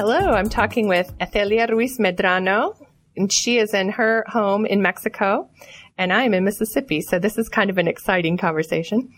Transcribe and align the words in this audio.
Hello, 0.00 0.30
I'm 0.30 0.48
talking 0.48 0.88
with 0.88 1.12
Ethelia 1.18 1.68
Ruiz 1.68 1.98
Medrano, 1.98 2.74
and 3.18 3.30
she 3.30 3.58
is 3.58 3.74
in 3.74 3.90
her 3.90 4.24
home 4.28 4.64
in 4.64 4.80
Mexico, 4.80 5.50
and 5.98 6.10
I 6.10 6.22
am 6.22 6.32
in 6.32 6.42
Mississippi. 6.42 7.02
So 7.02 7.18
this 7.18 7.36
is 7.36 7.50
kind 7.50 7.68
of 7.68 7.76
an 7.76 7.86
exciting 7.86 8.38
conversation. 8.38 9.10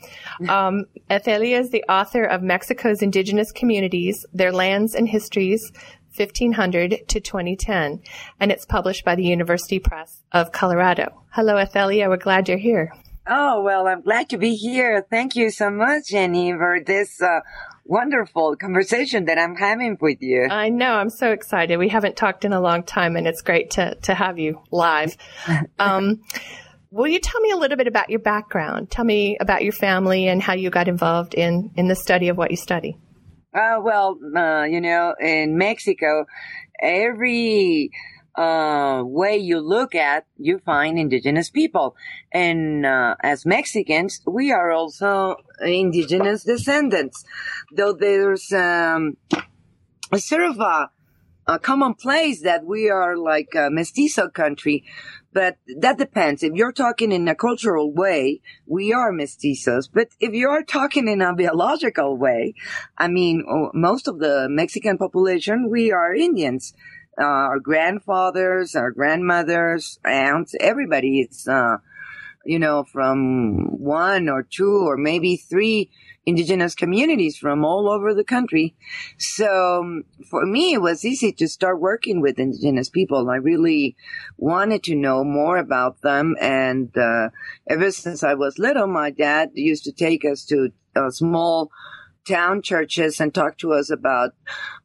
Um, 0.49 0.87
Ethelia 1.09 1.61
is 1.61 1.71
the 1.71 1.85
author 1.89 2.25
of 2.25 2.43
Mexico's 2.43 3.01
Indigenous 3.01 3.53
Communities, 3.53 4.27
Their 4.33 4.51
Lands 4.51 4.97
and 4.97 5.09
Histories, 5.09 5.71
1500 6.17 7.07
to 7.07 7.21
2010, 7.21 8.03
and 8.41 8.51
it's 8.51 8.67
published 8.67 9.05
by 9.05 9.15
the 9.15 9.23
University 9.23 9.79
Press 9.79 10.25
of 10.33 10.51
Colorado. 10.51 11.23
Hello, 11.31 11.65
Ethelia. 11.65 12.09
We're 12.09 12.17
glad 12.17 12.49
you're 12.49 12.59
here. 12.59 12.93
Oh, 13.25 13.63
well, 13.63 13.87
I'm 13.87 14.03
glad 14.03 14.31
to 14.31 14.37
be 14.37 14.57
here. 14.57 15.07
Thank 15.09 15.37
you 15.37 15.51
so 15.51 15.71
much, 15.71 16.09
Jenny, 16.09 16.53
for 16.53 16.81
this 16.85 17.23
uh, 17.23 17.43
wonderful 17.85 18.57
conversation 18.57 19.27
that 19.27 19.39
I'm 19.39 19.57
having 19.57 19.99
with 20.01 20.19
you. 20.21 20.49
I 20.51 20.69
know. 20.69 20.93
I'm 20.93 21.11
so 21.11 21.33
excited. 21.33 21.77
We 21.79 21.89
haven't 21.89 22.17
talked 22.17 22.45
in 22.45 22.53
a 22.53 22.61
long 22.61 22.85
time, 22.85 23.17
and 23.17 23.27
it's 23.27 23.43
great 23.43 23.73
to, 23.73 23.95
to 24.03 24.15
have 24.15 24.39
you 24.39 24.61
live. 24.71 25.17
Um, 25.79 26.23
will 26.91 27.09
you 27.09 27.19
tell 27.19 27.41
me 27.41 27.51
a 27.51 27.57
little 27.57 27.77
bit 27.77 27.89
about 27.89 28.11
your 28.11 28.21
background? 28.21 28.91
Tell 28.91 29.05
me 29.05 29.37
about 29.41 29.65
your 29.65 29.73
family 29.73 30.29
and 30.29 30.41
how 30.41 30.53
you 30.53 30.71
got 30.71 30.87
involved 30.87 31.35
in, 31.35 31.71
in 31.77 31.89
the 31.89 31.97
study 31.97 32.29
of 32.29 32.37
what 32.37 32.51
you 32.51 32.57
study. 32.57 32.97
Uh, 33.55 33.79
well, 33.83 34.19
uh, 34.37 34.63
you 34.63 34.81
know, 34.81 35.15
in 35.21 35.59
Mexico, 35.59 36.27
every 36.81 37.91
uh, 38.35 39.03
way 39.05 39.37
you 39.37 39.61
look 39.61 39.95
at, 39.95 40.27
you 40.39 40.59
find 40.59 40.99
indigenous 40.99 41.51
people. 41.51 41.97
And 42.33 42.87
uh, 42.87 43.17
as 43.21 43.45
Mexicans, 43.45 44.21
we 44.27 44.53
are 44.53 44.71
also 44.71 45.37
indigenous 45.61 46.45
descendants. 46.45 47.25
Though 47.75 47.93
there's 47.93 48.53
um, 48.53 49.17
a 50.11 50.19
sort 50.19 50.45
of 50.45 50.61
a, 50.61 50.91
a 51.47 51.59
common 51.59 51.95
place 51.95 52.43
that 52.43 52.65
we 52.65 52.89
are 52.89 53.17
like 53.17 53.55
a 53.55 53.69
mestizo 53.71 54.29
country, 54.29 54.85
but 55.35 55.57
that 55.79 55.99
depends. 55.99 56.43
If 56.43 56.55
you're 56.55 56.73
talking 56.73 57.11
in 57.11 57.27
a 57.29 57.35
cultural 57.35 57.93
way, 57.93 58.41
we 58.67 58.93
are 58.93 59.13
mestizos. 59.13 59.89
But 59.93 60.09
if 60.21 60.33
you're 60.35 60.63
talking 60.63 61.09
in 61.09 61.23
a 61.23 61.35
biological 61.35 62.17
way, 62.17 62.55
I 62.99 63.09
mean, 63.09 63.45
most 63.73 64.09
of 64.09 64.19
the 64.19 64.47
Mexican 64.51 64.99
population, 64.99 65.71
we 65.71 65.91
are 65.91 66.15
Indians 66.15 66.75
uh, 67.21 67.25
our 67.25 67.61
grandfathers, 67.61 68.75
our 68.75 68.91
grandmothers, 68.91 69.99
aunts, 70.05 70.55
everybody 70.61 71.21
is, 71.21 71.47
uh, 71.49 71.77
you 72.45 72.59
know, 72.59 72.85
from 72.85 73.79
one 73.79 74.29
or 74.29 74.43
two 74.43 74.87
or 74.87 74.97
maybe 74.97 75.37
three 75.37 75.91
indigenous 76.25 76.75
communities 76.75 77.37
from 77.37 77.65
all 77.65 77.91
over 77.91 78.15
the 78.15 78.25
country. 78.25 78.75
So 79.19 79.81
um, 79.81 80.05
for 80.31 80.47
me, 80.47 80.75
it 80.75 80.81
was 80.81 81.05
easy 81.05 81.33
to 81.33 81.49
start 81.49 81.81
working 81.81 82.21
with 82.21 82.39
indigenous 82.39 82.89
people. 82.89 83.29
I 83.29 83.37
really 83.37 83.97
wanted 84.37 84.85
to 84.85 84.95
know 84.95 85.25
more 85.25 85.57
about 85.57 86.01
them. 86.03 86.37
And, 86.41 86.97
uh, 86.97 87.31
ever 87.69 87.91
since 87.91 88.23
I 88.23 88.35
was 88.35 88.59
little, 88.59 88.87
my 88.87 89.11
dad 89.11 89.51
used 89.55 89.85
to 89.85 89.93
take 89.93 90.25
us 90.25 90.45
to 90.47 90.73
uh, 90.95 91.11
small 91.11 91.71
town 92.27 92.63
churches 92.63 93.21
and 93.21 93.35
talk 93.35 93.59
to 93.59 93.73
us 93.73 93.91
about, 93.91 94.31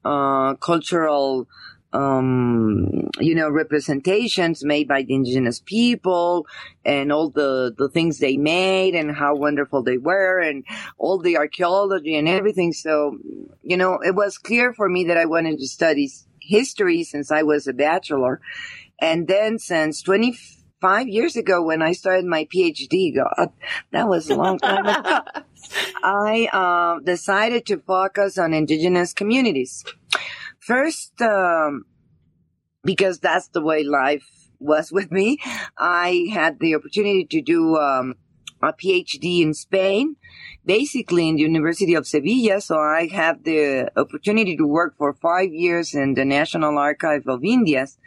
uh, 0.03 0.55
cultural, 0.55 1.47
um, 1.97 3.09
you 3.19 3.33
know, 3.33 3.49
representations 3.49 4.63
made 4.63 4.87
by 4.87 5.01
the 5.01 5.15
indigenous 5.15 5.59
people 5.65 6.45
and 6.85 7.11
all 7.11 7.29
the, 7.29 7.73
the 7.75 7.89
things 7.89 8.19
they 8.19 8.37
made 8.37 8.93
and 8.93 9.15
how 9.15 9.35
wonderful 9.35 9.81
they 9.81 9.97
were 9.97 10.39
and 10.39 10.63
all 10.99 11.17
the 11.17 11.37
archaeology 11.37 12.15
and 12.15 12.29
everything. 12.29 12.71
So, 12.71 13.17
you 13.63 13.77
know, 13.77 13.99
it 13.99 14.13
was 14.13 14.37
clear 14.37 14.73
for 14.73 14.87
me 14.87 15.05
that 15.05 15.17
I 15.17 15.25
wanted 15.25 15.57
to 15.57 15.67
study 15.67 16.11
history 16.39 17.03
since 17.03 17.31
I 17.31 17.41
was 17.41 17.67
a 17.67 17.73
bachelor. 17.73 18.41
And 18.99 19.27
then 19.27 19.57
since 19.57 20.03
25 20.03 21.07
years 21.07 21.35
ago 21.35 21.63
when 21.63 21.81
I 21.81 21.93
started 21.93 22.25
my 22.25 22.45
PhD, 22.45 23.15
God, 23.15 23.51
that 23.91 24.07
was 24.07 24.29
a 24.29 24.35
long 24.35 24.59
time 24.59 24.85
ago, 24.85 25.19
I 26.03 26.47
uh, 26.53 26.99
decided 27.03 27.65
to 27.67 27.77
focus 27.77 28.37
on 28.37 28.53
indigenous 28.53 29.13
communities. 29.13 29.83
First, 30.67 31.21
um, 31.21 31.85
because 32.83 33.19
that's 33.19 33.47
the 33.47 33.61
way 33.61 33.85
life 33.85 34.27
was 34.59 34.91
with 34.97 35.13
me, 35.13 35.37
I 35.77 36.27
had 36.33 36.59
the 36.59 36.75
opportunity 36.75 37.23
to 37.23 37.41
do 37.41 37.77
um, 37.77 38.15
a 38.61 38.73
PhD 38.73 39.41
in 39.41 39.53
Spain, 39.53 40.17
basically 40.65 41.29
in 41.29 41.37
the 41.37 41.43
University 41.43 41.93
of 41.93 42.05
Sevilla. 42.05 42.59
So 42.59 42.77
I 42.77 43.07
had 43.07 43.45
the 43.45 43.89
opportunity 43.95 44.57
to 44.57 44.67
work 44.67 44.97
for 44.97 45.13
five 45.13 45.53
years 45.53 45.93
in 45.93 46.15
the 46.15 46.25
National 46.25 46.77
Archive 46.77 47.23
of 47.27 47.45
Indias, 47.45 47.97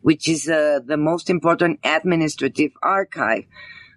which 0.00 0.30
is 0.30 0.48
uh, 0.48 0.80
the 0.82 0.96
most 0.96 1.28
important 1.28 1.78
administrative 1.84 2.72
archive. 2.82 3.44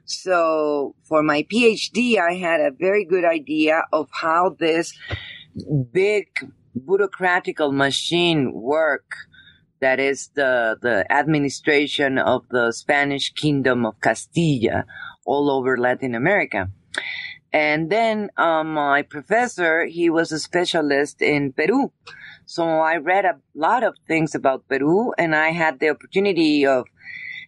So 0.04 0.96
for 1.04 1.24
my 1.24 1.44
PhD, 1.44 2.20
I 2.20 2.34
had 2.34 2.60
a 2.60 2.72
very 2.72 3.06
good 3.06 3.24
idea 3.24 3.84
of 3.94 4.10
how 4.12 4.58
this 4.60 4.94
big 5.94 6.28
bureaucratical 6.78 7.74
machine 7.74 8.54
work 8.54 9.16
that 9.82 10.00
is 10.00 10.30
the, 10.36 10.78
the 10.82 11.12
administration 11.12 12.18
of 12.18 12.48
the 12.50 12.72
Spanish 12.72 13.34
kingdom 13.34 13.86
of 13.86 14.00
Castilla 14.00 14.86
all 15.26 15.50
over 15.50 15.78
Latin 15.78 16.16
America. 16.16 16.70
And 17.52 17.90
then 17.90 18.30
um, 18.38 18.76
my 18.76 19.02
professor, 19.02 19.86
he 19.86 20.10
was 20.10 20.32
a 20.32 20.40
specialist 20.40 21.22
in 21.22 21.52
Peru. 21.52 21.92
So 22.46 22.64
I 22.64 22.98
read 22.98 23.26
a 23.26 23.40
lot 23.56 23.84
of 23.84 23.96
things 24.08 24.36
about 24.36 24.68
Peru 24.68 25.14
and 25.18 25.36
I 25.36 25.50
had 25.50 25.80
the 25.80 25.90
opportunity 25.90 26.66
of 26.66 26.86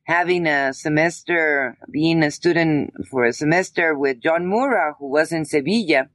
having 0.05 0.45
a 0.47 0.73
semester, 0.73 1.77
being 1.89 2.23
a 2.23 2.31
student 2.31 2.93
for 3.09 3.23
a 3.23 3.33
semester 3.33 3.95
with 3.95 4.21
John 4.21 4.45
Murra, 4.45 4.95
who 4.99 5.07
was 5.07 5.31
in 5.31 5.45
Sevilla 5.45 6.09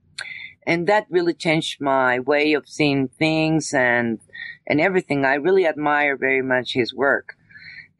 and 0.66 0.86
that 0.86 1.06
really 1.10 1.34
changed 1.34 1.80
my 1.80 2.18
way 2.18 2.52
of 2.52 2.68
seeing 2.68 3.08
things 3.08 3.72
and 3.72 4.20
and 4.66 4.80
everything. 4.80 5.24
I 5.24 5.34
really 5.34 5.66
admire 5.66 6.16
very 6.16 6.42
much 6.42 6.74
his 6.74 6.94
work, 6.94 7.36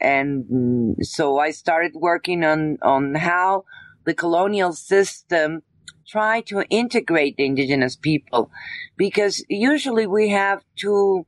and 0.00 0.44
mm, 0.44 1.04
so 1.04 1.38
I 1.38 1.50
started 1.50 1.92
working 1.94 2.44
on 2.44 2.78
on 2.82 3.14
how 3.14 3.64
the 4.04 4.14
colonial 4.14 4.72
system 4.72 5.62
tried 6.06 6.46
to 6.46 6.64
integrate 6.70 7.36
the 7.36 7.44
indigenous 7.44 7.96
people, 7.96 8.50
because 8.96 9.44
usually 9.48 10.06
we 10.06 10.30
have 10.30 10.62
two 10.76 11.26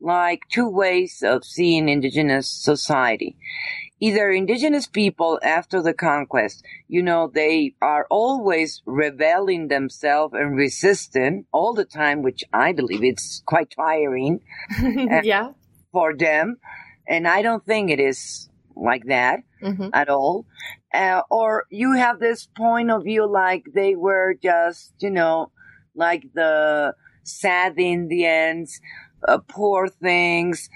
like 0.00 0.42
two 0.50 0.68
ways 0.68 1.22
of 1.26 1.44
seeing 1.44 1.88
indigenous 1.88 2.48
society 2.48 3.36
either 4.00 4.30
indigenous 4.30 4.86
people 4.86 5.38
after 5.42 5.80
the 5.82 5.94
conquest, 5.94 6.64
you 6.88 7.02
know, 7.02 7.30
they 7.32 7.74
are 7.80 8.06
always 8.10 8.82
rebelling 8.84 9.68
themselves 9.68 10.34
and 10.34 10.56
resisting 10.56 11.46
all 11.52 11.72
the 11.72 11.84
time, 11.84 12.22
which 12.22 12.44
I 12.52 12.72
believe 12.72 13.02
it's 13.02 13.42
quite 13.46 13.74
tiring. 13.74 14.40
yeah. 15.22 15.52
For 15.92 16.14
them. 16.14 16.58
And 17.08 17.26
I 17.26 17.40
don't 17.42 17.64
think 17.64 17.90
it 17.90 18.00
is 18.00 18.50
like 18.74 19.06
that 19.06 19.40
mm-hmm. 19.62 19.88
at 19.92 20.08
all. 20.08 20.46
Uh, 20.92 21.22
or 21.30 21.64
you 21.70 21.92
have 21.92 22.18
this 22.18 22.46
point 22.56 22.90
of 22.90 23.04
view 23.04 23.26
like 23.26 23.64
they 23.74 23.94
were 23.94 24.34
just, 24.42 24.92
you 24.98 25.10
know, 25.10 25.50
like 25.94 26.24
the 26.34 26.94
sad 27.22 27.78
Indians, 27.78 28.80
uh, 29.26 29.38
poor 29.38 29.88
things, 29.88 30.68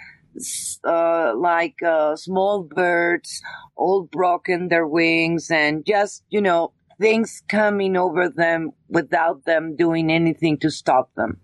uh, 0.85 1.33
like 1.37 1.83
uh, 1.83 2.17
small 2.17 2.63
birds, 2.63 3.43
all 3.77 4.05
broken 4.05 4.69
their 4.69 4.87
wings, 4.87 5.51
and 5.51 5.85
just 5.85 6.25
you 6.31 6.41
know 6.41 6.73
things 7.01 7.43
coming 7.49 7.97
over 7.97 8.29
them 8.29 8.71
without 8.89 9.45
them 9.45 9.77
doing 9.77 10.11
anything 10.11 10.59
to 10.59 10.71
stop 10.71 11.15
them. 11.15 11.41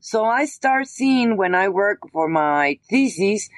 So 0.00 0.24
I 0.24 0.44
start 0.44 0.86
seeing 0.86 1.36
when 1.36 1.54
I 1.54 1.68
work 1.68 1.98
for 2.12 2.28
my 2.28 2.78
thesis 2.88 3.48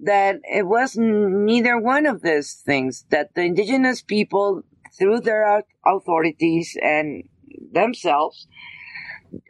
that 0.00 0.40
it 0.42 0.66
was 0.66 0.96
neither 0.96 1.78
one 1.78 2.06
of 2.06 2.22
these 2.22 2.54
things. 2.66 3.04
That 3.10 3.34
the 3.34 3.42
indigenous 3.42 4.02
people, 4.02 4.62
through 4.98 5.20
their 5.20 5.62
authorities 5.86 6.76
and 6.82 7.24
themselves, 7.72 8.48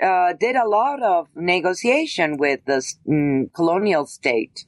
uh, 0.03 0.33
did 0.39 0.57
a 0.57 0.69
lot 0.69 1.03
of 1.03 1.29
negotiation 1.35 2.37
with 2.37 2.65
the 2.67 2.83
mm, 3.09 3.53
colonial 3.53 4.07
state. 4.07 4.65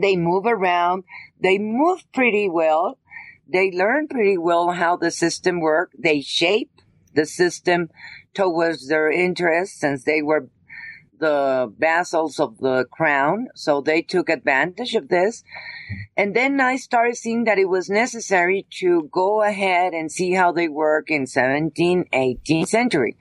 They 0.00 0.16
move 0.16 0.46
around. 0.46 1.04
They 1.40 1.58
move 1.58 2.04
pretty 2.12 2.48
well. 2.48 2.98
They 3.48 3.70
learn 3.70 4.08
pretty 4.08 4.38
well 4.38 4.70
how 4.72 4.96
the 4.96 5.10
system 5.10 5.60
worked. 5.60 5.94
They 5.98 6.20
shape 6.20 6.70
the 7.14 7.26
system 7.26 7.90
towards 8.34 8.88
their 8.88 9.10
interests 9.10 9.80
since 9.80 10.04
they 10.04 10.22
were 10.22 10.48
the 11.18 11.72
vassals 11.78 12.38
of 12.38 12.58
the 12.58 12.84
crown. 12.90 13.48
So 13.54 13.80
they 13.80 14.02
took 14.02 14.28
advantage 14.28 14.94
of 14.94 15.08
this. 15.08 15.42
And 16.16 16.34
then 16.34 16.60
I 16.60 16.76
started 16.76 17.16
seeing 17.16 17.44
that 17.44 17.58
it 17.58 17.68
was 17.68 17.88
necessary 17.88 18.66
to 18.80 19.08
go 19.12 19.42
ahead 19.42 19.94
and 19.94 20.10
see 20.10 20.32
how 20.32 20.52
they 20.52 20.68
work 20.68 21.10
in 21.10 21.24
17th, 21.24 22.10
18th 22.12 22.68
century. 22.68 23.16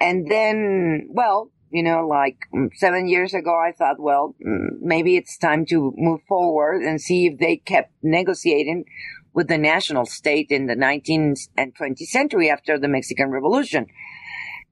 And 0.00 0.30
then, 0.30 1.08
well, 1.10 1.50
you 1.70 1.82
know, 1.82 2.06
like 2.06 2.38
mm, 2.54 2.68
seven 2.74 3.06
years 3.06 3.34
ago, 3.34 3.54
I 3.54 3.72
thought, 3.72 4.00
well, 4.00 4.34
mm, 4.44 4.70
maybe 4.80 5.16
it's 5.16 5.38
time 5.38 5.66
to 5.66 5.92
move 5.96 6.20
forward 6.26 6.82
and 6.82 7.00
see 7.00 7.26
if 7.26 7.38
they 7.38 7.56
kept 7.58 7.92
negotiating 8.02 8.84
with 9.32 9.48
the 9.48 9.58
national 9.58 10.06
state 10.06 10.48
in 10.50 10.66
the 10.66 10.74
19th 10.74 11.48
and 11.56 11.74
20th 11.76 12.08
century 12.08 12.50
after 12.50 12.78
the 12.78 12.88
Mexican 12.88 13.30
Revolution. 13.30 13.86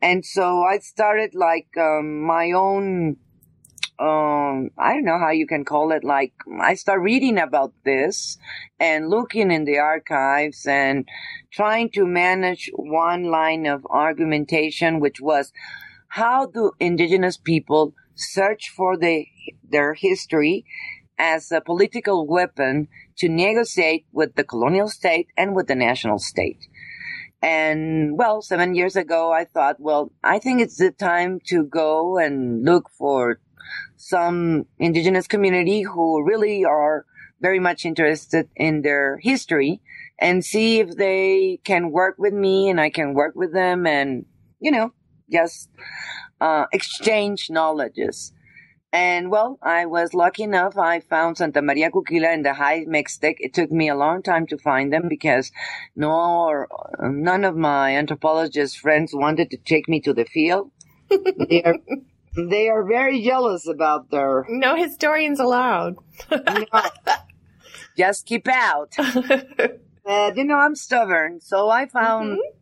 And 0.02 0.24
so 0.24 0.62
I 0.62 0.78
started 0.78 1.34
like 1.34 1.68
um, 1.76 2.22
my 2.22 2.52
own, 2.52 3.16
um, 3.98 4.70
I 4.78 4.94
don't 4.94 5.04
know 5.04 5.18
how 5.18 5.30
you 5.30 5.46
can 5.46 5.64
call 5.64 5.90
it. 5.90 6.04
Like 6.04 6.32
I 6.60 6.74
start 6.74 7.00
reading 7.00 7.38
about 7.38 7.72
this 7.84 8.38
and 8.78 9.10
looking 9.10 9.50
in 9.50 9.64
the 9.64 9.78
archives 9.78 10.66
and 10.66 11.08
trying 11.52 11.90
to 11.90 12.06
manage 12.06 12.70
one 12.74 13.24
line 13.24 13.66
of 13.66 13.84
argumentation, 13.90 15.00
which 15.00 15.20
was 15.20 15.52
how 16.08 16.46
do 16.46 16.72
indigenous 16.78 17.36
people 17.36 17.94
search 18.14 18.70
for 18.70 18.96
the, 18.96 19.26
their 19.68 19.94
history 19.94 20.64
as 21.18 21.50
a 21.50 21.60
political 21.60 22.26
weapon 22.26 22.86
to 23.16 23.28
negotiate 23.28 24.06
with 24.12 24.36
the 24.36 24.44
colonial 24.44 24.88
state 24.88 25.26
and 25.36 25.56
with 25.56 25.66
the 25.66 25.74
national 25.74 26.18
state. 26.18 26.68
And 27.42 28.16
well, 28.16 28.42
seven 28.42 28.74
years 28.74 28.96
ago, 28.96 29.32
I 29.32 29.44
thought, 29.44 29.76
well, 29.78 30.12
I 30.22 30.38
think 30.38 30.60
it's 30.60 30.78
the 30.78 30.90
time 30.90 31.40
to 31.46 31.64
go 31.64 32.18
and 32.18 32.64
look 32.64 32.90
for 32.90 33.40
some 33.98 34.64
indigenous 34.78 35.26
community 35.26 35.82
who 35.82 36.24
really 36.24 36.64
are 36.64 37.04
very 37.40 37.58
much 37.58 37.84
interested 37.84 38.48
in 38.56 38.82
their 38.82 39.18
history 39.18 39.80
and 40.18 40.44
see 40.44 40.80
if 40.80 40.96
they 40.96 41.60
can 41.64 41.90
work 41.90 42.16
with 42.18 42.32
me 42.32 42.70
and 42.70 42.80
I 42.80 42.90
can 42.90 43.12
work 43.12 43.34
with 43.34 43.52
them 43.52 43.86
and, 43.86 44.24
you 44.60 44.70
know, 44.70 44.92
just, 45.30 45.68
uh, 46.40 46.66
exchange 46.72 47.50
knowledges. 47.50 48.32
And 48.92 49.30
well, 49.30 49.58
I 49.62 49.84
was 49.84 50.14
lucky 50.14 50.44
enough. 50.44 50.78
I 50.78 51.00
found 51.00 51.36
Santa 51.36 51.60
Maria 51.60 51.90
Cuquila 51.90 52.28
and 52.28 52.44
the 52.44 52.54
High 52.54 52.86
Mixtec. 52.86 53.34
It 53.38 53.52
took 53.52 53.70
me 53.70 53.88
a 53.88 53.94
long 53.94 54.22
time 54.22 54.46
to 54.46 54.56
find 54.56 54.90
them 54.92 55.08
because 55.08 55.52
no, 55.94 56.64
none 57.00 57.44
of 57.44 57.54
my 57.54 57.96
anthropologist 57.96 58.78
friends 58.78 59.12
wanted 59.14 59.50
to 59.50 59.58
take 59.58 59.88
me 59.88 60.00
to 60.00 60.14
the 60.14 60.24
field. 60.24 60.70
they 61.10 61.62
are, 61.64 61.76
they 62.36 62.68
are 62.68 62.84
very 62.84 63.22
jealous 63.22 63.66
about 63.66 64.10
their. 64.10 64.44
No 64.48 64.76
historians 64.76 65.40
allowed. 65.40 65.96
just 67.96 68.26
keep 68.26 68.46
out. 68.48 68.94
uh, 68.98 70.32
you 70.34 70.44
know, 70.44 70.56
I'm 70.56 70.74
stubborn, 70.74 71.40
so 71.40 71.68
I 71.68 71.86
found. 71.86 72.32
Mm-hmm. 72.32 72.54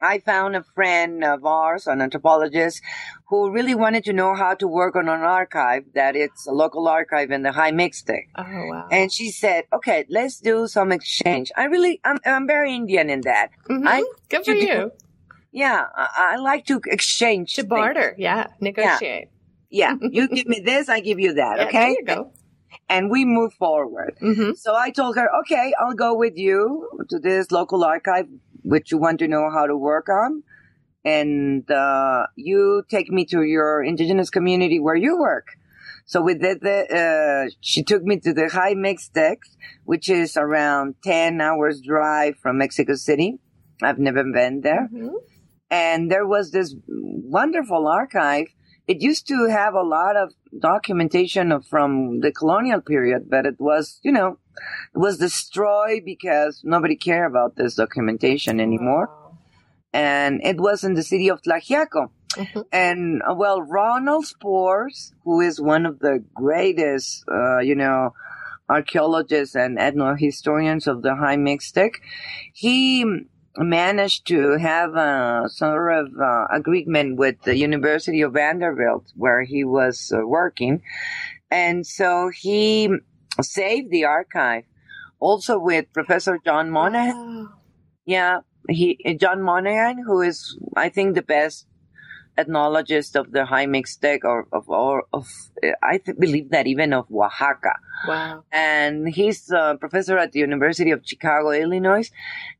I 0.00 0.20
found 0.20 0.54
a 0.54 0.62
friend 0.62 1.24
of 1.24 1.44
ours, 1.44 1.88
an 1.88 2.00
anthropologist, 2.00 2.80
who 3.28 3.50
really 3.50 3.74
wanted 3.74 4.04
to 4.04 4.12
know 4.12 4.34
how 4.34 4.54
to 4.54 4.68
work 4.68 4.94
on 4.94 5.08
an 5.08 5.22
archive 5.22 5.84
that 5.94 6.14
it's 6.14 6.46
a 6.46 6.52
local 6.52 6.86
archive 6.86 7.32
in 7.32 7.42
the 7.42 7.50
High 7.50 7.72
Mixtec. 7.72 8.28
Oh, 8.36 8.44
wow. 8.44 8.86
And 8.92 9.12
she 9.12 9.32
said, 9.32 9.64
okay, 9.72 10.04
let's 10.08 10.38
do 10.38 10.68
some 10.68 10.92
exchange. 10.92 11.50
I 11.56 11.64
really, 11.64 12.00
I'm, 12.04 12.18
I'm 12.24 12.46
very 12.46 12.76
Indian 12.76 13.10
in 13.10 13.22
that. 13.22 13.50
Mm-hmm. 13.68 13.88
I, 13.88 14.04
Good 14.28 14.44
for 14.44 14.54
you. 14.54 14.66
Do, 14.66 14.90
yeah, 15.52 15.86
I, 15.94 16.34
I, 16.34 16.36
like 16.36 16.66
to 16.66 16.80
exchange. 16.86 17.54
To 17.54 17.64
barter, 17.64 18.14
yeah, 18.18 18.48
negotiate. 18.60 19.28
Yeah, 19.70 19.94
yeah. 20.00 20.08
you 20.10 20.28
give 20.28 20.46
me 20.46 20.60
this, 20.60 20.88
I 20.88 21.00
give 21.00 21.18
you 21.18 21.34
that, 21.34 21.58
yeah, 21.58 21.64
okay? 21.66 21.78
There 21.78 21.90
you 21.90 22.04
go. 22.04 22.32
And 22.88 23.10
we 23.10 23.24
move 23.24 23.52
forward. 23.54 24.16
Mm-hmm. 24.22 24.52
So 24.54 24.74
I 24.74 24.90
told 24.90 25.16
her, 25.16 25.28
okay, 25.40 25.72
I'll 25.78 25.94
go 25.94 26.14
with 26.14 26.36
you 26.36 26.88
to 27.10 27.18
this 27.18 27.50
local 27.50 27.84
archive, 27.84 28.26
which 28.62 28.90
you 28.92 28.98
want 28.98 29.18
to 29.20 29.28
know 29.28 29.50
how 29.50 29.66
to 29.66 29.76
work 29.76 30.08
on 30.08 30.42
and 31.04 31.70
uh, 31.70 32.26
you 32.36 32.82
take 32.88 33.10
me 33.10 33.24
to 33.26 33.42
your 33.42 33.82
indigenous 33.82 34.30
community 34.30 34.78
where 34.78 34.96
you 34.96 35.18
work. 35.18 35.46
So 36.04 36.22
we 36.22 36.34
did 36.34 36.60
the, 36.60 36.78
uh, 37.00 37.54
she 37.60 37.82
took 37.82 38.02
me 38.02 38.18
to 38.20 38.32
the 38.32 38.48
High 38.48 38.74
Mixtec, 38.74 39.38
which 39.84 40.08
is 40.08 40.36
around 40.36 40.96
10 41.04 41.40
hours 41.40 41.80
drive 41.80 42.36
from 42.38 42.58
Mexico 42.58 42.94
City. 42.94 43.38
I've 43.82 43.98
never 43.98 44.24
been 44.24 44.62
there. 44.62 44.88
Mm-hmm. 44.92 45.16
And 45.70 46.10
there 46.10 46.26
was 46.26 46.50
this 46.50 46.74
wonderful 46.86 47.86
archive. 47.86 48.46
It 48.86 49.02
used 49.02 49.28
to 49.28 49.48
have 49.50 49.74
a 49.74 49.82
lot 49.82 50.16
of 50.16 50.32
documentation 50.58 51.52
of, 51.52 51.66
from 51.66 52.20
the 52.20 52.32
colonial 52.32 52.80
period, 52.80 53.28
but 53.28 53.44
it 53.44 53.56
was, 53.58 54.00
you 54.02 54.12
know, 54.12 54.38
it 54.94 54.98
was 54.98 55.18
destroyed 55.18 56.02
because 56.06 56.62
nobody 56.64 56.96
cared 56.96 57.30
about 57.30 57.56
this 57.56 57.74
documentation 57.74 58.60
anymore. 58.60 59.08
Wow 59.08 59.28
and 59.92 60.40
it 60.44 60.60
was 60.60 60.84
in 60.84 60.94
the 60.94 61.02
city 61.02 61.28
of 61.28 61.42
Tlaxiaco. 61.42 62.10
Mm-hmm. 62.32 62.60
And 62.72 63.22
uh, 63.28 63.34
well, 63.34 63.62
Ronald 63.62 64.26
Spores, 64.26 65.12
who 65.24 65.40
is 65.40 65.60
one 65.60 65.86
of 65.86 65.98
the 65.98 66.22
greatest, 66.34 67.24
uh, 67.30 67.58
you 67.58 67.74
know, 67.74 68.14
archaeologists 68.68 69.56
and 69.56 69.78
ethnohistorians 69.78 70.86
of 70.86 71.02
the 71.02 71.14
High 71.14 71.36
Mixtec, 71.36 71.96
he 72.52 73.04
managed 73.58 74.26
to 74.28 74.58
have 74.58 74.94
a 74.94 75.48
sort 75.48 75.92
of 75.92 76.08
uh, 76.20 76.46
agreement 76.52 77.16
with 77.16 77.42
the 77.42 77.56
University 77.56 78.22
of 78.22 78.32
Vanderbilt 78.32 79.12
where 79.16 79.42
he 79.42 79.64
was 79.64 80.12
uh, 80.14 80.26
working. 80.26 80.82
And 81.50 81.86
so 81.86 82.30
he 82.34 82.88
saved 83.42 83.90
the 83.90 84.04
archive 84.04 84.64
also 85.20 85.58
with 85.58 85.92
Professor 85.92 86.38
John 86.44 86.70
Monaghan. 86.70 87.16
Wow. 87.16 87.48
Yeah, 88.04 88.40
he 88.68 88.98
John 89.20 89.42
Monaghan, 89.42 90.02
who 90.04 90.22
is 90.22 90.56
I 90.76 90.88
think 90.88 91.14
the 91.14 91.22
best 91.22 91.66
ethnologist 92.38 93.16
of 93.16 93.32
the 93.32 93.44
high 93.44 93.66
Mixtec 93.66 94.20
or 94.22 94.46
of 94.52 94.68
or 94.68 95.04
of 95.12 95.26
I 95.82 95.98
th- 95.98 96.18
believe 96.18 96.50
that 96.50 96.66
even 96.66 96.92
of 96.92 97.06
Oaxaca. 97.12 97.74
Wow. 98.06 98.44
And 98.52 99.08
he's 99.08 99.50
a 99.50 99.76
professor 99.78 100.16
at 100.16 100.32
the 100.32 100.38
University 100.38 100.92
of 100.92 101.02
Chicago, 101.04 101.50
Illinois. 101.50 102.10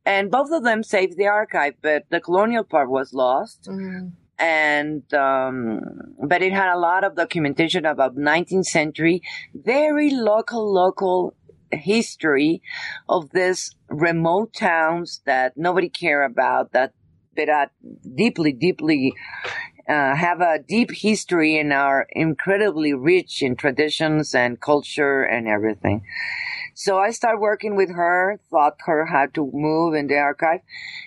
And 0.04 0.30
both 0.30 0.50
of 0.50 0.64
them 0.64 0.82
saved 0.82 1.16
the 1.16 1.28
archive, 1.28 1.74
but 1.80 2.04
the 2.10 2.20
colonial 2.20 2.64
part 2.64 2.90
was 2.90 3.12
lost. 3.12 3.68
Mm. 3.70 4.12
And, 4.40 5.14
um, 5.14 5.80
but 6.24 6.42
it 6.42 6.52
had 6.52 6.72
a 6.72 6.78
lot 6.78 7.04
of 7.04 7.16
documentation 7.16 7.84
about 7.86 8.16
19th 8.16 8.66
century, 8.66 9.22
very 9.54 10.10
local, 10.10 10.72
local 10.72 11.34
history 11.72 12.62
of 13.08 13.30
these 13.32 13.74
remote 13.88 14.54
towns 14.54 15.22
that 15.26 15.56
nobody 15.56 15.88
care 15.88 16.24
about 16.24 16.72
that 16.72 16.92
that 17.38 17.48
are 17.48 17.70
deeply, 18.16 18.52
deeply 18.52 19.14
uh, 19.88 20.14
have 20.14 20.40
a 20.40 20.58
deep 20.58 20.90
history 20.92 21.58
and 21.58 21.72
are 21.72 22.06
incredibly 22.10 22.92
rich 22.92 23.42
in 23.42 23.56
traditions 23.56 24.34
and 24.34 24.60
culture 24.60 25.22
and 25.22 25.48
everything. 25.48 26.02
So 26.74 26.98
I 26.98 27.10
started 27.10 27.40
working 27.40 27.74
with 27.74 27.90
her, 27.90 28.38
taught 28.50 28.76
her 28.86 29.06
how 29.06 29.26
to 29.34 29.50
move 29.52 29.94
in 29.94 30.06
the 30.06 30.18
archive. 30.18 30.60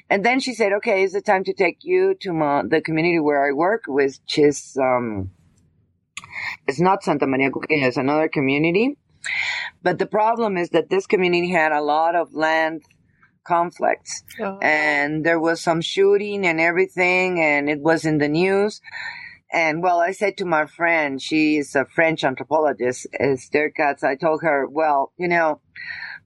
And 0.09 0.25
then 0.25 0.39
she 0.39 0.53
said, 0.53 0.73
okay, 0.73 1.03
it's 1.03 1.13
the 1.13 1.21
time 1.21 1.43
to 1.45 1.53
take 1.53 1.83
you 1.83 2.15
to 2.21 2.33
my, 2.33 2.63
the 2.67 2.81
community 2.81 3.19
where 3.19 3.47
I 3.47 3.53
work, 3.53 3.83
which 3.87 4.37
is, 4.37 4.77
um, 4.81 5.31
it's 6.67 6.79
not 6.79 7.03
Santa 7.03 7.27
Maria 7.27 7.51
Cuquila, 7.51 7.87
it's 7.87 7.97
another 7.97 8.27
community. 8.27 8.97
But 9.83 9.99
the 9.99 10.05
problem 10.07 10.57
is 10.57 10.69
that 10.69 10.89
this 10.89 11.07
community 11.07 11.51
had 11.51 11.71
a 11.71 11.81
lot 11.81 12.15
of 12.15 12.33
land 12.33 12.83
conflicts 13.43 14.23
Oh. 14.39 14.59
and 14.61 15.25
there 15.25 15.39
was 15.39 15.61
some 15.61 15.81
shooting 15.81 16.45
and 16.45 16.59
everything 16.59 17.39
and 17.41 17.69
it 17.69 17.79
was 17.79 18.05
in 18.05 18.17
the 18.17 18.29
news. 18.29 18.81
And 19.53 19.83
well, 19.83 19.99
I 19.99 20.11
said 20.11 20.37
to 20.37 20.45
my 20.45 20.65
friend, 20.65 21.21
she 21.21 21.57
is 21.57 21.75
a 21.75 21.85
French 21.93 22.23
anthropologist, 22.23 23.07
Esther 23.19 23.69
Katz, 23.75 24.03
I 24.03 24.15
told 24.15 24.41
her, 24.43 24.65
well, 24.67 25.11
you 25.17 25.27
know, 25.27 25.59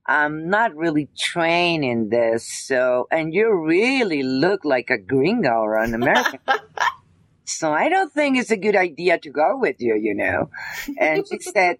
I'm 0.05 0.50
not 0.50 0.75
really 0.75 1.10
trained 1.17 1.84
in 1.84 2.10
this. 2.10 2.48
So, 2.67 3.07
and 3.10 3.34
you 3.34 3.51
really 3.51 4.22
look 4.22 4.63
like 4.63 4.91
a 4.91 5.00
gringo 5.00 5.50
or 5.50 5.77
an 5.79 5.95
American. 5.95 6.39
so 7.45 7.72
I 7.74 7.89
don't 7.89 8.13
think 8.13 8.38
it's 8.38 8.51
a 8.51 8.57
good 8.57 8.75
idea 8.75 9.17
to 9.17 9.29
go 9.31 9.57
with 9.57 9.77
you, 9.79 9.95
you 10.00 10.13
know. 10.13 10.50
And 11.00 11.25
she 11.27 11.39
said, 11.39 11.77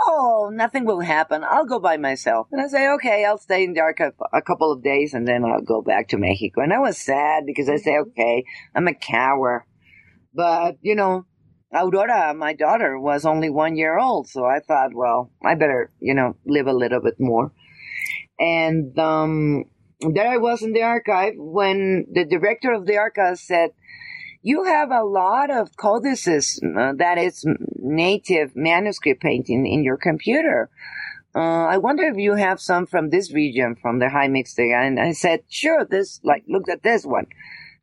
Oh, 0.00 0.50
nothing 0.52 0.84
will 0.84 1.00
happen. 1.00 1.44
I'll 1.44 1.66
go 1.66 1.78
by 1.78 1.96
myself. 1.96 2.48
And 2.50 2.60
I 2.60 2.66
say, 2.68 2.88
okay, 2.94 3.24
I'll 3.24 3.38
stay 3.38 3.64
in 3.64 3.74
the 3.74 3.80
archive 3.80 4.12
a 4.32 4.42
couple 4.42 4.72
of 4.72 4.82
days 4.82 5.14
and 5.14 5.26
then 5.26 5.44
I'll 5.44 5.62
go 5.62 5.82
back 5.82 6.08
to 6.08 6.18
Mexico. 6.18 6.62
And 6.62 6.72
I 6.72 6.78
was 6.78 6.98
sad 6.98 7.44
because 7.46 7.68
I 7.68 7.76
say, 7.76 7.98
okay, 7.98 8.44
I'm 8.74 8.88
a 8.88 8.94
coward. 8.94 9.62
But, 10.34 10.78
you 10.82 10.96
know, 10.96 11.26
Aurora, 11.72 12.34
my 12.34 12.54
daughter, 12.54 12.98
was 12.98 13.24
only 13.24 13.50
one 13.50 13.76
year 13.76 13.98
old. 13.98 14.28
So 14.28 14.44
I 14.44 14.60
thought, 14.60 14.94
well, 14.94 15.30
I 15.44 15.54
better, 15.54 15.92
you 16.00 16.14
know, 16.14 16.36
live 16.44 16.66
a 16.66 16.72
little 16.72 17.00
bit 17.00 17.20
more. 17.20 17.52
And, 18.38 18.98
um, 18.98 19.64
there 20.00 20.28
I 20.28 20.36
was 20.36 20.62
in 20.62 20.72
the 20.72 20.82
archive 20.82 21.34
when 21.36 22.06
the 22.12 22.24
director 22.24 22.72
of 22.72 22.84
the 22.84 22.98
archive 22.98 23.38
said, 23.38 23.70
you 24.44 24.64
have 24.64 24.90
a 24.90 25.02
lot 25.02 25.50
of 25.50 25.74
codices 25.74 26.60
uh, 26.62 26.92
that 26.98 27.16
is 27.16 27.46
native 27.76 28.54
manuscript 28.54 29.22
painting 29.22 29.66
in 29.66 29.82
your 29.82 29.96
computer. 29.96 30.68
Uh, 31.34 31.64
I 31.64 31.78
wonder 31.78 32.04
if 32.04 32.18
you 32.18 32.34
have 32.34 32.60
some 32.60 32.84
from 32.84 33.08
this 33.08 33.32
region, 33.32 33.74
from 33.74 34.00
the 34.00 34.10
high 34.10 34.28
Mixtec. 34.28 34.70
And 34.70 35.00
I 35.00 35.12
said, 35.12 35.40
sure, 35.48 35.86
this, 35.86 36.20
like, 36.22 36.44
look 36.46 36.68
at 36.68 36.82
this 36.82 37.06
one. 37.06 37.26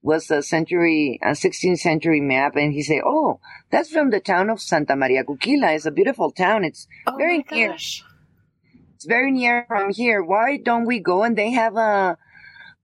Was 0.03 0.30
a 0.30 0.44
century, 0.44 1.20
a 1.24 1.32
16th 1.32 1.80
century 1.80 2.22
map. 2.22 2.56
And 2.56 2.72
he 2.74 2.84
said, 2.84 3.01
oh, 3.06 3.39
that's 3.72 3.89
from 3.89 4.12
the 4.12 4.20
town 4.20 4.51
of 4.51 4.62
Santa 4.62 4.96
Maria 4.96 5.24
Cuquila. 5.24 5.72
It's 5.74 5.88
a 5.88 5.91
beautiful 5.91 6.30
town. 6.30 6.63
It's 6.63 6.88
Oh 7.08 7.18
very 7.18 7.44
near, 7.51 7.74
it's 7.74 9.06
very 9.08 9.32
near 9.32 9.65
from 9.68 9.91
here. 9.91 10.24
Why 10.24 10.58
don't 10.58 10.86
we 10.86 11.00
go? 11.00 11.24
And 11.24 11.36
they 11.36 11.51
have 11.51 11.75
a, 11.75 12.18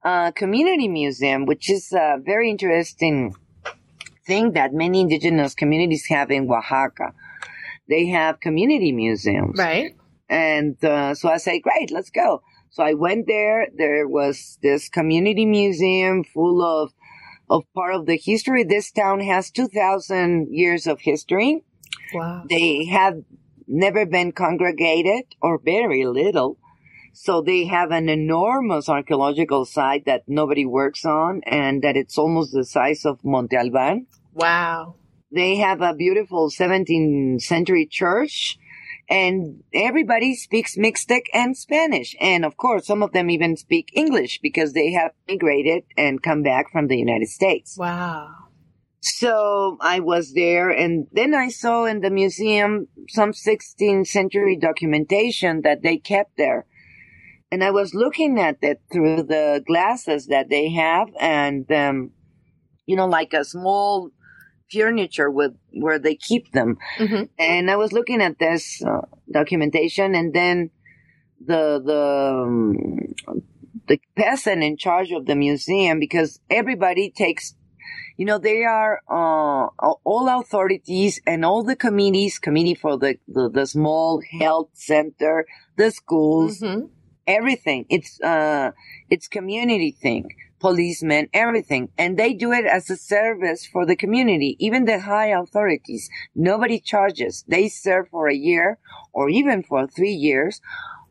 a 0.02 0.32
community 0.34 0.88
museum, 0.88 1.46
which 1.46 1.70
is 1.70 1.92
a 1.92 2.18
very 2.20 2.50
interesting 2.50 3.34
thing 4.28 4.52
that 4.52 4.72
many 4.72 5.00
indigenous 5.00 5.54
communities 5.54 6.06
have 6.08 6.30
in 6.30 6.48
Oaxaca. 6.48 7.14
They 7.88 8.06
have 8.08 8.38
community 8.38 8.92
museums. 8.92 9.58
Right. 9.58 9.96
And 10.28 10.76
uh, 10.84 11.14
so 11.14 11.30
I 11.30 11.38
say, 11.38 11.58
great, 11.58 11.90
let's 11.90 12.10
go. 12.10 12.42
So 12.70 12.84
I 12.84 12.92
went 12.92 13.26
there. 13.26 13.66
There 13.74 14.06
was 14.06 14.58
this 14.62 14.88
community 14.88 15.46
museum 15.46 16.22
full 16.22 16.62
of 16.62 16.92
of 17.50 17.64
part 17.74 17.94
of 17.94 18.04
the 18.04 18.20
history. 18.22 18.62
This 18.62 18.92
town 18.92 19.20
has 19.20 19.50
2,000 19.50 20.48
years 20.50 20.86
of 20.86 21.00
history. 21.00 21.64
Wow. 22.12 22.44
They 22.48 22.84
have 22.84 23.22
never 23.66 24.04
been 24.04 24.32
congregated 24.32 25.24
or 25.40 25.58
very 25.58 26.04
little. 26.04 26.58
So 27.14 27.40
they 27.40 27.64
have 27.64 27.90
an 27.90 28.08
enormous 28.08 28.88
archaeological 28.88 29.64
site 29.64 30.04
that 30.04 30.24
nobody 30.28 30.64
works 30.64 31.04
on 31.04 31.40
and 31.46 31.82
that 31.82 31.96
it's 31.96 32.18
almost 32.18 32.52
the 32.52 32.64
size 32.64 33.04
of 33.04 33.24
Monte 33.24 33.56
Alban. 33.56 34.06
Wow. 34.38 34.94
They 35.34 35.56
have 35.56 35.82
a 35.82 35.94
beautiful 35.94 36.48
17th 36.48 37.42
century 37.42 37.86
church 37.90 38.56
and 39.10 39.62
everybody 39.74 40.34
speaks 40.34 40.76
Mixtec 40.76 41.22
and 41.34 41.56
Spanish. 41.56 42.14
And 42.20 42.44
of 42.44 42.56
course, 42.56 42.86
some 42.86 43.02
of 43.02 43.12
them 43.12 43.30
even 43.30 43.56
speak 43.56 43.90
English 43.94 44.40
because 44.42 44.72
they 44.72 44.92
have 44.92 45.12
migrated 45.28 45.84
and 45.96 46.22
come 46.22 46.42
back 46.42 46.70
from 46.70 46.86
the 46.86 46.96
United 46.96 47.28
States. 47.28 47.76
Wow. 47.76 48.28
So 49.00 49.76
I 49.80 50.00
was 50.00 50.34
there 50.34 50.70
and 50.70 51.06
then 51.12 51.34
I 51.34 51.48
saw 51.48 51.84
in 51.84 52.00
the 52.00 52.10
museum 52.10 52.88
some 53.08 53.32
16th 53.32 54.06
century 54.06 54.56
documentation 54.56 55.62
that 55.62 55.82
they 55.82 55.96
kept 55.96 56.36
there. 56.36 56.66
And 57.50 57.64
I 57.64 57.70
was 57.70 57.94
looking 57.94 58.38
at 58.38 58.58
it 58.62 58.82
through 58.92 59.22
the 59.22 59.64
glasses 59.66 60.26
that 60.26 60.50
they 60.50 60.70
have 60.70 61.08
and, 61.18 61.70
um, 61.72 62.10
you 62.86 62.96
know, 62.96 63.06
like 63.06 63.32
a 63.32 63.44
small 63.44 64.10
furniture 64.70 65.30
with 65.30 65.52
where 65.72 65.98
they 65.98 66.14
keep 66.14 66.52
them. 66.52 66.78
hmm 66.96 67.24
And 67.38 67.70
I 67.70 67.76
was 67.76 67.92
looking 67.92 68.20
at 68.22 68.38
this 68.38 68.82
uh, 68.84 69.02
documentation 69.30 70.14
and 70.14 70.32
then 70.34 70.70
the, 71.44 71.80
the, 71.84 72.44
um, 72.46 73.14
the 73.86 74.00
person 74.16 74.62
in 74.62 74.76
charge 74.76 75.12
of 75.12 75.26
the 75.26 75.36
museum 75.36 75.98
because 76.00 76.40
everybody 76.50 77.10
takes 77.10 77.54
you 78.16 78.26
know, 78.26 78.38
they 78.38 78.64
are 78.64 79.00
uh, 79.08 79.68
all 80.04 80.28
authorities 80.28 81.20
and 81.24 81.44
all 81.44 81.62
the 81.62 81.76
committees, 81.76 82.40
committee 82.40 82.74
for 82.74 82.98
the, 82.98 83.16
the, 83.28 83.48
the 83.48 83.64
small 83.64 84.20
health 84.40 84.70
center, 84.74 85.46
the 85.76 85.90
schools, 85.92 86.58
hmm 86.60 86.86
everything. 87.28 87.84
It's 87.90 88.20
uh, 88.22 88.72
it's 89.10 89.28
community 89.28 89.92
thing, 89.92 90.30
policemen, 90.60 91.28
everything, 91.32 91.90
and 91.96 92.18
they 92.18 92.34
do 92.34 92.52
it 92.52 92.64
as 92.64 92.90
a 92.90 92.96
service 92.96 93.66
for 93.66 93.86
the 93.86 93.96
community. 93.96 94.56
Even 94.58 94.84
the 94.84 95.00
high 95.00 95.28
authorities, 95.28 96.08
nobody 96.34 96.80
charges. 96.80 97.44
They 97.48 97.68
serve 97.68 98.08
for 98.08 98.28
a 98.28 98.34
year 98.34 98.78
or 99.12 99.28
even 99.28 99.62
for 99.62 99.86
three 99.86 100.12
years, 100.12 100.60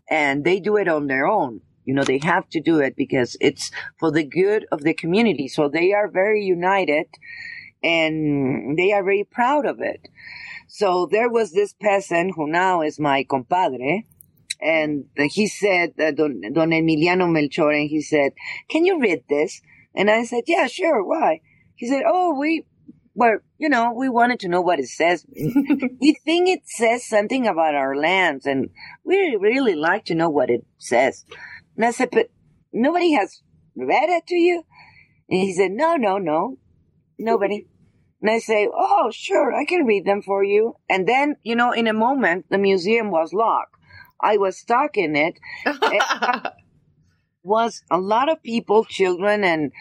and 0.10 0.44
they 0.44 0.60
do 0.60 0.78
it 0.78 0.88
on 0.88 1.08
their 1.08 1.28
own. 1.28 1.62
You 1.86 1.94
know, 1.94 2.04
they 2.04 2.20
have 2.24 2.50
to 2.50 2.60
do 2.60 2.80
it 2.80 2.96
because 2.98 3.38
it's 3.40 3.72
for 3.98 4.12
the 4.12 4.26
good 4.26 4.66
of 4.72 4.82
the 4.84 4.94
community. 4.94 5.48
So 5.48 5.70
they 5.70 5.94
are 5.94 6.10
very 6.10 6.44
united 6.44 7.08
and 7.82 8.78
they 8.78 8.92
are 8.92 9.04
very 9.04 9.24
proud 9.24 9.66
of 9.66 9.80
it. 9.80 10.10
So 10.68 11.08
there 11.10 11.30
was 11.30 11.54
this 11.54 11.74
peasant 11.74 12.34
who 12.36 12.48
now 12.48 12.82
is 12.82 13.00
my 13.00 13.24
compadre. 13.24 14.06
And 14.60 15.06
he 15.18 15.48
said, 15.48 15.94
uh, 16.00 16.12
Don, 16.12 16.42
Don 16.54 16.72
Emiliano 16.72 17.28
Melchor, 17.28 17.80
and 17.80 17.90
he 17.90 18.02
said, 18.02 18.32
can 18.70 18.86
you 18.86 19.00
read 19.00 19.24
this? 19.30 19.62
And 19.96 20.10
I 20.10 20.24
said, 20.24 20.44
yeah, 20.48 20.68
sure. 20.68 21.04
Why? 21.04 21.42
He 21.76 21.88
said, 21.88 22.04
oh, 22.08 22.38
we, 22.40 22.66
well, 23.14 23.40
you 23.58 23.70
know, 23.70 23.94
we 23.94 24.10
wanted 24.10 24.40
to 24.42 24.48
know 24.48 24.62
what 24.62 24.80
it 24.80 24.88
says. 24.88 25.26
we 25.36 26.18
think 26.26 26.50
it 26.50 26.62
says 26.66 27.06
something 27.06 27.48
about 27.48 27.76
our 27.76 27.96
lands 27.96 28.46
and 28.46 28.70
we 29.04 29.38
really 29.40 29.76
like 29.76 30.06
to 30.06 30.16
know 30.16 30.30
what 30.30 30.50
it 30.50 30.66
says. 30.78 31.26
And 31.76 31.86
I 31.86 31.92
said, 31.92 32.10
but 32.12 32.30
nobody 32.74 33.14
has 33.14 33.42
read 33.76 34.10
it 34.10 34.28
to 34.28 34.36
you? 34.36 34.64
And 35.30 35.42
he 35.42 35.54
said, 35.54 35.72
no, 35.72 35.96
no, 35.96 36.18
no, 36.18 36.58
nobody. 37.18 37.68
And 38.22 38.32
I 38.32 38.40
say, 38.40 38.68
oh, 38.74 39.12
sure, 39.12 39.54
I 39.54 39.66
can 39.66 39.86
read 39.86 40.06
them 40.06 40.22
for 40.22 40.44
you. 40.44 40.76
And 40.90 41.08
then, 41.08 41.36
you 41.44 41.56
know, 41.56 41.72
in 41.72 41.88
a 41.88 41.94
moment, 41.94 42.46
the 42.50 42.58
museum 42.58 43.12
was 43.12 43.34
locked. 43.34 43.77
I 44.22 44.38
was 44.38 44.58
stuck 44.58 44.98
in 44.98 45.16
it. 45.16 45.40
Was 47.44 47.82
a 47.90 47.98
lot 47.98 48.30
of 48.30 48.44
people, 48.44 48.84
children 48.84 49.44
and 49.46 49.72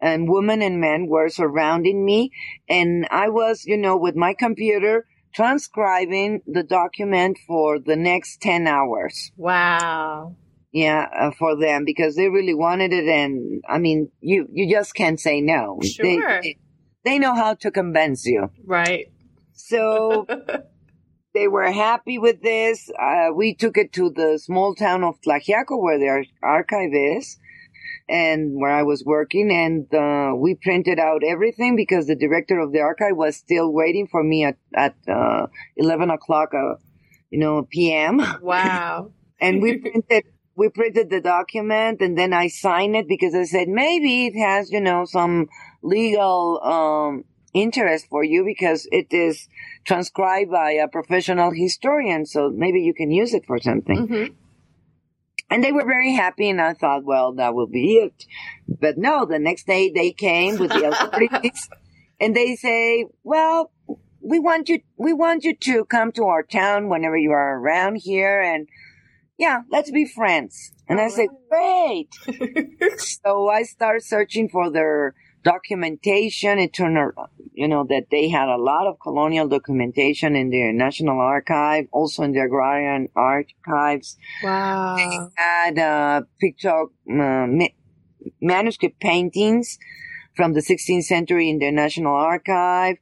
and 0.00 0.28
women 0.28 0.62
and 0.62 0.80
men 0.80 1.06
were 1.08 1.28
surrounding 1.28 2.04
me, 2.04 2.30
and 2.68 3.06
I 3.10 3.28
was, 3.28 3.64
you 3.66 3.76
know, 3.76 3.96
with 3.98 4.16
my 4.16 4.32
computer 4.34 5.04
transcribing 5.34 6.40
the 6.46 6.62
document 6.62 7.38
for 7.46 7.78
the 7.78 7.96
next 7.96 8.40
ten 8.40 8.66
hours. 8.66 9.30
wow. 9.36 10.34
Yeah, 10.72 11.06
uh, 11.20 11.32
for 11.38 11.54
them 11.60 11.84
because 11.84 12.16
they 12.16 12.28
really 12.30 12.54
wanted 12.54 12.94
it, 12.94 13.06
and 13.06 13.62
I 13.68 13.76
mean, 13.78 14.10
you 14.20 14.48
you 14.50 14.70
just 14.70 14.94
can't 14.94 15.20
say 15.20 15.42
no. 15.42 15.78
They- 15.82 15.88
Sure. 15.88 16.40
They, 16.42 16.56
they 17.04 17.18
know 17.18 17.34
how 17.34 17.54
to 17.56 17.70
convince 17.70 18.24
you. 18.24 18.50
Right. 18.64 19.12
So 19.52 20.26
they 21.34 21.48
were 21.48 21.70
happy 21.70 22.18
with 22.18 22.42
this. 22.42 22.90
Uh, 23.00 23.28
we 23.34 23.54
took 23.54 23.76
it 23.76 23.92
to 23.94 24.10
the 24.10 24.38
small 24.38 24.74
town 24.74 25.04
of 25.04 25.20
Tlaxiaco 25.20 25.80
where 25.80 25.98
their 25.98 26.24
archive 26.42 26.92
is 26.92 27.38
and 28.08 28.52
where 28.54 28.72
I 28.72 28.82
was 28.82 29.04
working 29.04 29.50
and, 29.50 29.92
uh, 29.94 30.34
we 30.36 30.54
printed 30.54 30.98
out 30.98 31.22
everything 31.24 31.76
because 31.76 32.06
the 32.06 32.16
director 32.16 32.58
of 32.58 32.72
the 32.72 32.80
archive 32.80 33.16
was 33.16 33.36
still 33.36 33.72
waiting 33.72 34.06
for 34.06 34.22
me 34.22 34.44
at, 34.44 34.56
at, 34.74 34.94
uh, 35.08 35.46
11 35.76 36.10
o'clock, 36.10 36.50
uh, 36.54 36.74
you 37.30 37.38
know, 37.38 37.66
PM. 37.70 38.20
Wow. 38.42 39.12
And 39.40 39.60
we 39.60 39.78
printed, 39.78 40.22
we 40.54 40.68
printed 40.68 41.10
the 41.10 41.20
document 41.20 42.00
and 42.00 42.16
then 42.16 42.32
I 42.32 42.46
signed 42.46 42.94
it 42.94 43.08
because 43.08 43.34
I 43.34 43.42
said 43.42 43.66
maybe 43.66 44.26
it 44.26 44.38
has, 44.38 44.70
you 44.70 44.80
know, 44.80 45.04
some 45.04 45.48
legal, 45.82 46.60
um, 46.62 47.24
interest 47.54 48.06
for 48.08 48.24
you 48.24 48.44
because 48.44 48.88
it 48.90 49.12
is 49.12 49.48
transcribed 49.84 50.50
by 50.50 50.72
a 50.72 50.88
professional 50.88 51.50
historian. 51.52 52.26
So 52.26 52.50
maybe 52.50 52.80
you 52.80 52.94
can 52.94 53.10
use 53.10 53.34
it 53.34 53.44
for 53.46 53.58
something. 53.58 54.06
hmm 54.06 54.24
And 55.50 55.62
they 55.62 55.72
were 55.72 55.84
very 55.84 56.12
happy 56.12 56.48
and 56.48 56.60
I 56.60 56.72
thought, 56.74 57.04
well, 57.04 57.34
that 57.34 57.54
will 57.54 57.66
be 57.66 57.96
it. 57.96 58.24
But 58.66 58.96
no, 58.96 59.26
the 59.26 59.38
next 59.38 59.66
day 59.66 59.90
they 59.90 60.12
came 60.12 60.58
with 60.58 60.72
the 60.72 60.84
authorities 60.90 61.68
and 62.20 62.34
they 62.34 62.56
say, 62.56 63.06
well, 63.22 63.70
we 64.20 64.38
want 64.38 64.68
you, 64.68 64.80
we 64.96 65.12
want 65.12 65.44
you 65.44 65.54
to 65.54 65.84
come 65.84 66.12
to 66.12 66.24
our 66.24 66.42
town 66.42 66.88
whenever 66.88 67.16
you 67.16 67.32
are 67.32 67.58
around 67.58 67.96
here 67.96 68.40
and 68.40 68.68
yeah, 69.38 69.62
let's 69.70 69.90
be 69.90 70.04
friends. 70.06 70.72
And 70.88 71.00
I 71.00 71.08
said, 71.08 71.28
great. 71.50 72.08
so 72.98 73.48
I 73.48 73.64
started 73.64 74.04
searching 74.04 74.48
for 74.48 74.70
their 74.70 75.14
documentation. 75.44 76.58
It 76.58 76.72
turned 76.72 76.98
out, 76.98 77.30
you 77.52 77.68
know, 77.68 77.84
that 77.88 78.06
they 78.10 78.28
had 78.28 78.48
a 78.48 78.56
lot 78.56 78.86
of 78.86 78.98
colonial 79.00 79.48
documentation 79.48 80.36
in 80.36 80.50
their 80.50 80.72
National 80.72 81.18
Archive, 81.20 81.86
also 81.92 82.22
in 82.22 82.32
the 82.32 82.40
Agrarian 82.40 83.08
Archives 83.16 84.16
Wow. 84.42 84.96
They 84.96 85.18
had 85.36 85.78
uh, 85.78 86.22
picture 86.40 86.70
uh, 86.70 86.86
ma- 87.06 87.74
manuscript 88.40 89.00
paintings 89.00 89.78
from 90.34 90.54
the 90.54 90.60
16th 90.60 91.04
century 91.04 91.48
in 91.48 91.58
their 91.58 91.72
National 91.72 92.14
Archive. 92.14 92.96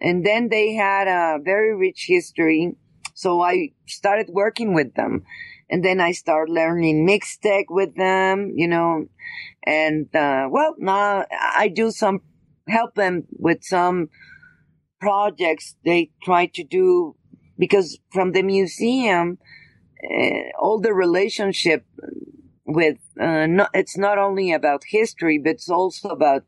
And 0.00 0.24
then 0.24 0.48
they 0.48 0.74
had 0.74 1.08
a 1.08 1.38
very 1.42 1.74
rich 1.74 2.06
history. 2.08 2.74
So 3.14 3.40
I 3.40 3.70
started 3.86 4.28
working 4.30 4.74
with 4.74 4.94
them. 4.94 5.24
And 5.74 5.84
then 5.84 5.98
I 6.00 6.12
start 6.12 6.48
learning 6.48 7.06
Mixtec 7.06 7.64
with 7.68 7.96
them, 7.96 8.52
you 8.54 8.68
know, 8.68 9.06
and, 9.66 10.06
uh, 10.14 10.46
well, 10.48 10.74
now 10.78 11.24
I 11.30 11.66
do 11.68 11.90
some, 11.90 12.20
help 12.68 12.94
them 12.94 13.24
with 13.30 13.64
some, 13.64 14.08
projects 15.04 15.76
they 15.84 16.10
try 16.22 16.46
to 16.46 16.64
do 16.64 17.14
because 17.58 17.98
from 18.10 18.32
the 18.32 18.42
museum, 18.42 19.38
uh, 20.02 20.44
all 20.58 20.80
the 20.80 20.94
relationship 20.94 21.84
with 22.64 22.96
uh, 23.20 23.46
not, 23.46 23.68
it's 23.74 23.98
not 23.98 24.16
only 24.16 24.50
about 24.50 24.82
history, 24.98 25.38
but 25.44 25.50
it's 25.50 25.68
also 25.68 26.08
about 26.08 26.42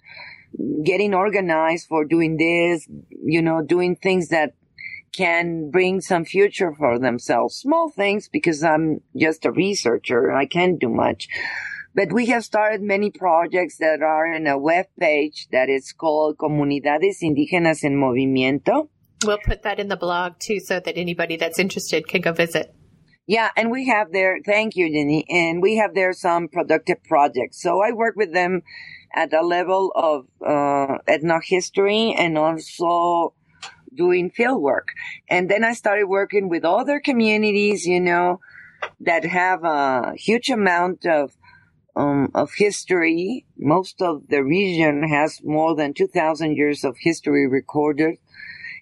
getting 0.82 1.12
organized 1.12 1.86
for 1.86 2.06
doing 2.06 2.38
this, 2.38 2.88
you 3.10 3.42
know, 3.42 3.60
doing 3.62 3.94
things 3.94 4.28
that 4.30 4.54
can 5.16 5.70
bring 5.70 6.00
some 6.00 6.24
future 6.24 6.72
for 6.76 6.98
themselves. 6.98 7.56
Small 7.56 7.90
things 7.90 8.28
because 8.28 8.62
I'm 8.62 9.00
just 9.16 9.44
a 9.44 9.52
researcher. 9.52 10.32
I 10.32 10.46
can't 10.46 10.78
do 10.78 10.88
much. 10.88 11.28
But 11.94 12.12
we 12.12 12.26
have 12.26 12.44
started 12.44 12.82
many 12.82 13.10
projects 13.10 13.78
that 13.78 14.02
are 14.02 14.26
in 14.26 14.46
a 14.46 14.58
web 14.58 14.86
page 15.00 15.48
that 15.50 15.70
is 15.70 15.92
called 15.92 16.36
Comunidades 16.36 17.22
Indígenas 17.22 17.84
en 17.84 17.96
Movimiento. 17.96 18.88
We'll 19.24 19.38
put 19.38 19.62
that 19.62 19.78
in 19.78 19.88
the 19.88 19.96
blog 19.96 20.34
too 20.38 20.60
so 20.60 20.78
that 20.78 20.98
anybody 20.98 21.36
that's 21.36 21.58
interested 21.58 22.06
can 22.06 22.20
go 22.20 22.32
visit. 22.32 22.74
Yeah, 23.26 23.50
and 23.56 23.70
we 23.70 23.88
have 23.88 24.12
there, 24.12 24.38
thank 24.44 24.76
you, 24.76 24.86
Jenny, 24.88 25.24
and 25.28 25.60
we 25.60 25.76
have 25.76 25.94
there 25.94 26.12
some 26.12 26.48
productive 26.48 27.02
projects. 27.04 27.60
So 27.60 27.82
I 27.82 27.92
work 27.92 28.14
with 28.14 28.32
them 28.32 28.60
at 29.14 29.32
a 29.32 29.42
level 29.42 29.90
of 29.96 30.26
uh, 30.46 30.98
ethnohistory 31.08 32.14
and 32.16 32.36
also 32.36 33.34
doing 33.96 34.30
field 34.30 34.62
work. 34.62 34.88
And 35.28 35.50
then 35.50 35.64
I 35.64 35.72
started 35.72 36.06
working 36.06 36.48
with 36.48 36.64
other 36.64 37.00
communities, 37.00 37.86
you 37.86 38.00
know, 38.00 38.40
that 39.00 39.24
have 39.24 39.64
a 39.64 40.14
huge 40.16 40.50
amount 40.50 41.06
of 41.06 41.36
um, 41.96 42.30
of 42.34 42.52
history. 42.56 43.46
Most 43.58 44.02
of 44.02 44.28
the 44.28 44.44
region 44.44 45.08
has 45.08 45.40
more 45.42 45.74
than 45.74 45.94
2,000 45.94 46.54
years 46.54 46.84
of 46.84 46.96
history 47.00 47.48
recorded 47.48 48.18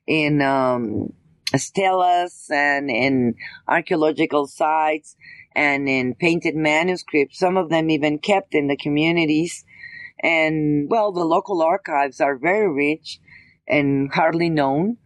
in 0.06 0.42
um, 0.42 1.12
stelas 1.52 2.50
and 2.50 2.90
in 2.90 3.36
archaeological 3.68 4.46
sites 4.46 5.16
and 5.54 5.88
in 5.88 6.14
painted 6.14 6.56
manuscripts. 6.56 7.38
Some 7.38 7.56
of 7.56 7.70
them 7.70 7.88
even 7.90 8.18
kept 8.18 8.54
in 8.54 8.66
the 8.66 8.76
communities. 8.76 9.64
And 10.20 10.90
well, 10.90 11.12
the 11.12 11.24
local 11.24 11.62
archives 11.62 12.20
are 12.20 12.36
very 12.36 12.68
rich 12.68 13.20
and 13.68 14.12
hardly 14.12 14.50
known. 14.50 14.98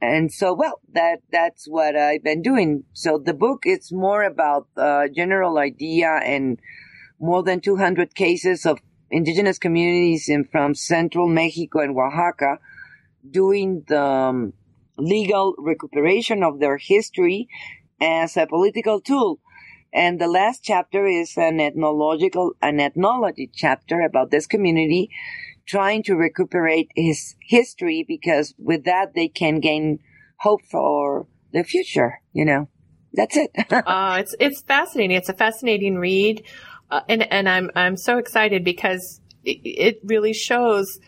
And 0.00 0.32
so, 0.32 0.54
well, 0.54 0.80
that, 0.92 1.22
that's 1.32 1.66
what 1.66 1.96
I've 1.96 2.22
been 2.22 2.42
doing. 2.42 2.84
So 2.92 3.18
the 3.18 3.34
book, 3.34 3.62
it's 3.64 3.92
more 3.92 4.22
about 4.22 4.68
the 4.76 5.10
general 5.14 5.58
idea 5.58 6.20
and 6.24 6.60
more 7.18 7.42
than 7.42 7.60
200 7.60 8.14
cases 8.14 8.64
of 8.64 8.78
indigenous 9.10 9.58
communities 9.58 10.28
in, 10.28 10.44
from 10.44 10.74
central 10.74 11.28
Mexico 11.28 11.80
and 11.80 11.96
Oaxaca 11.98 12.58
doing 13.28 13.84
the 13.88 14.02
um, 14.02 14.52
legal 14.96 15.54
recuperation 15.58 16.44
of 16.44 16.60
their 16.60 16.76
history 16.76 17.48
as 18.00 18.36
a 18.36 18.46
political 18.46 19.00
tool. 19.00 19.40
And 19.92 20.20
the 20.20 20.28
last 20.28 20.62
chapter 20.62 21.06
is 21.06 21.36
an 21.36 21.60
ethnological, 21.60 22.52
an 22.60 22.78
ethnology 22.78 23.50
chapter 23.52 24.00
about 24.00 24.30
this 24.30 24.46
community 24.46 25.10
trying 25.68 26.02
to 26.02 26.14
recuperate 26.14 26.90
his 26.96 27.36
history 27.40 28.04
because 28.06 28.54
with 28.58 28.84
that 28.84 29.14
they 29.14 29.28
can 29.28 29.60
gain 29.60 29.98
hope 30.38 30.62
for 30.70 31.26
the 31.52 31.62
future, 31.62 32.20
you 32.32 32.44
know. 32.44 32.68
That's 33.12 33.36
it. 33.36 33.50
uh, 33.70 34.16
it's 34.20 34.34
it's 34.40 34.62
fascinating. 34.62 35.16
It's 35.16 35.28
a 35.28 35.34
fascinating 35.34 35.96
read. 35.96 36.44
Uh, 36.90 37.02
and 37.08 37.30
and 37.32 37.48
I'm 37.48 37.70
I'm 37.74 37.96
so 37.96 38.18
excited 38.18 38.64
because 38.64 39.20
it, 39.44 39.60
it 39.64 40.00
really 40.04 40.32
shows 40.32 40.98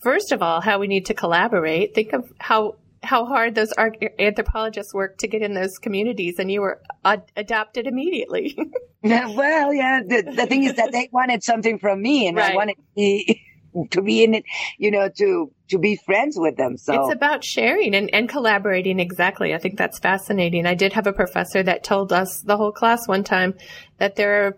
first 0.00 0.32
of 0.32 0.42
all 0.42 0.60
how 0.60 0.78
we 0.78 0.88
need 0.88 1.06
to 1.06 1.14
collaborate. 1.14 1.94
Think 1.94 2.12
of 2.12 2.32
how 2.38 2.76
how 3.02 3.24
hard 3.24 3.54
those 3.54 3.72
anthropologists 4.18 4.92
work 4.92 5.18
to 5.18 5.28
get 5.28 5.42
in 5.42 5.54
those 5.54 5.78
communities, 5.78 6.38
and 6.38 6.50
you 6.50 6.60
were 6.60 6.82
ad- 7.04 7.30
adopted 7.36 7.86
immediately. 7.86 8.56
well, 9.02 9.72
yeah. 9.72 10.00
The, 10.06 10.22
the 10.36 10.46
thing 10.46 10.64
is 10.64 10.74
that 10.74 10.92
they 10.92 11.08
wanted 11.10 11.42
something 11.42 11.78
from 11.78 12.02
me, 12.02 12.26
and 12.26 12.36
right. 12.36 12.52
I 12.52 12.56
wanted 12.56 12.76
to 12.76 12.82
be, 12.94 13.42
to 13.90 14.02
be 14.02 14.24
in 14.24 14.34
it, 14.34 14.44
you 14.78 14.90
know, 14.90 15.08
to 15.08 15.50
to 15.68 15.78
be 15.78 15.96
friends 15.96 16.36
with 16.38 16.56
them. 16.56 16.76
So 16.76 16.94
it's 16.94 17.14
about 17.14 17.44
sharing 17.44 17.94
and, 17.94 18.12
and 18.12 18.28
collaborating. 18.28 18.98
Exactly. 18.98 19.54
I 19.54 19.58
think 19.58 19.78
that's 19.78 19.98
fascinating. 19.98 20.66
I 20.66 20.74
did 20.74 20.92
have 20.94 21.06
a 21.06 21.12
professor 21.12 21.62
that 21.62 21.84
told 21.84 22.12
us 22.12 22.42
the 22.42 22.56
whole 22.56 22.72
class 22.72 23.06
one 23.06 23.24
time 23.24 23.54
that 23.98 24.16
there 24.16 24.46
are 24.46 24.56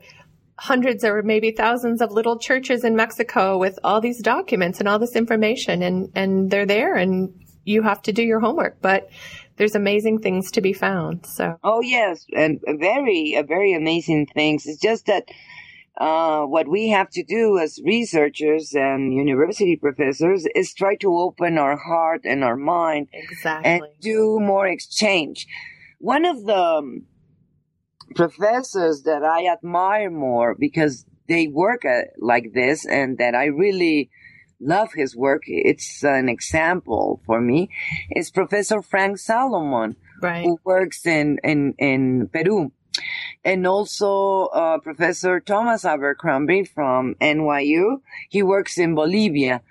hundreds 0.58 1.04
or 1.04 1.22
maybe 1.22 1.50
thousands 1.50 2.00
of 2.00 2.12
little 2.12 2.38
churches 2.38 2.84
in 2.84 2.94
Mexico 2.94 3.58
with 3.58 3.78
all 3.82 4.00
these 4.00 4.22
documents 4.22 4.78
and 4.78 4.88
all 4.88 4.98
this 4.98 5.16
information 5.16 5.82
and, 5.82 6.10
and 6.14 6.50
they're 6.50 6.66
there 6.66 6.94
and 6.94 7.34
you 7.64 7.82
have 7.82 8.02
to 8.02 8.12
do 8.12 8.22
your 8.22 8.40
homework, 8.40 8.80
but 8.80 9.08
there's 9.56 9.74
amazing 9.74 10.20
things 10.20 10.50
to 10.52 10.60
be 10.60 10.72
found. 10.72 11.26
So. 11.26 11.58
Oh 11.62 11.80
yes, 11.80 12.26
and 12.34 12.60
very, 12.66 13.36
uh, 13.36 13.42
very 13.42 13.74
amazing 13.74 14.26
things. 14.26 14.66
It's 14.66 14.80
just 14.80 15.06
that, 15.06 15.28
uh, 15.98 16.42
what 16.42 16.68
we 16.68 16.88
have 16.88 17.10
to 17.10 17.22
do 17.22 17.58
as 17.58 17.78
researchers 17.84 18.72
and 18.74 19.12
university 19.12 19.76
professors 19.76 20.46
is 20.54 20.72
try 20.72 20.96
to 20.96 21.14
open 21.14 21.58
our 21.58 21.76
heart 21.76 22.22
and 22.24 22.42
our 22.42 22.56
mind 22.56 23.08
exactly. 23.12 23.70
and 23.70 23.82
do 24.00 24.38
more 24.40 24.66
exchange. 24.66 25.46
One 25.98 26.24
of 26.24 26.44
the 26.46 26.56
um, 26.56 27.02
professors 28.14 29.02
that 29.02 29.22
I 29.22 29.46
admire 29.46 30.10
more 30.10 30.56
because 30.58 31.04
they 31.28 31.46
work 31.46 31.84
uh, 31.84 32.02
like 32.18 32.52
this 32.54 32.86
and 32.86 33.18
that 33.18 33.34
I 33.34 33.46
really 33.46 34.10
love 34.60 34.92
his 34.94 35.14
work. 35.14 35.42
It's 35.46 36.02
an 36.02 36.28
example 36.28 37.20
for 37.26 37.40
me. 37.40 37.68
Is 38.16 38.30
Professor 38.30 38.80
Frank 38.80 39.18
Salomon, 39.18 39.96
right. 40.22 40.44
who 40.44 40.58
works 40.64 41.04
in, 41.06 41.38
in, 41.44 41.74
in 41.78 42.28
Peru. 42.32 42.72
And 43.44 43.66
also, 43.66 44.46
uh, 44.46 44.78
Professor 44.78 45.40
Thomas 45.40 45.84
Abercrombie 45.84 46.64
from 46.64 47.14
NYU. 47.20 48.00
He 48.28 48.42
works 48.42 48.78
in 48.78 48.94
Bolivia. 48.94 49.62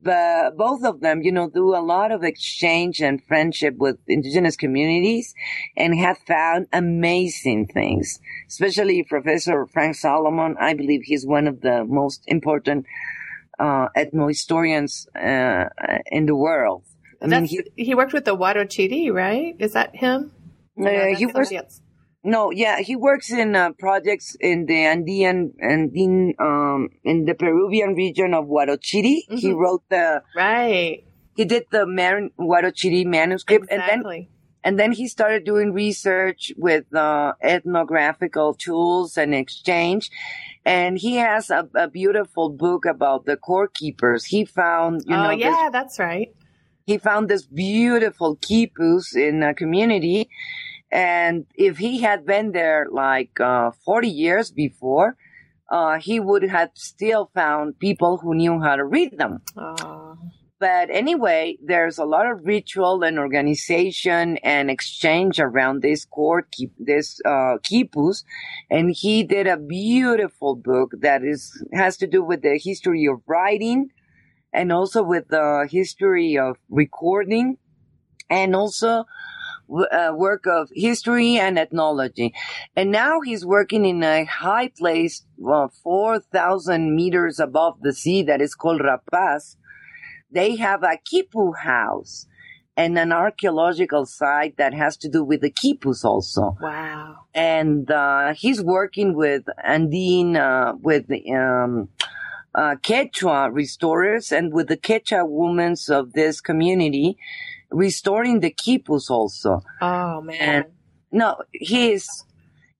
But 0.00 0.56
both 0.56 0.84
of 0.84 1.00
them, 1.00 1.22
you 1.22 1.32
know, 1.32 1.50
do 1.50 1.74
a 1.74 1.82
lot 1.82 2.12
of 2.12 2.22
exchange 2.22 3.00
and 3.00 3.22
friendship 3.24 3.76
with 3.78 3.98
indigenous 4.06 4.56
communities 4.56 5.34
and 5.76 5.98
have 5.98 6.18
found 6.18 6.68
amazing 6.72 7.66
things. 7.66 8.20
Especially 8.46 9.02
Professor 9.02 9.66
Frank 9.66 9.96
Salomon. 9.96 10.56
I 10.60 10.74
believe 10.74 11.02
he's 11.04 11.26
one 11.26 11.48
of 11.48 11.62
the 11.62 11.84
most 11.84 12.22
important 12.26 12.86
uh, 13.58 13.88
ethnohistorians 13.96 15.08
uh, 15.16 15.68
in 16.06 16.26
the 16.26 16.36
world. 16.36 16.84
I 17.20 17.26
mean, 17.26 17.44
he, 17.44 17.62
he, 17.74 17.94
worked 17.96 18.12
with 18.12 18.24
the 18.24 18.36
Huarochiri, 18.36 19.12
right? 19.12 19.56
Is 19.58 19.72
that 19.72 19.96
him? 19.96 20.30
Uh, 20.80 21.16
he 21.16 21.26
works. 21.26 21.50
No, 22.28 22.50
yeah, 22.50 22.80
he 22.80 22.94
works 22.94 23.32
in 23.32 23.56
uh, 23.56 23.72
projects 23.78 24.36
in 24.38 24.66
the 24.66 24.84
Andean 24.84 25.54
Andean 25.62 26.34
um 26.38 26.90
in 27.02 27.24
the 27.24 27.34
Peruvian 27.34 27.94
region 27.94 28.34
of 28.34 28.44
Huarochiri. 28.44 29.16
Mm-hmm. 29.24 29.36
He 29.36 29.52
wrote 29.52 29.82
the 29.88 30.22
right. 30.36 31.04
He 31.34 31.44
did 31.46 31.64
the 31.70 31.86
Mar- 31.86 32.28
Huarochiri 32.38 33.06
manuscript, 33.06 33.68
exactly. 33.70 33.88
and 33.88 34.04
then 34.04 34.28
and 34.64 34.78
then 34.78 34.92
he 34.92 35.08
started 35.08 35.44
doing 35.44 35.72
research 35.72 36.52
with 36.58 36.94
uh, 36.94 37.32
ethnographical 37.42 38.52
tools 38.54 39.16
and 39.16 39.34
exchange. 39.34 40.10
And 40.66 40.98
he 40.98 41.16
has 41.16 41.48
a, 41.48 41.66
a, 41.74 41.88
beautiful 41.88 42.50
book 42.50 42.84
about 42.84 43.24
the 43.24 43.38
cord 43.38 43.72
keepers. 43.72 44.26
He 44.26 44.44
found, 44.44 45.04
you 45.06 45.16
oh, 45.16 45.22
know, 45.22 45.30
yeah, 45.30 45.70
that's 45.72 45.98
right. 45.98 46.34
He 46.84 46.98
found 46.98 47.30
this 47.30 47.46
beautiful 47.46 48.36
quipus 48.36 49.16
in 49.16 49.42
a 49.42 49.54
community. 49.54 50.28
And 50.90 51.46
if 51.54 51.78
he 51.78 52.00
had 52.00 52.24
been 52.24 52.52
there 52.52 52.86
like 52.90 53.38
uh, 53.40 53.72
40 53.84 54.08
years 54.08 54.50
before, 54.50 55.16
uh, 55.70 55.98
he 55.98 56.18
would 56.18 56.44
have 56.44 56.70
still 56.74 57.30
found 57.34 57.78
people 57.78 58.18
who 58.18 58.34
knew 58.34 58.60
how 58.60 58.76
to 58.76 58.84
read 58.84 59.18
them. 59.18 59.42
Oh. 59.56 60.16
But 60.60 60.90
anyway, 60.90 61.56
there's 61.62 61.98
a 61.98 62.04
lot 62.04 62.28
of 62.28 62.44
ritual 62.44 63.04
and 63.04 63.18
organization 63.18 64.38
and 64.38 64.70
exchange 64.70 65.38
around 65.38 65.82
this 65.82 66.04
court, 66.04 66.52
this 66.78 67.20
uh, 67.24 67.58
quipus, 67.62 68.24
and 68.68 68.90
he 68.90 69.22
did 69.22 69.46
a 69.46 69.56
beautiful 69.56 70.56
book 70.56 70.92
that 71.00 71.22
is 71.22 71.62
has 71.72 71.96
to 71.98 72.08
do 72.08 72.24
with 72.24 72.42
the 72.42 72.58
history 72.60 73.06
of 73.06 73.20
writing, 73.28 73.90
and 74.52 74.72
also 74.72 75.04
with 75.04 75.28
the 75.28 75.68
history 75.70 76.36
of 76.36 76.56
recording, 76.68 77.58
and 78.28 78.56
also 78.56 79.04
uh, 79.70 80.12
work 80.14 80.46
of 80.46 80.70
history 80.74 81.36
and 81.36 81.58
ethnology. 81.58 82.34
And 82.74 82.90
now 82.90 83.20
he's 83.20 83.44
working 83.44 83.84
in 83.84 84.02
a 84.02 84.24
high 84.24 84.72
place, 84.76 85.24
well, 85.36 85.72
4,000 85.82 86.94
meters 86.94 87.38
above 87.38 87.80
the 87.82 87.92
sea 87.92 88.22
that 88.22 88.40
is 88.40 88.54
called 88.54 88.80
Rapaz 88.80 89.56
they 90.30 90.56
have 90.56 90.82
a 90.82 90.98
Quipu 91.10 91.56
house 91.56 92.26
and 92.76 92.98
an 92.98 93.12
archaeological 93.12 94.06
site 94.06 94.56
that 94.56 94.72
has 94.72 94.96
to 94.98 95.08
do 95.08 95.24
with 95.24 95.40
the 95.40 95.50
quipus 95.50 96.04
also. 96.04 96.56
Wow. 96.60 97.16
And, 97.34 97.90
uh, 97.90 98.34
he's 98.34 98.62
working 98.62 99.14
with 99.14 99.44
Andine, 99.66 100.36
uh, 100.36 100.74
with, 100.80 101.06
um, 101.32 101.88
uh, 102.54 102.76
Quechua 102.76 103.50
restorers 103.52 104.30
and 104.30 104.52
with 104.52 104.68
the 104.68 104.76
Quechua 104.76 105.28
women 105.28 105.74
of 105.88 106.12
this 106.12 106.40
community. 106.40 107.18
Restoring 107.70 108.40
the 108.40 108.50
quipus 108.50 109.10
also. 109.10 109.62
Oh 109.80 110.20
man. 110.20 110.36
And 110.40 110.64
no, 111.12 111.36
he's. 111.52 112.24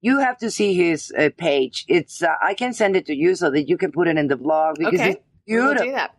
You 0.01 0.19
have 0.21 0.39
to 0.39 0.51
see 0.51 0.75
his 0.75 1.13
uh, 1.19 1.31
page. 1.37 1.85
It's. 1.89 2.23
Uh, 2.23 2.35
I 2.43 2.55
can 2.55 2.73
send 2.73 2.95
it 2.97 3.07
to 3.07 3.15
you 3.17 3.35
so 3.35 3.51
that 3.51 3.69
you 3.69 3.77
can 3.77 3.91
put 3.91 4.07
it 4.07 4.17
in 4.17 4.29
the 4.29 4.37
blog 4.37 4.77
because 4.79 5.01
Okay. 5.01 5.11
it's 5.13 5.21
We'll 5.49 5.75
do 5.75 5.93
that. 5.93 6.15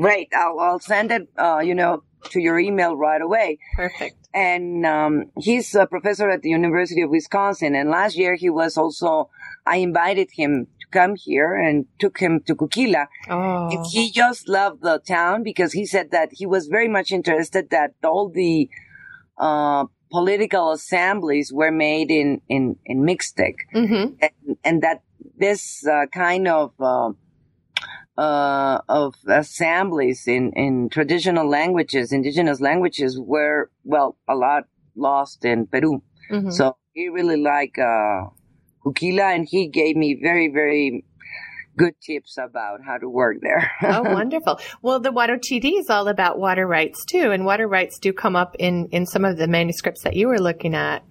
Great. 0.00 0.28
I'll, 0.34 0.58
I'll 0.58 0.80
send 0.80 1.12
it. 1.12 1.28
Uh, 1.38 1.60
you 1.60 1.74
know, 1.74 2.02
to 2.30 2.40
your 2.40 2.58
email 2.58 2.96
right 2.96 3.22
away. 3.22 3.58
Perfect. 3.76 4.28
And 4.34 4.84
um, 4.84 5.30
he's 5.38 5.74
a 5.74 5.86
professor 5.86 6.28
at 6.28 6.42
the 6.42 6.50
University 6.50 7.00
of 7.00 7.10
Wisconsin. 7.10 7.74
And 7.74 7.88
last 7.90 8.16
year 8.16 8.34
he 8.34 8.50
was 8.50 8.76
also. 8.76 9.30
I 9.66 9.76
invited 9.78 10.28
him 10.32 10.66
to 10.90 10.98
come 10.98 11.16
here 11.16 11.54
and 11.54 11.86
took 11.98 12.18
him 12.18 12.40
to 12.46 12.54
Cuquila. 12.54 13.08
Oh. 13.28 13.68
And 13.70 13.86
he 13.86 14.10
just 14.10 14.48
loved 14.48 14.82
the 14.82 14.98
town 14.98 15.42
because 15.42 15.72
he 15.72 15.86
said 15.86 16.10
that 16.10 16.30
he 16.32 16.46
was 16.46 16.66
very 16.66 16.88
much 16.88 17.12
interested 17.12 17.70
that 17.70 17.94
all 18.04 18.28
the 18.28 18.68
uh, 19.38 19.84
political 20.10 20.72
assemblies 20.72 21.52
were 21.52 21.70
made 21.70 22.10
in 22.10 22.40
in 22.48 22.76
in 22.84 23.02
Mixtec, 23.02 23.54
hmm 23.72 24.14
and, 24.20 24.56
and 24.64 24.82
that 24.82 25.02
this 25.38 25.86
uh, 25.86 26.06
kind 26.12 26.48
of 26.48 26.72
uh, 26.80 27.10
uh, 28.16 28.80
of 28.88 29.14
assemblies 29.26 30.26
in 30.26 30.52
in 30.52 30.88
traditional 30.88 31.48
languages, 31.48 32.12
indigenous 32.12 32.60
languages, 32.60 33.18
were 33.20 33.70
well 33.84 34.16
a 34.28 34.34
lot 34.34 34.64
lost 34.94 35.44
in 35.44 35.66
Peru. 35.66 36.02
hmm 36.30 36.50
So 36.50 36.76
he 36.94 37.08
really 37.08 37.36
liked 37.36 37.78
uh, 37.78 38.30
Cuquila, 38.86 39.34
and 39.34 39.46
he 39.48 39.68
gave 39.68 39.96
me 39.96 40.18
very 40.20 40.48
very 40.48 41.04
good 41.76 41.94
tips 42.00 42.38
about 42.38 42.80
how 42.84 42.96
to 42.96 43.08
work 43.08 43.36
there. 43.42 43.70
oh, 43.82 44.02
wonderful. 44.14 44.58
Well, 44.80 45.00
the 45.00 45.12
Water 45.12 45.36
TD 45.36 45.78
is 45.78 45.90
all 45.90 46.08
about 46.08 46.38
water 46.38 46.66
rights 46.66 47.04
too, 47.04 47.32
and 47.32 47.44
water 47.44 47.68
rights 47.68 47.98
do 47.98 48.12
come 48.12 48.36
up 48.36 48.56
in 48.58 48.88
in 48.92 49.06
some 49.06 49.24
of 49.24 49.36
the 49.36 49.48
manuscripts 49.48 50.02
that 50.04 50.14
you 50.14 50.28
were 50.28 50.40
looking 50.40 50.74
at. 50.74 51.04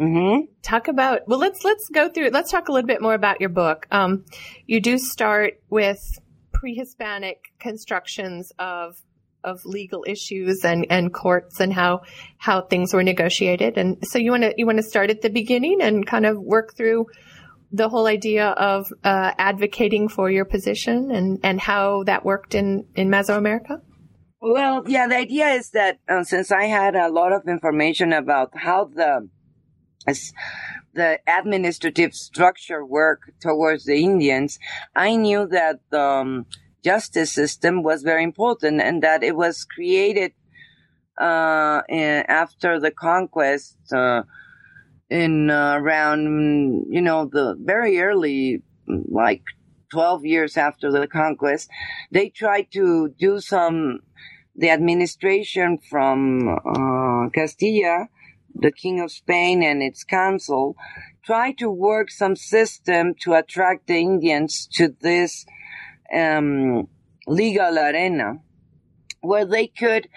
Mm-hmm. 0.00 0.52
Talk 0.62 0.88
about 0.88 1.26
well, 1.26 1.38
let's 1.38 1.64
let's 1.64 1.88
go 1.92 2.08
through. 2.08 2.30
Let's 2.30 2.50
talk 2.50 2.68
a 2.68 2.72
little 2.72 2.86
bit 2.86 3.00
more 3.00 3.14
about 3.14 3.40
your 3.40 3.50
book. 3.50 3.86
Um, 3.90 4.24
you 4.66 4.80
do 4.80 4.98
start 4.98 5.54
with 5.70 5.98
pre-Hispanic 6.52 7.38
constructions 7.58 8.52
of 8.58 8.96
of 9.44 9.64
legal 9.64 10.04
issues 10.06 10.64
and, 10.64 10.86
and 10.90 11.12
courts 11.12 11.60
and 11.60 11.72
how 11.72 12.02
how 12.38 12.62
things 12.62 12.92
were 12.92 13.02
negotiated. 13.02 13.78
And 13.78 13.96
so 14.02 14.18
you 14.18 14.30
want 14.30 14.42
to 14.42 14.54
you 14.56 14.66
want 14.66 14.78
to 14.78 14.82
start 14.82 15.10
at 15.10 15.22
the 15.22 15.30
beginning 15.30 15.78
and 15.80 16.06
kind 16.06 16.26
of 16.26 16.38
work 16.38 16.76
through 16.76 17.06
the 17.72 17.88
whole 17.88 18.06
idea 18.06 18.48
of 18.48 18.86
uh, 19.04 19.32
advocating 19.38 20.08
for 20.08 20.30
your 20.30 20.44
position 20.44 21.10
and, 21.10 21.38
and 21.42 21.60
how 21.60 22.04
that 22.04 22.24
worked 22.24 22.54
in, 22.54 22.86
in 22.94 23.08
Mesoamerica? 23.08 23.80
Well, 24.40 24.84
yeah, 24.86 25.08
the 25.08 25.16
idea 25.16 25.48
is 25.48 25.70
that 25.70 25.98
uh, 26.08 26.22
since 26.22 26.52
I 26.52 26.64
had 26.64 26.94
a 26.94 27.08
lot 27.08 27.32
of 27.32 27.48
information 27.48 28.12
about 28.12 28.50
how 28.54 28.84
the 28.84 29.28
the 30.94 31.18
administrative 31.26 32.14
structure 32.14 32.86
worked 32.86 33.40
towards 33.40 33.86
the 33.86 34.04
Indians, 34.04 34.56
I 34.94 35.16
knew 35.16 35.48
that 35.48 35.80
um, 35.92 36.46
justice 36.86 37.32
system 37.32 37.82
was 37.82 38.02
very 38.02 38.22
important 38.22 38.80
and 38.80 39.02
that 39.02 39.24
it 39.24 39.34
was 39.34 39.64
created 39.64 40.32
uh, 41.20 41.82
after 41.88 42.78
the 42.78 42.92
conquest 42.92 43.76
uh, 43.92 44.22
in 45.10 45.50
uh, 45.50 45.78
around, 45.80 46.86
you 46.88 47.00
know, 47.00 47.20
the 47.26 47.56
very 47.58 47.98
early, 47.98 48.62
like 49.22 49.42
12 49.90 50.24
years 50.24 50.56
after 50.56 50.92
the 50.92 51.08
conquest. 51.08 51.68
They 52.12 52.28
tried 52.28 52.68
to 52.72 53.08
do 53.18 53.40
some 53.40 54.00
the 54.58 54.70
administration 54.70 55.78
from 55.90 56.48
uh, 56.48 57.28
Castilla, 57.34 58.08
the 58.54 58.72
King 58.72 59.00
of 59.00 59.10
Spain 59.10 59.62
and 59.62 59.82
its 59.82 60.02
council, 60.02 60.76
tried 61.24 61.58
to 61.58 61.68
work 61.68 62.10
some 62.10 62.36
system 62.36 63.14
to 63.22 63.34
attract 63.34 63.86
the 63.86 63.98
Indians 63.98 64.68
to 64.76 64.94
this 65.00 65.44
um, 66.14 66.88
legal 67.26 67.78
arena 67.78 68.38
where 69.20 69.44
they 69.44 69.66
could 69.66 70.08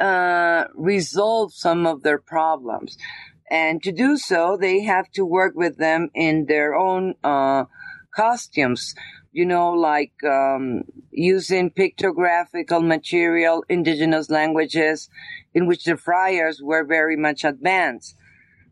uh, 0.00 0.64
resolve 0.74 1.52
some 1.52 1.86
of 1.86 2.02
their 2.02 2.18
problems. 2.18 2.96
And 3.50 3.82
to 3.82 3.92
do 3.92 4.16
so, 4.16 4.56
they 4.60 4.82
have 4.82 5.10
to 5.12 5.24
work 5.24 5.54
with 5.56 5.78
them 5.78 6.10
in 6.14 6.46
their 6.46 6.74
own 6.74 7.14
uh, 7.24 7.64
costumes 8.14 8.94
you 9.32 9.46
know, 9.46 9.70
like 9.70 10.12
um, 10.24 10.82
using 11.10 11.70
pictographical 11.70 12.84
material, 12.84 13.64
indigenous 13.68 14.30
languages, 14.30 15.08
in 15.54 15.66
which 15.66 15.84
the 15.84 15.96
friars 15.96 16.60
were 16.62 16.84
very 16.84 17.16
much 17.16 17.44
advanced. 17.44 18.16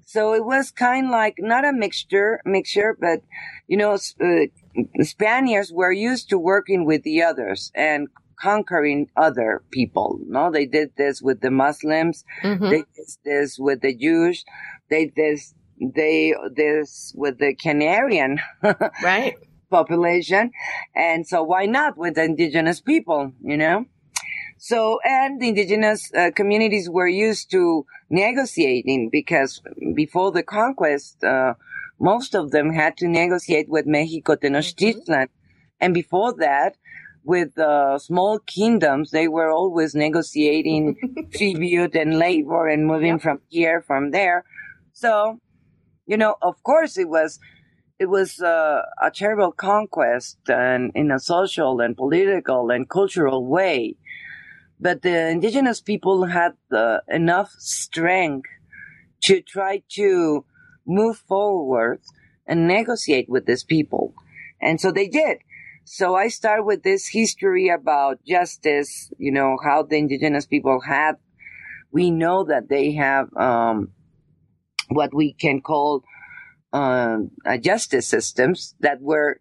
So 0.05 0.35
it 0.35 0.45
was 0.45 0.71
kind 0.71 1.07
of 1.07 1.13
like 1.13 1.37
not 1.39 1.65
a 1.65 1.73
mixture, 1.73 2.41
mixture, 2.45 2.97
but 2.99 3.21
you 3.69 3.77
know, 3.77 3.93
uh, 3.93 4.47
Spaniards 5.01 5.73
were 5.73 5.93
used 5.93 6.29
to 6.31 6.39
working 6.39 6.85
with 6.85 7.03
the 7.03 7.23
others 7.23 7.71
and 7.75 8.09
conquering 8.39 9.09
other 9.17 9.63
people. 9.71 10.19
No, 10.27 10.51
they 10.51 10.67
did 10.67 10.91
this 10.97 11.23
with 11.23 11.41
the 11.41 11.51
Muslims. 11.51 12.25
Mm-hmm. 12.43 12.69
They 12.69 12.85
did 12.95 13.09
this 13.25 13.57
with 13.59 13.81
the 13.81 13.95
Jews. 13.95 14.45
They 14.91 15.07
did 15.07 15.41
they 15.95 16.35
this 16.55 17.13
with 17.17 17.39
the 17.39 17.55
Canarian. 17.55 18.39
right 19.03 19.37
population. 19.71 20.53
And 20.95 21.27
so 21.27 21.43
why 21.43 21.67
not 21.67 21.97
with 21.97 22.15
the 22.15 22.25
indigenous 22.25 22.81
people, 22.81 23.33
you 23.43 23.57
know? 23.57 23.87
So, 24.59 24.99
and 25.05 25.41
the 25.41 25.49
indigenous 25.49 26.11
uh, 26.15 26.31
communities 26.35 26.89
were 26.89 27.09
used 27.09 27.51
to 27.51 27.87
negotiating 28.09 29.11
because 29.11 29.61
before 29.95 30.33
the 30.33 30.43
conquest, 30.43 31.23
uh, 31.23 31.55
most 32.01 32.35
of 32.35 32.51
them 32.51 32.73
had 32.73 32.97
to 32.99 33.09
negotiate 33.09 33.69
with 33.69 33.87
Mexico 33.87 34.35
Tenochtitlan. 34.35 35.07
Mm-hmm. 35.07 35.81
And 35.81 35.95
before 35.95 36.35
that, 36.39 36.77
with 37.27 37.59
uh, 37.59 37.99
small 37.99 38.39
kingdoms, 38.39 39.11
they 39.11 39.29
were 39.29 39.51
always 39.51 39.95
negotiating 39.95 41.29
tribute 41.35 41.95
and 41.97 42.19
labor 42.19 42.69
and 42.69 42.87
moving 42.87 43.19
from 43.19 43.41
here, 43.49 43.83
from 43.83 44.13
there. 44.13 44.45
So, 44.93 45.41
you 46.07 46.17
know, 46.17 46.37
of 46.41 46.63
course 46.63 46.97
it 46.97 47.09
was 47.09 47.41
it 47.99 48.07
was 48.07 48.41
uh, 48.41 48.83
a 49.03 49.11
terrible 49.11 49.53
conquest 49.53 50.39
and 50.49 50.93
in 50.95 51.11
a 51.11 51.19
social 51.19 51.81
and 51.81 51.97
political 51.97 52.71
and 52.71 52.89
cultural 52.89 53.45
way. 53.45 53.97
But 54.79 55.03
the 55.03 55.29
indigenous 55.29 55.81
people 55.81 56.27
had 56.27 56.53
uh, 56.71 56.99
enough 57.09 57.51
strength 57.59 58.49
to 59.23 59.41
try 59.41 59.83
to 59.91 60.45
move 60.87 61.17
forward 61.17 62.01
and 62.47 62.69
negotiate 62.69 63.29
with 63.29 63.47
these 63.47 63.65
people. 63.65 64.15
And 64.61 64.81
so 64.81 64.93
they 64.93 65.09
did. 65.09 65.39
So 65.85 66.15
I 66.15 66.29
start 66.29 66.67
with 66.67 66.83
this 66.83 67.09
history 67.09 67.69
about 67.69 68.25
justice, 68.25 69.11
you 69.19 69.33
know, 69.33 69.57
how 69.63 69.83
the 69.83 69.97
indigenous 69.97 70.47
people 70.47 70.81
had, 70.81 71.17
we 71.93 72.11
know 72.11 72.45
that 72.45 72.69
they 72.69 72.93
have, 72.93 73.35
um, 73.37 73.93
what 74.89 75.15
we 75.15 75.33
can 75.33 75.61
call 75.61 76.05
uh, 76.73 77.19
justice 77.61 78.07
systems 78.07 78.75
that 78.81 79.01
were 79.01 79.41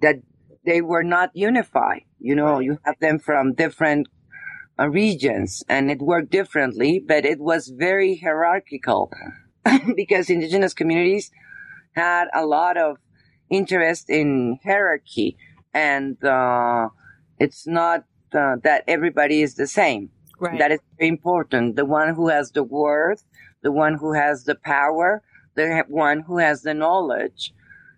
that 0.00 0.16
they 0.64 0.80
were 0.80 1.02
not 1.02 1.30
unified. 1.34 2.02
You 2.18 2.34
know, 2.34 2.60
you 2.60 2.78
have 2.84 2.98
them 3.00 3.18
from 3.18 3.54
different 3.54 4.08
regions, 4.86 5.64
and 5.68 5.90
it 5.90 6.00
worked 6.00 6.30
differently, 6.30 7.02
but 7.04 7.24
it 7.24 7.40
was 7.40 7.68
very 7.68 8.16
hierarchical 8.16 9.10
because 9.96 10.30
indigenous 10.30 10.74
communities 10.74 11.30
had 11.92 12.28
a 12.34 12.46
lot 12.46 12.76
of 12.76 12.98
interest 13.50 14.08
in 14.08 14.58
hierarchy, 14.62 15.36
and 15.74 16.22
uh, 16.24 16.88
it's 17.38 17.66
not 17.66 18.04
uh, 18.32 18.56
that 18.62 18.84
everybody 18.86 19.42
is 19.42 19.54
the 19.54 19.66
same. 19.66 20.10
Right. 20.38 20.58
That 20.58 20.70
is 20.70 20.80
very 20.98 21.08
important. 21.08 21.76
The 21.76 21.84
one 21.84 22.14
who 22.14 22.28
has 22.28 22.52
the 22.52 22.62
worth, 22.62 23.24
the 23.62 23.72
one 23.72 23.94
who 23.94 24.12
has 24.12 24.44
the 24.44 24.54
power, 24.54 25.22
the 25.54 25.84
one 25.88 26.20
who 26.20 26.38
has 26.38 26.62
the 26.62 26.74
knowledge. 26.74 27.52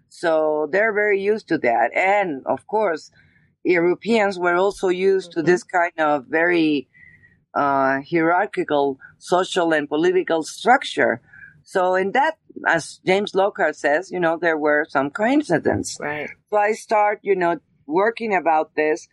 So 0.09 0.69
they're 0.73 0.93
very 0.93 1.21
used 1.21 1.49
to 1.49 1.59
that. 1.59 1.95
And 1.95 2.43
of 2.47 2.66
course, 2.66 3.11
Europeans 3.64 4.38
were 4.38 4.57
also 4.57 4.88
used 4.88 5.31
mm-hmm. 5.31 5.40
to 5.40 5.46
this 5.46 5.62
kind 5.62 5.92
of 5.99 6.27
very 6.27 6.88
uh, 7.55 8.01
hierarchical 8.09 8.99
social 9.18 9.73
and 9.73 9.88
political 9.88 10.42
structure. 10.42 11.20
So 11.62 11.94
in 11.94 12.12
that, 12.12 12.37
as 12.66 13.01
James 13.07 13.35
Lockhart 13.35 13.77
says, 13.77 14.11
you 14.11 14.20
know, 14.20 14.38
there 14.40 14.57
were 14.57 14.87
some 14.88 15.11
coincidences. 15.11 15.99
Right. 16.01 16.31
So 16.51 16.57
I 16.57 16.73
start, 16.73 17.20
you 17.23 17.37
know, 17.37 17.59
working 17.87 18.35
about 18.35 18.75
this 18.77 19.09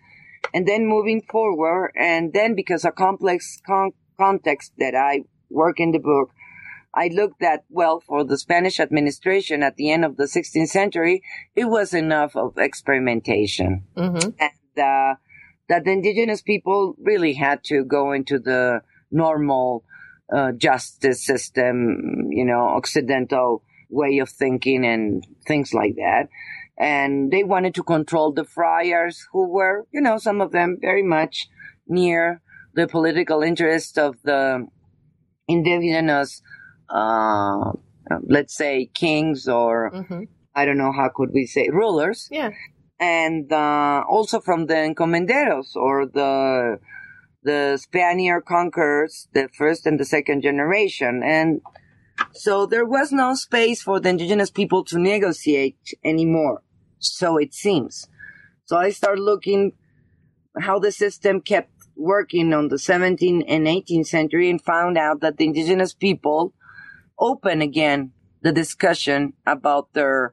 and 0.53 0.67
then 0.67 0.87
moving 0.87 1.21
forward. 1.29 1.91
And 1.95 2.33
then 2.33 2.55
because 2.55 2.85
a 2.85 2.91
complex 2.91 3.59
con- 3.65 3.91
context 4.17 4.73
that 4.77 4.95
I 4.95 5.23
work 5.49 5.79
in 5.79 5.91
the 5.91 5.99
book, 5.99 6.31
I 6.97 7.09
looked 7.13 7.43
at, 7.43 7.63
well, 7.69 7.99
for 7.99 8.23
the 8.23 8.39
Spanish 8.39 8.79
administration 8.79 9.61
at 9.61 9.75
the 9.75 9.91
end 9.91 10.03
of 10.03 10.17
the 10.17 10.23
16th 10.23 10.69
century, 10.69 11.21
it 11.55 11.65
was 11.65 11.93
enough 11.93 12.35
of 12.35 12.57
experimentation. 12.57 13.83
Mm-hmm. 13.95 14.29
And, 14.39 14.83
uh, 14.83 15.15
that 15.69 15.83
the 15.83 15.91
indigenous 15.91 16.41
people 16.41 16.95
really 16.97 17.33
had 17.33 17.63
to 17.65 17.83
go 17.83 18.13
into 18.13 18.39
the 18.39 18.81
normal 19.11 19.83
uh, 20.33 20.53
justice 20.53 21.23
system, 21.23 22.29
you 22.31 22.45
know, 22.45 22.67
Occidental 22.67 23.63
way 23.89 24.17
of 24.17 24.29
thinking 24.29 24.85
and 24.85 25.25
things 25.45 25.73
like 25.73 25.95
that. 25.95 26.29
And 26.77 27.31
they 27.31 27.43
wanted 27.43 27.75
to 27.75 27.83
control 27.83 28.31
the 28.31 28.43
friars 28.43 29.27
who 29.31 29.47
were, 29.47 29.85
you 29.91 30.01
know, 30.01 30.17
some 30.17 30.41
of 30.41 30.51
them 30.51 30.77
very 30.81 31.03
much 31.03 31.47
near 31.87 32.41
the 32.73 32.87
political 32.87 33.41
interest 33.41 33.97
of 33.97 34.15
the 34.23 34.67
indigenous, 35.47 36.41
uh, 36.89 37.71
let's 38.23 38.55
say 38.55 38.89
kings 38.93 39.47
or 39.47 39.91
mm-hmm. 39.91 40.23
I 40.55 40.65
don't 40.65 40.77
know 40.77 40.91
how 40.91 41.09
could 41.13 41.31
we 41.33 41.45
say 41.45 41.69
rulers. 41.71 42.27
Yeah. 42.31 42.49
And 42.99 43.51
uh, 43.51 44.03
also 44.09 44.39
from 44.39 44.65
the 44.65 44.73
encomenderos 44.73 45.75
or 45.75 46.07
the 46.07 46.79
the 47.43 47.77
Spaniard 47.77 48.45
conquerors, 48.45 49.27
the 49.33 49.49
first 49.57 49.85
and 49.85 49.99
the 49.99 50.05
second 50.05 50.41
generation. 50.41 51.21
And 51.23 51.61
so 52.33 52.65
there 52.65 52.85
was 52.85 53.11
no 53.11 53.35
space 53.35 53.81
for 53.81 53.99
the 53.99 54.09
indigenous 54.09 54.49
people 54.49 54.83
to 54.85 54.99
negotiate 54.99 55.77
anymore. 56.03 56.63
So 56.99 57.37
it 57.37 57.53
seems. 57.53 58.07
So 58.65 58.77
I 58.77 58.89
started 58.89 59.21
looking 59.21 59.73
how 60.59 60.79
the 60.79 60.91
system 60.91 61.39
kept 61.39 61.71
working 61.95 62.53
on 62.53 62.67
the 62.67 62.75
17th 62.75 63.45
and 63.47 63.65
18th 63.65 64.07
century 64.07 64.49
and 64.49 64.61
found 64.61 64.97
out 64.97 65.21
that 65.21 65.37
the 65.37 65.45
indigenous 65.45 65.93
people 65.93 66.53
open 67.19 67.61
again 67.61 68.11
the 68.41 68.51
discussion 68.51 69.33
about 69.45 69.93
their 69.93 70.31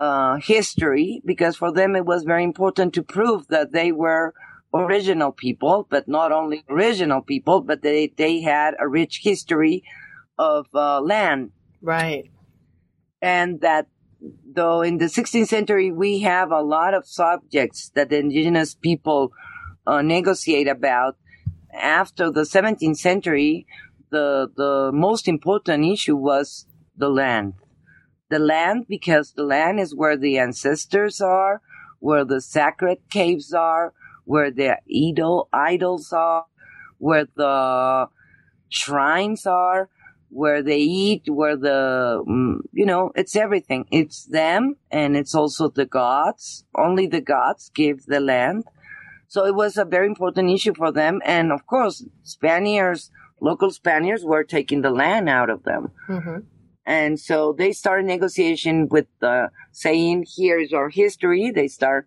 uh, 0.00 0.36
history 0.36 1.22
because 1.24 1.56
for 1.56 1.72
them 1.72 1.94
it 1.94 2.04
was 2.04 2.24
very 2.24 2.44
important 2.44 2.92
to 2.94 3.02
prove 3.02 3.46
that 3.48 3.72
they 3.72 3.92
were 3.92 4.34
original 4.74 5.32
people, 5.32 5.86
but 5.90 6.08
not 6.08 6.32
only 6.32 6.64
original 6.68 7.20
people, 7.20 7.60
but 7.60 7.82
they, 7.82 8.12
they 8.16 8.40
had 8.40 8.74
a 8.80 8.88
rich 8.88 9.20
history 9.22 9.84
of 10.38 10.66
uh, 10.74 11.00
land. 11.00 11.50
Right. 11.80 12.30
And 13.20 13.60
that 13.60 13.86
though 14.44 14.82
in 14.82 14.98
the 14.98 15.06
16th 15.06 15.48
century 15.48 15.90
we 15.90 16.20
have 16.20 16.50
a 16.52 16.60
lot 16.60 16.94
of 16.94 17.06
subjects 17.06 17.90
that 17.94 18.08
the 18.08 18.18
indigenous 18.18 18.74
people 18.74 19.32
uh, 19.86 20.00
negotiate 20.00 20.68
about, 20.68 21.16
after 21.72 22.30
the 22.30 22.42
17th 22.42 22.96
century, 22.96 23.66
the, 24.12 24.48
the 24.56 24.90
most 24.92 25.26
important 25.26 25.84
issue 25.84 26.16
was 26.16 26.66
the 26.96 27.08
land. 27.08 27.54
The 28.30 28.38
land 28.38 28.86
because 28.88 29.32
the 29.32 29.42
land 29.42 29.80
is 29.80 29.94
where 29.94 30.16
the 30.16 30.38
ancestors 30.38 31.20
are, 31.20 31.60
where 31.98 32.24
the 32.24 32.40
sacred 32.40 32.98
caves 33.10 33.52
are, 33.52 33.92
where 34.24 34.50
the 34.50 34.78
idol 34.94 35.48
idols 35.52 36.12
are, 36.12 36.44
where 36.98 37.26
the 37.34 38.06
shrines 38.68 39.46
are, 39.46 39.88
where 40.28 40.62
they 40.62 40.78
eat, 40.78 41.24
where 41.28 41.56
the 41.56 42.22
mm, 42.26 42.58
you 42.72 42.86
know 42.86 43.12
it's 43.14 43.36
everything. 43.36 43.86
It's 43.90 44.24
them, 44.24 44.76
and 44.90 45.16
it's 45.16 45.34
also 45.34 45.68
the 45.68 45.86
gods. 45.86 46.64
Only 46.76 47.06
the 47.06 47.20
gods 47.20 47.70
give 47.74 48.06
the 48.06 48.20
land. 48.20 48.64
So 49.28 49.44
it 49.46 49.54
was 49.54 49.76
a 49.76 49.84
very 49.84 50.06
important 50.06 50.50
issue 50.50 50.74
for 50.74 50.90
them, 50.92 51.20
and 51.24 51.52
of 51.52 51.66
course, 51.66 52.04
Spaniards, 52.22 53.10
local 53.42 53.70
Spaniards, 53.70 54.24
were 54.24 54.44
taking 54.44 54.82
the 54.82 54.90
land 54.90 55.28
out 55.28 55.50
of 55.50 55.64
them. 55.64 55.90
Mm-hmm. 56.08 56.38
And 56.86 57.20
so 57.20 57.52
they 57.52 57.72
started 57.72 58.06
negotiation 58.06 58.88
with 58.88 59.06
uh, 59.20 59.48
saying, 59.72 60.26
"Here 60.36 60.58
is 60.58 60.72
our 60.72 60.88
history." 60.88 61.50
They 61.50 61.68
start 61.68 62.06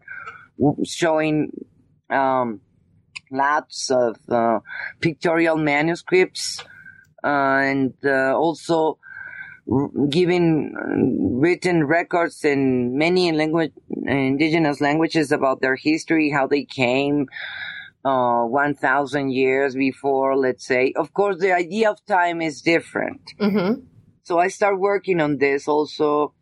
showing 0.84 1.52
um, 2.10 2.62
lots 3.32 3.92
of 3.92 4.18
uh, 4.30 4.60
pictorial 5.02 5.58
manuscripts 5.58 6.64
uh, 7.24 7.60
and 7.72 7.94
uh, 8.06 8.36
also 8.36 8.98
r- 9.72 9.90
giving 10.10 10.74
uh, 10.78 11.40
written 11.40 11.86
records 11.86 12.44
in 12.44 12.98
many 12.98 13.32
language, 13.32 13.74
indigenous 14.06 14.82
languages 14.82 15.32
about 15.32 15.62
their 15.62 15.76
history, 15.76 16.30
how 16.30 16.48
they 16.48 16.64
came. 16.64 17.28
Uh, 18.06 18.46
1000 18.46 19.32
years 19.32 19.74
before, 19.74 20.38
let's 20.38 20.64
say. 20.64 20.94
Of 20.96 21.12
course, 21.12 21.40
the 21.40 21.52
idea 21.52 21.90
of 21.90 22.06
time 22.06 22.40
is 22.40 22.62
different. 22.62 23.34
Mm-hmm. 23.42 23.82
So 24.22 24.38
I 24.38 24.48
start 24.50 24.80
working 24.80 25.20
on 25.20 25.40
this 25.40 25.68
also. 25.68 26.36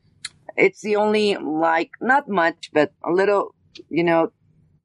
It's 0.58 0.82
the 0.82 0.98
only, 0.98 1.38
like, 1.38 1.92
not 2.02 2.28
much, 2.28 2.70
but 2.74 2.92
a 3.02 3.12
little, 3.14 3.56
you 3.88 4.04
know, 4.04 4.34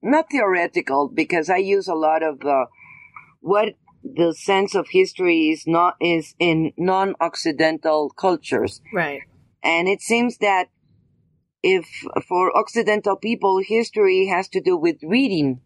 not 0.03 0.27
theoretical 0.31 1.11
because 1.13 1.51
I 1.51 1.57
use 1.57 1.89
a 1.89 1.95
lot 1.95 2.23
of 2.23 2.45
uh, 2.45 2.67
what 3.41 3.75
the 4.05 4.33
sense 4.33 4.77
of 4.77 4.87
history 4.91 5.49
is 5.49 5.65
not 5.67 5.97
is 6.01 6.37
in 6.39 6.73
non-Occidental 6.77 8.11
cultures. 8.11 8.81
Right. 8.95 9.23
And 9.65 9.89
it 9.89 10.01
seems 10.01 10.39
that 10.39 10.69
if 11.63 11.89
for 12.29 12.57
Occidental 12.57 13.17
people, 13.17 13.61
history 13.67 14.29
has 14.29 14.49
to 14.51 14.61
do 14.61 14.77
with 14.77 14.99
reading 15.03 15.61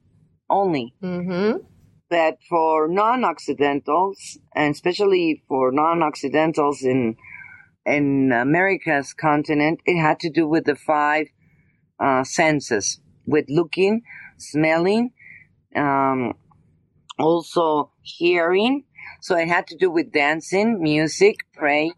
only. 0.53 0.95
Mm-hmm. 1.03 1.59
But 2.09 2.38
for 2.49 2.88
non-Occidentals, 2.88 4.38
and 4.55 4.75
especially 4.75 5.43
for 5.49 5.73
non-Occidentals 5.73 6.83
in 6.83 7.17
in 7.85 8.31
America's 8.31 9.12
continent, 9.12 9.81
it 9.87 10.01
had 10.01 10.21
to 10.21 10.31
do 10.31 10.47
with 10.47 10.65
the 10.67 10.77
five 10.77 11.27
uh, 11.99 12.23
senses, 12.23 13.01
with 13.27 13.47
looking, 13.49 14.03
smelling, 14.38 15.11
um, 15.75 16.35
also 17.19 17.91
hearing. 18.03 18.85
So 19.21 19.37
it 19.37 19.49
had 19.49 19.67
to 19.69 19.77
do 19.77 19.91
with 19.91 20.12
dancing, 20.12 20.81
music, 20.81 21.37
praying, 21.55 21.95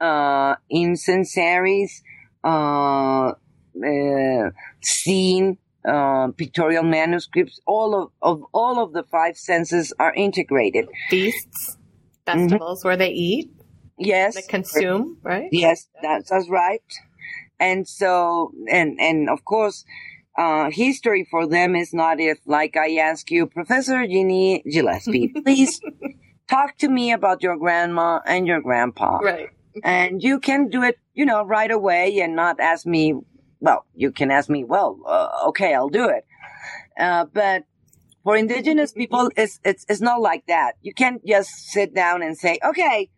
uh, 0.00 0.54
incensaries, 0.70 2.02
uh, 2.44 3.32
uh, 3.32 4.50
seeing, 4.82 5.58
uh, 5.86 6.28
pictorial 6.36 6.82
manuscripts. 6.82 7.60
All 7.66 8.02
of, 8.02 8.10
of 8.22 8.42
all 8.52 8.82
of 8.82 8.92
the 8.92 9.02
five 9.04 9.36
senses 9.36 9.92
are 9.98 10.14
integrated. 10.14 10.88
Feasts, 11.08 11.78
festivals 12.26 12.80
mm-hmm. 12.80 12.88
where 12.88 12.96
they 12.96 13.10
eat. 13.10 13.50
Yes. 13.98 14.34
They 14.34 14.42
consume, 14.42 15.18
right? 15.22 15.48
Yes, 15.52 15.86
that's, 16.02 16.30
that's 16.30 16.48
right. 16.48 16.82
And 17.58 17.86
so, 17.86 18.52
and, 18.70 18.98
and 18.98 19.28
of 19.28 19.44
course, 19.44 19.84
uh, 20.38 20.70
history 20.70 21.26
for 21.30 21.46
them 21.46 21.76
is 21.76 21.92
not 21.92 22.18
if, 22.18 22.38
like 22.46 22.76
I 22.76 22.96
ask 22.96 23.30
you, 23.30 23.46
Professor 23.46 24.06
Ginny 24.06 24.62
Gillespie, 24.62 25.28
please 25.44 25.80
talk 26.48 26.78
to 26.78 26.88
me 26.88 27.12
about 27.12 27.42
your 27.42 27.58
grandma 27.58 28.20
and 28.24 28.46
your 28.46 28.62
grandpa. 28.62 29.18
Right. 29.18 29.48
And 29.84 30.22
you 30.22 30.40
can 30.40 30.68
do 30.68 30.82
it, 30.82 30.98
you 31.14 31.26
know, 31.26 31.44
right 31.44 31.70
away 31.70 32.20
and 32.20 32.34
not 32.34 32.58
ask 32.58 32.86
me, 32.86 33.14
well, 33.60 33.84
you 33.94 34.10
can 34.10 34.30
ask 34.30 34.48
me, 34.48 34.64
well, 34.64 34.98
uh, 35.06 35.48
okay, 35.48 35.74
I'll 35.74 35.88
do 35.88 36.08
it. 36.08 36.24
Uh, 36.98 37.26
but 37.32 37.64
for 38.24 38.36
indigenous 38.36 38.92
people, 38.92 39.30
it's, 39.36 39.60
it's, 39.64 39.84
it's 39.88 40.00
not 40.00 40.20
like 40.20 40.44
that. 40.48 40.72
You 40.82 40.92
can't 40.94 41.24
just 41.24 41.50
sit 41.70 41.94
down 41.94 42.22
and 42.22 42.36
say, 42.36 42.58
okay, 42.64 43.10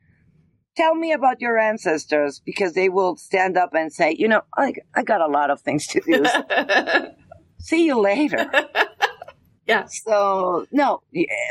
tell 0.76 0.94
me 0.94 1.12
about 1.12 1.40
your 1.40 1.58
ancestors 1.58 2.40
because 2.44 2.72
they 2.74 2.88
will 2.88 3.16
stand 3.16 3.56
up 3.56 3.70
and 3.74 3.92
say, 3.92 4.14
you 4.18 4.28
know, 4.28 4.42
I, 4.56 4.74
I 4.94 5.02
got 5.02 5.20
a 5.20 5.26
lot 5.26 5.50
of 5.50 5.60
things 5.60 5.86
to 5.88 6.00
do. 6.00 6.24
See 7.58 7.86
you 7.86 8.00
later. 8.00 8.50
yeah. 9.66 9.86
So, 9.86 10.66
no, 10.72 11.02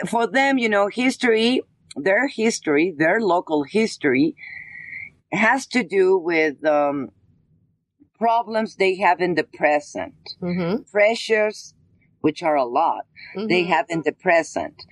for 0.10 0.28
them, 0.28 0.58
you 0.58 0.70
know, 0.70 0.88
history, 0.88 1.62
their 1.96 2.28
history, 2.28 2.94
their 2.98 3.22
local 3.22 3.64
history 3.64 4.36
has 5.32 5.66
to 5.68 5.84
do 5.84 6.18
with, 6.18 6.64
um, 6.66 7.10
problems 8.22 8.76
they 8.76 8.98
have 8.98 9.20
in 9.20 9.34
the 9.34 9.44
present, 9.44 10.14
mm-hmm. 10.40 10.84
pressures, 10.92 11.74
which 12.22 12.44
are 12.44 12.56
a 12.56 12.66
lot, 12.66 13.06
mm-hmm. 13.36 13.48
they 13.48 13.64
have 13.64 13.88
in 13.90 14.04
the 14.06 14.12
present. 14.12 14.84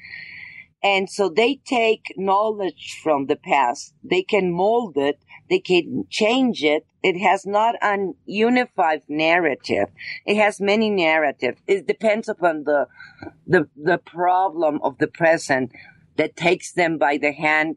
And 0.81 1.07
so 1.09 1.29
they 1.29 1.59
take 1.63 2.05
knowledge 2.17 2.99
from 3.03 3.27
the 3.27 3.35
past. 3.35 3.93
They 4.03 4.23
can 4.23 4.51
mold 4.51 4.95
it. 4.97 5.19
They 5.47 5.59
can 5.59 6.05
change 6.09 6.63
it. 6.63 6.87
It 7.03 7.19
has 7.19 7.45
not 7.45 7.75
an 7.81 8.15
unified 8.25 9.03
narrative. 9.07 9.89
It 10.25 10.37
has 10.37 10.59
many 10.59 10.89
narratives. 10.89 11.59
It 11.67 11.85
depends 11.85 12.29
upon 12.29 12.63
the, 12.63 12.87
the, 13.45 13.67
the 13.75 13.99
problem 13.99 14.79
of 14.81 14.97
the 14.97 15.07
present 15.07 15.71
that 16.15 16.35
takes 16.35 16.71
them 16.71 16.97
by 16.97 17.17
the 17.17 17.33
hand 17.33 17.75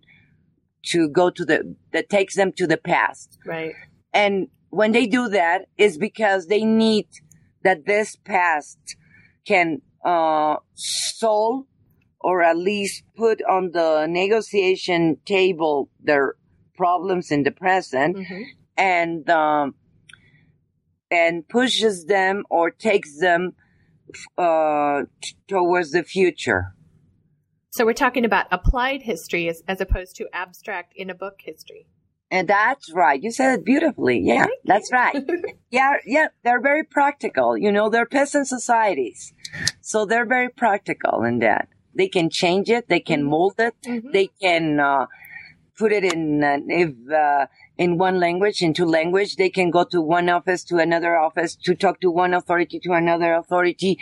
to 0.92 1.08
go 1.08 1.28
to 1.28 1.44
the, 1.44 1.76
that 1.92 2.08
takes 2.08 2.36
them 2.36 2.52
to 2.52 2.66
the 2.66 2.78
past. 2.78 3.38
Right. 3.44 3.74
And 4.14 4.48
when 4.72 4.92
they 4.92 5.06
do 5.06 5.28
that, 5.28 5.66
is 5.76 5.98
because 5.98 6.46
they 6.46 6.64
need 6.64 7.06
that 7.62 7.84
this 7.86 8.16
past 8.16 8.78
can, 9.46 9.82
uh, 10.04 10.56
solve 10.74 11.66
or 12.18 12.42
at 12.42 12.56
least 12.56 13.04
put 13.16 13.42
on 13.42 13.70
the 13.72 14.06
negotiation 14.08 15.18
table 15.26 15.90
their 16.02 16.34
problems 16.74 17.30
in 17.30 17.42
the 17.42 17.50
present 17.50 18.16
mm-hmm. 18.16 18.42
and 18.76 19.28
um, 19.28 19.74
and 21.10 21.46
pushes 21.48 22.06
them 22.06 22.44
or 22.48 22.70
takes 22.70 23.18
them 23.18 23.52
uh, 24.38 25.02
t- 25.20 25.36
towards 25.48 25.90
the 25.90 26.02
future. 26.02 26.74
So 27.70 27.84
we're 27.84 27.92
talking 27.92 28.24
about 28.24 28.46
applied 28.50 29.02
history 29.02 29.48
as, 29.48 29.62
as 29.66 29.80
opposed 29.80 30.16
to 30.16 30.26
abstract 30.32 30.92
in 30.96 31.10
a 31.10 31.14
book 31.14 31.40
history. 31.42 31.86
And 32.32 32.48
that's 32.48 32.90
right. 32.94 33.22
You 33.22 33.30
said 33.30 33.58
it 33.58 33.64
beautifully. 33.64 34.18
Yeah, 34.24 34.46
Thank 34.46 34.60
that's 34.64 34.90
right. 34.90 35.14
yeah, 35.70 35.92
yeah, 36.06 36.28
they're 36.42 36.62
very 36.62 36.82
practical. 36.82 37.58
You 37.58 37.70
know, 37.70 37.90
they're 37.90 38.06
peasant 38.06 38.48
societies. 38.48 39.34
So 39.82 40.06
they're 40.06 40.24
very 40.26 40.48
practical 40.48 41.24
in 41.24 41.40
that. 41.40 41.68
They 41.94 42.08
can 42.08 42.30
change 42.30 42.70
it, 42.70 42.88
they 42.88 43.00
can 43.00 43.22
mold 43.22 43.56
it, 43.58 43.74
Mhm. 43.86 44.12
they 44.12 44.28
can 44.40 44.80
uh, 44.80 45.06
put 45.78 45.92
it 45.92 46.04
in 46.04 46.42
uh, 46.42 46.58
if 46.68 46.90
uh, 47.12 47.46
in 47.76 47.98
one 47.98 48.18
language 48.18 48.62
into 48.62 48.86
language. 48.86 49.36
They 49.36 49.50
can 49.50 49.70
go 49.70 49.84
to 49.84 50.00
one 50.00 50.30
office 50.30 50.64
to 50.64 50.78
another 50.78 51.16
office 51.18 51.54
to 51.66 51.74
talk 51.74 52.00
to 52.00 52.10
one 52.10 52.32
authority 52.32 52.80
to 52.80 52.92
another 52.92 53.34
authority. 53.34 53.98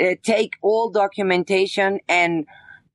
Uh, 0.00 0.14
take 0.22 0.52
all 0.62 0.90
documentation 0.90 1.98
and 2.08 2.46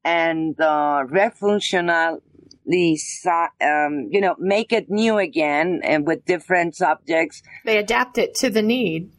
and 0.05 0.55
uh, 0.61 1.03
refunctional 1.21 2.19
um, 3.61 4.07
you 4.11 4.21
know, 4.21 4.35
make 4.37 4.71
it 4.71 4.89
new 4.89 5.17
again 5.17 5.81
and 5.83 6.05
with 6.05 6.25
different 6.25 6.75
subjects. 6.75 7.41
They 7.65 7.77
adapt 7.77 8.17
it 8.17 8.35
to 8.35 8.49
the 8.49 8.61
need. 8.61 9.11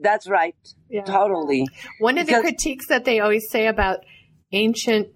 That's 0.00 0.28
right. 0.28 0.54
Yeah. 0.90 1.04
Totally. 1.04 1.66
One 1.98 2.18
of 2.18 2.26
the 2.26 2.40
critiques 2.40 2.88
that 2.88 3.04
they 3.04 3.20
always 3.20 3.48
say 3.48 3.66
about 3.66 4.00
ancient 4.52 5.08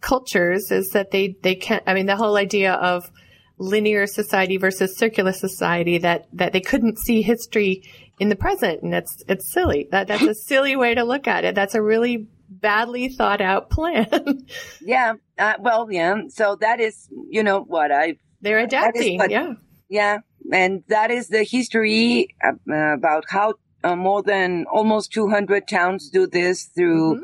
cultures 0.00 0.70
is 0.70 0.90
that 0.90 1.10
they, 1.10 1.36
they 1.42 1.54
can't, 1.54 1.82
I 1.86 1.94
mean, 1.94 2.06
the 2.06 2.16
whole 2.16 2.36
idea 2.36 2.74
of 2.74 3.10
linear 3.58 4.06
society 4.06 4.56
versus 4.56 4.96
circular 4.96 5.32
society 5.32 5.98
that, 5.98 6.26
that 6.32 6.52
they 6.52 6.60
couldn't 6.60 6.98
see 6.98 7.22
history 7.22 7.82
in 8.18 8.28
the 8.28 8.36
present. 8.36 8.82
And 8.82 8.94
it's, 8.94 9.22
it's 9.28 9.50
silly. 9.50 9.88
That, 9.90 10.08
that's 10.08 10.22
a 10.22 10.34
silly 10.46 10.76
way 10.76 10.94
to 10.94 11.04
look 11.04 11.26
at 11.26 11.44
it. 11.44 11.54
That's 11.54 11.74
a 11.74 11.82
really 11.82 12.26
badly 12.60 13.08
thought 13.08 13.40
out 13.40 13.70
plan. 13.70 14.06
Yeah. 14.82 15.14
Uh, 15.38 15.54
well, 15.60 15.88
yeah. 15.90 16.22
So 16.28 16.56
that 16.60 16.80
is, 16.80 17.08
you 17.30 17.42
know, 17.42 17.60
what 17.62 17.90
I, 17.92 18.16
They're 18.40 18.58
adapting. 18.60 19.18
what- 19.18 19.30
yeah. 19.30 19.54
yeah. 19.88 20.18
And 20.52 20.84
that 20.88 21.10
is 21.10 21.28
the 21.28 21.42
history 21.42 22.28
uh, 22.42 22.52
about 22.94 23.24
how 23.28 23.54
uh, 23.84 23.96
more 23.96 24.22
than 24.22 24.64
almost 24.72 25.12
200 25.12 25.66
towns 25.68 26.08
do 26.10 26.26
this 26.26 26.64
through 26.64 27.16
Mhm. 27.16 27.20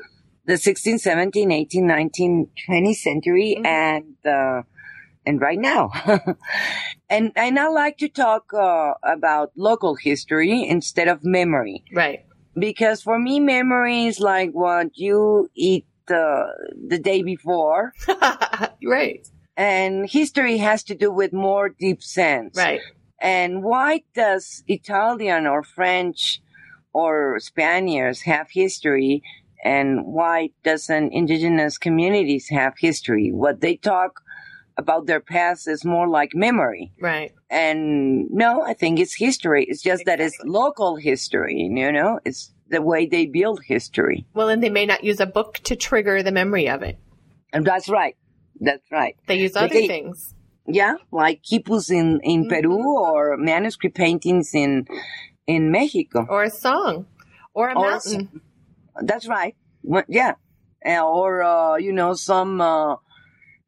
the 0.47 0.55
16th, 0.55 1.01
17th, 1.03 1.53
18th, 1.53 1.85
19th, 1.85 2.49
20th 2.69 2.97
century 2.97 3.57
Mhm. 3.59 3.67
and, 3.67 4.17
uh, 4.27 4.63
and 5.25 5.41
right 5.41 5.59
now. 5.59 5.91
and, 7.11 7.33
and 7.37 7.59
I 7.59 7.69
like 7.69 7.99
to 7.99 8.09
talk, 8.09 8.53
uh, 8.55 8.95
about 9.05 9.53
local 9.57 9.95
history 9.95 10.67
instead 10.69 11.09
of 11.09 11.21
memory. 11.25 11.85
Right. 11.95 12.25
Because 12.59 13.03
for 13.03 13.19
me 13.19 13.41
memory 13.41 14.07
is 14.07 14.21
like 14.21 14.51
what 14.53 14.97
you 14.97 15.49
eat 15.55 15.87
uh, 16.11 16.47
the 16.89 16.99
day 16.99 17.23
before 17.23 17.93
right. 18.85 19.27
and 19.57 20.09
history 20.11 20.59
has 20.59 20.83
to 20.85 20.95
do 20.95 21.11
with 21.11 21.33
more 21.33 21.69
deep 21.69 22.03
sense 22.03 22.57
Right. 22.57 22.81
and 23.21 23.63
why 23.63 24.03
does 24.15 24.63
italian 24.69 25.47
or 25.47 25.63
french 25.63 26.43
or 26.93 27.39
spaniards 27.41 28.23
have 28.23 28.49
history 28.51 29.23
and 29.65 30.05
why 30.05 30.51
doesn't 30.65 31.13
indigenous 31.13 31.79
communities 31.79 32.49
have 32.49 32.75
history 32.79 33.31
what 33.33 33.61
they 33.61 33.77
talk 33.77 34.21
about 34.77 35.07
their 35.07 35.21
past 35.21 35.69
is 35.69 35.85
more 35.85 36.09
like 36.09 36.35
memory 36.35 36.93
Right. 37.01 37.33
and 37.51 38.31
no, 38.31 38.63
I 38.63 38.75
think 38.75 38.99
it's 38.99 39.15
history. 39.15 39.65
It's 39.69 39.83
just 39.83 40.05
that 40.07 40.21
it's 40.21 40.39
local 40.45 40.97
history, 40.97 41.71
you 41.73 41.93
know? 41.93 42.21
It's 42.25 42.53
the 42.69 42.81
way 42.81 43.05
they 43.07 43.27
build 43.27 43.61
history. 43.65 44.27
Well, 44.35 44.49
and 44.49 44.63
they 44.63 44.71
may 44.71 44.87
not 44.87 45.05
use 45.05 45.21
a 45.21 45.27
book 45.27 45.59
to 45.65 45.77
trigger 45.77 46.23
the 46.23 46.33
memory 46.33 46.69
of 46.69 46.83
it. 46.83 46.99
And 47.53 47.65
that's 47.67 47.89
right. 47.89 48.17
That's 48.61 48.91
right. 48.91 49.17
They 49.27 49.37
use 49.37 49.57
other 49.57 49.69
they- 49.69 49.87
things. 49.89 50.35
Yeah, 50.67 50.95
like 51.11 51.43
quipus 51.43 51.91
in, 51.91 52.21
in 52.23 52.45
Mhm. 52.45 52.49
Peru 52.49 52.97
or 52.97 53.37
manuscript 53.37 53.97
paintings 53.97 54.55
in, 54.55 54.87
in 55.47 55.73
Mexico. 55.73 56.25
Or 56.31 56.45
a 56.45 56.51
song. 56.51 57.07
Or 57.53 57.69
a 57.69 57.75
Or 57.79 57.85
a 57.89 57.91
mountain. 57.91 58.41
That's 59.03 59.27
right. 59.29 59.57
Yeah. 60.09 60.35
Or, 60.87 61.43
uh, 61.43 61.77
you 61.77 61.93
know, 61.93 62.15
some, 62.15 62.61
uh, 62.61 62.95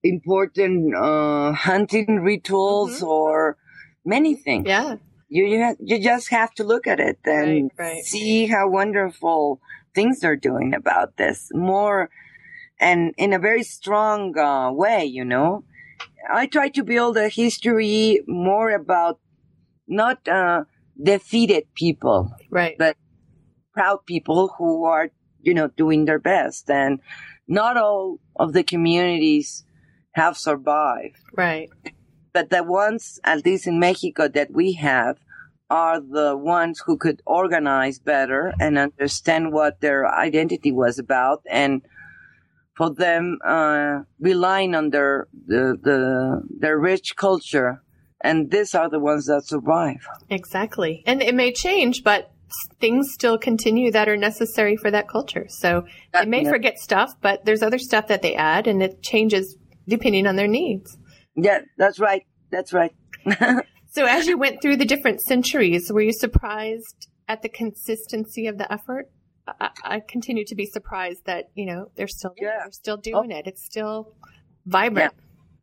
important, 0.04 0.94
uh, 0.94 1.52
hunting 1.52 2.20
rituals 2.20 3.00
Mhm. 3.00 3.06
or 3.08 3.56
many 4.04 4.34
things. 4.36 4.66
Yeah. 4.68 4.96
You, 5.28 5.46
you, 5.46 5.64
ha- 5.64 5.80
you 5.80 5.98
just 5.98 6.28
have 6.30 6.52
to 6.54 6.64
look 6.64 6.86
at 6.86 7.00
it 7.00 7.18
and 7.24 7.70
Right, 7.78 7.86
right. 7.94 8.04
see 8.04 8.46
how 8.46 8.68
wonderful 8.68 9.60
things 9.94 10.20
they're 10.20 10.36
doing 10.36 10.74
about 10.74 11.16
this 11.16 11.48
more 11.54 12.10
and 12.78 13.14
in 13.16 13.32
a 13.32 13.38
very 13.38 13.62
strong 13.62 14.36
uh, 14.38 14.70
way, 14.70 15.04
you 15.04 15.24
know. 15.24 15.64
I 16.32 16.46
try 16.46 16.68
to 16.70 16.82
build 16.84 17.16
a 17.16 17.28
history 17.28 18.20
more 18.26 18.70
about 18.70 19.18
not 19.88 20.26
uh, 20.28 20.64
defeated 21.02 21.64
people, 21.74 22.30
Right. 22.50 22.76
but 22.78 22.96
proud 23.72 24.04
people 24.06 24.54
who 24.58 24.84
are, 24.84 25.10
you 25.40 25.54
know, 25.54 25.68
doing 25.68 26.04
their 26.04 26.18
best. 26.18 26.70
And 26.70 27.00
not 27.48 27.76
all 27.76 28.18
of 28.36 28.52
the 28.52 28.62
communities 28.62 29.64
have 30.14 30.36
survived 30.36 31.18
Right. 31.36 31.68
but 32.32 32.50
the 32.50 32.62
ones, 32.64 33.20
at 33.24 33.44
least 33.44 33.66
in 33.66 33.78
Mexico, 33.78 34.26
that 34.28 34.50
we 34.52 34.72
have 34.74 35.18
are 35.70 36.00
the 36.00 36.36
ones 36.36 36.82
who 36.84 36.96
could 36.96 37.22
organize 37.26 37.98
better 37.98 38.52
and 38.60 38.76
understand 38.78 39.52
what 39.52 39.80
their 39.80 40.06
identity 40.12 40.70
was 40.72 40.98
about 40.98 41.40
and 41.50 41.82
for 42.76 42.90
them 42.92 43.38
uh, 43.44 44.00
relying 44.20 44.74
on 44.74 44.90
their 44.90 45.26
the, 45.46 45.78
the 45.80 46.42
their 46.58 46.78
rich 46.78 47.14
culture 47.16 47.82
and 48.20 48.50
these 48.50 48.74
are 48.74 48.90
the 48.90 48.98
ones 48.98 49.26
that 49.26 49.42
survive 49.46 50.02
Exactly. 50.30 51.02
And 51.06 51.22
it 51.22 51.34
may 51.34 51.52
change, 51.52 52.02
but 52.02 52.30
things 52.80 53.12
still 53.12 53.38
continue 53.38 53.90
that 53.92 54.08
are 54.08 54.16
necessary 54.16 54.76
for 54.76 54.90
that 54.90 55.08
culture. 55.08 55.46
So 55.48 55.84
they 56.12 56.24
may 56.24 56.42
Yeah. 56.44 56.50
forget 56.50 56.78
stuff, 56.78 57.14
but 57.20 57.44
there's 57.44 57.62
other 57.62 57.78
stuff 57.78 58.06
that 58.08 58.22
they 58.22 58.34
add 58.34 58.66
and 58.66 58.82
it 58.82 59.02
changes 59.02 59.56
depending 59.88 60.26
on 60.26 60.36
their 60.36 60.48
needs. 60.48 60.96
yeah 61.36 61.60
that's 61.78 61.98
right 61.98 62.24
that's 62.50 62.72
right 62.72 62.94
So 63.94 64.06
as 64.06 64.26
you 64.26 64.36
went 64.36 64.60
through 64.60 64.78
the 64.78 64.84
different 64.84 65.20
centuries, 65.20 65.88
were 65.92 66.00
you 66.00 66.12
surprised 66.12 67.06
at 67.28 67.42
the 67.42 67.48
consistency 67.48 68.48
of 68.48 68.58
the 68.58 68.66
effort? 68.72 69.08
I, 69.46 69.70
I 69.84 70.00
continue 70.00 70.44
to 70.46 70.56
be 70.56 70.66
surprised 70.66 71.26
that, 71.26 71.50
you 71.54 71.64
know, 71.64 71.92
they're 71.94 72.08
still. 72.08 72.34
Yeah. 72.36 72.56
They're 72.58 72.72
still 72.72 72.96
doing 72.96 73.30
it. 73.30 73.46
It's 73.46 73.64
still 73.64 74.12
vibrant. 74.66 75.12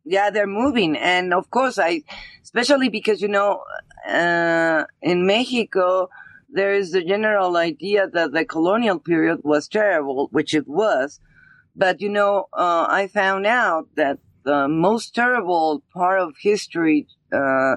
yeah 0.04 0.30
they're 0.30 0.46
moving 0.46 0.96
and 0.96 1.34
of 1.34 1.50
course 1.50 1.78
i 1.78 2.02
especially 2.42 2.88
because 2.88 3.20
you 3.20 3.28
know 3.28 3.62
uh, 4.08 4.84
in 5.02 5.26
mexico 5.26 6.08
there 6.50 6.72
is 6.72 6.92
the 6.92 7.04
general 7.04 7.56
idea 7.56 8.06
that 8.08 8.32
the 8.32 8.44
colonial 8.44 8.98
period 8.98 9.40
was 9.42 9.68
terrible 9.68 10.28
which 10.32 10.54
it 10.54 10.66
was 10.66 11.20
but 11.74 12.00
you 12.00 12.08
know 12.08 12.46
uh, 12.52 12.86
i 12.88 13.06
found 13.06 13.46
out 13.46 13.88
that 13.96 14.18
the 14.44 14.66
most 14.68 15.14
terrible 15.14 15.82
part 15.94 16.20
of 16.20 16.34
history 16.40 17.06
uh, 17.32 17.76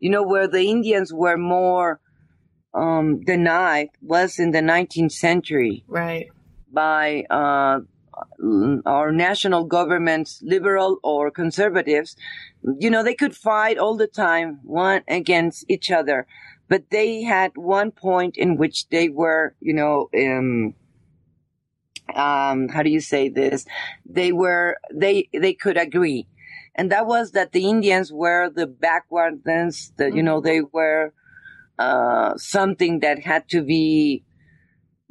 you 0.00 0.10
know 0.10 0.22
where 0.22 0.48
the 0.48 0.62
indians 0.68 1.12
were 1.12 1.36
more 1.36 2.00
um, 2.74 3.20
denied 3.20 3.88
was 4.00 4.38
in 4.38 4.50
the 4.50 4.60
19th 4.60 5.12
century 5.12 5.84
Right. 5.86 6.26
by 6.72 7.24
uh, 7.30 7.80
our 8.86 9.12
national 9.12 9.64
governments, 9.64 10.40
liberal 10.42 10.98
or 11.02 11.30
conservatives, 11.30 12.16
you 12.78 12.90
know, 12.90 13.02
they 13.02 13.14
could 13.14 13.34
fight 13.36 13.78
all 13.78 13.96
the 13.96 14.06
time, 14.06 14.60
one 14.64 15.02
against 15.08 15.64
each 15.68 15.90
other. 15.90 16.26
But 16.68 16.90
they 16.90 17.22
had 17.22 17.52
one 17.56 17.90
point 17.90 18.36
in 18.36 18.56
which 18.56 18.88
they 18.88 19.08
were, 19.08 19.54
you 19.60 19.74
know, 19.74 20.08
um, 20.16 20.74
um, 22.14 22.68
how 22.68 22.82
do 22.82 22.90
you 22.90 23.00
say 23.00 23.28
this? 23.28 23.64
They 24.04 24.32
were, 24.32 24.76
they, 24.92 25.28
they 25.32 25.54
could 25.54 25.76
agree. 25.76 26.26
And 26.74 26.90
that 26.90 27.06
was 27.06 27.32
that 27.32 27.52
the 27.52 27.68
Indians 27.68 28.12
were 28.12 28.50
the 28.50 28.66
backwardness, 28.66 29.92
that, 29.96 30.14
you 30.14 30.22
know, 30.22 30.40
they 30.40 30.60
were, 30.60 31.12
uh, 31.78 32.36
something 32.36 33.00
that 33.00 33.20
had 33.20 33.48
to 33.50 33.62
be, 33.62 34.24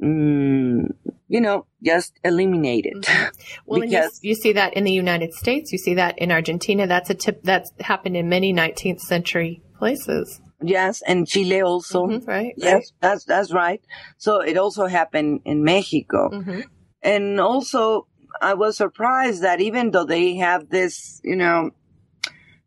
mm, 0.02 0.86
you 1.28 1.40
know, 1.40 1.66
just 1.82 2.12
eliminated. 2.24 2.94
Mhm. 3.02 3.30
Well, 3.66 3.82
and 3.82 3.90
you, 3.90 4.10
you 4.22 4.34
see 4.34 4.52
that 4.52 4.74
in 4.74 4.84
the 4.84 4.92
United 4.92 5.32
States. 5.34 5.72
You 5.72 5.78
see 5.78 5.94
that 5.94 6.18
in 6.18 6.30
Argentina. 6.30 6.86
That's 6.86 7.10
a 7.10 7.14
tip 7.14 7.42
that's 7.42 7.72
happened 7.80 8.16
in 8.16 8.28
many 8.28 8.52
19th 8.52 9.00
century 9.00 9.62
places. 9.78 10.40
yes, 10.62 11.02
and 11.06 11.26
Chile 11.26 11.62
also. 11.62 12.06
Mhm, 12.06 12.26
right? 12.26 12.54
Yes, 12.56 12.92
that's 13.00 13.24
that's 13.24 13.52
right. 13.52 13.80
So 14.18 14.40
it 14.40 14.56
also 14.56 14.86
happened 14.86 15.40
in 15.44 15.64
Mexico, 15.64 16.28
hmm 16.30 16.60
and 17.04 17.40
also 17.40 18.06
I 18.40 18.54
was 18.54 18.76
surprised 18.76 19.42
that 19.42 19.60
even 19.60 19.90
though 19.90 20.04
they 20.04 20.36
have 20.36 20.70
this, 20.70 21.20
you 21.22 21.36
know, 21.36 21.70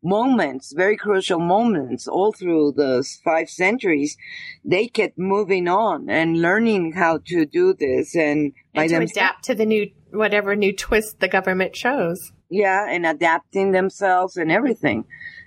moments, 0.03 0.73
very 0.73 0.95
crucial 0.95 1.39
moments, 1.39 2.07
all 2.07 2.31
through 2.31 2.73
the 2.73 3.05
five 3.23 3.49
centuries, 3.49 4.15
they 4.63 4.87
kept 4.87 5.17
moving 5.17 5.67
on 5.67 6.09
and 6.09 6.41
learning 6.41 6.93
how 6.93 7.19
to 7.25 7.45
do 7.45 7.73
this, 7.73 8.15
and 8.15 8.53
by 8.73 8.83
And 8.83 8.89
to 8.89 8.97
adapt 8.97 9.45
to 9.45 9.55
the 9.55 9.65
new 9.65 9.91
whatever 10.11 10.55
new 10.55 10.73
twist 10.73 11.19
the 11.19 11.27
government 11.27 11.75
shows. 11.75 12.31
Yeah, 12.49 12.87
and 12.89 13.05
adapting 13.05 13.71
themselves 13.71 14.37
and 14.37 14.51
everything. 14.51 15.05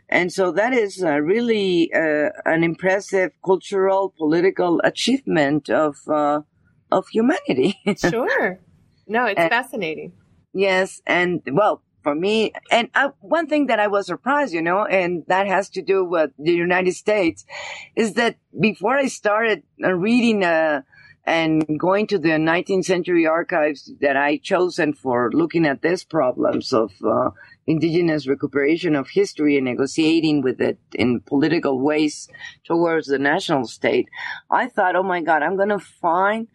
And 0.09 0.33
so 0.33 0.51
that 0.53 0.73
is 0.73 1.03
uh, 1.03 1.21
really 1.21 1.91
uh, 1.95 2.31
an 2.45 2.65
impressive 2.65 3.31
cultural, 3.45 4.13
political 4.19 4.81
achievement 4.83 5.71
of 5.71 5.97
uh, 6.09 6.41
of 6.91 7.09
humanity. 7.09 7.79
sure. 7.97 8.59
No, 9.11 9.27
it's 9.27 9.41
And- 9.41 9.51
fascinating. 9.51 10.13
yes, 10.55 11.03
and 11.07 11.43
well, 11.61 11.83
for 12.03 12.15
me, 12.15 12.53
and 12.71 12.89
uh, 12.95 13.11
one 13.21 13.47
thing 13.47 13.67
that 13.67 13.79
I 13.81 13.89
was 13.89 14.07
surprised, 14.07 14.55
you 14.55 14.63
know, 14.63 14.81
and 14.87 15.25
that 15.27 15.47
has 15.47 15.69
to 15.77 15.83
do 15.83 15.99
with 16.15 16.31
the 16.39 16.53
United 16.69 16.95
States, 17.05 17.45
is 17.95 18.15
that 18.15 18.37
before 18.69 18.97
I 18.97 19.09
started 19.09 19.59
uh, 19.85 19.93
reading 19.93 20.43
uh, 20.43 20.81
and 21.27 21.53
going 21.79 22.07
to 22.07 22.19
the 22.19 22.31
19th 22.53 22.85
century 22.87 23.27
archives 23.27 23.93
that 24.01 24.17
I 24.17 24.39
chosen 24.39 24.95
for 24.95 25.31
looking 25.41 25.67
at 25.67 25.83
these 25.83 26.03
problems 26.05 26.73
of 26.73 26.91
uh, 27.05 27.31
indigenous 27.67 28.27
recuperation 28.27 28.97
of 28.97 29.11
history 29.11 29.57
and 29.59 29.67
negotiating 29.67 30.41
with 30.41 30.59
it 30.71 30.79
in 30.95 31.21
political 31.21 31.79
ways 31.81 32.29
towards 32.65 33.09
the 33.09 33.19
national 33.19 33.67
state, 33.67 34.09
I 34.51 34.69
thought, 34.69 34.97
oh 34.97 35.03
my 35.03 35.21
God, 35.21 35.43
I'm 35.43 35.57
going 35.57 35.69
to 35.79 35.79
find 35.79 36.49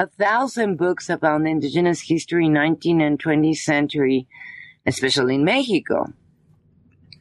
a 0.00 0.06
thousand 0.06 0.76
books 0.76 1.10
about 1.10 1.46
indigenous 1.46 2.00
history, 2.00 2.48
19th 2.48 3.06
and 3.06 3.22
20th 3.22 3.58
century, 3.58 4.26
especially 4.86 5.34
in 5.34 5.44
Mexico 5.44 6.06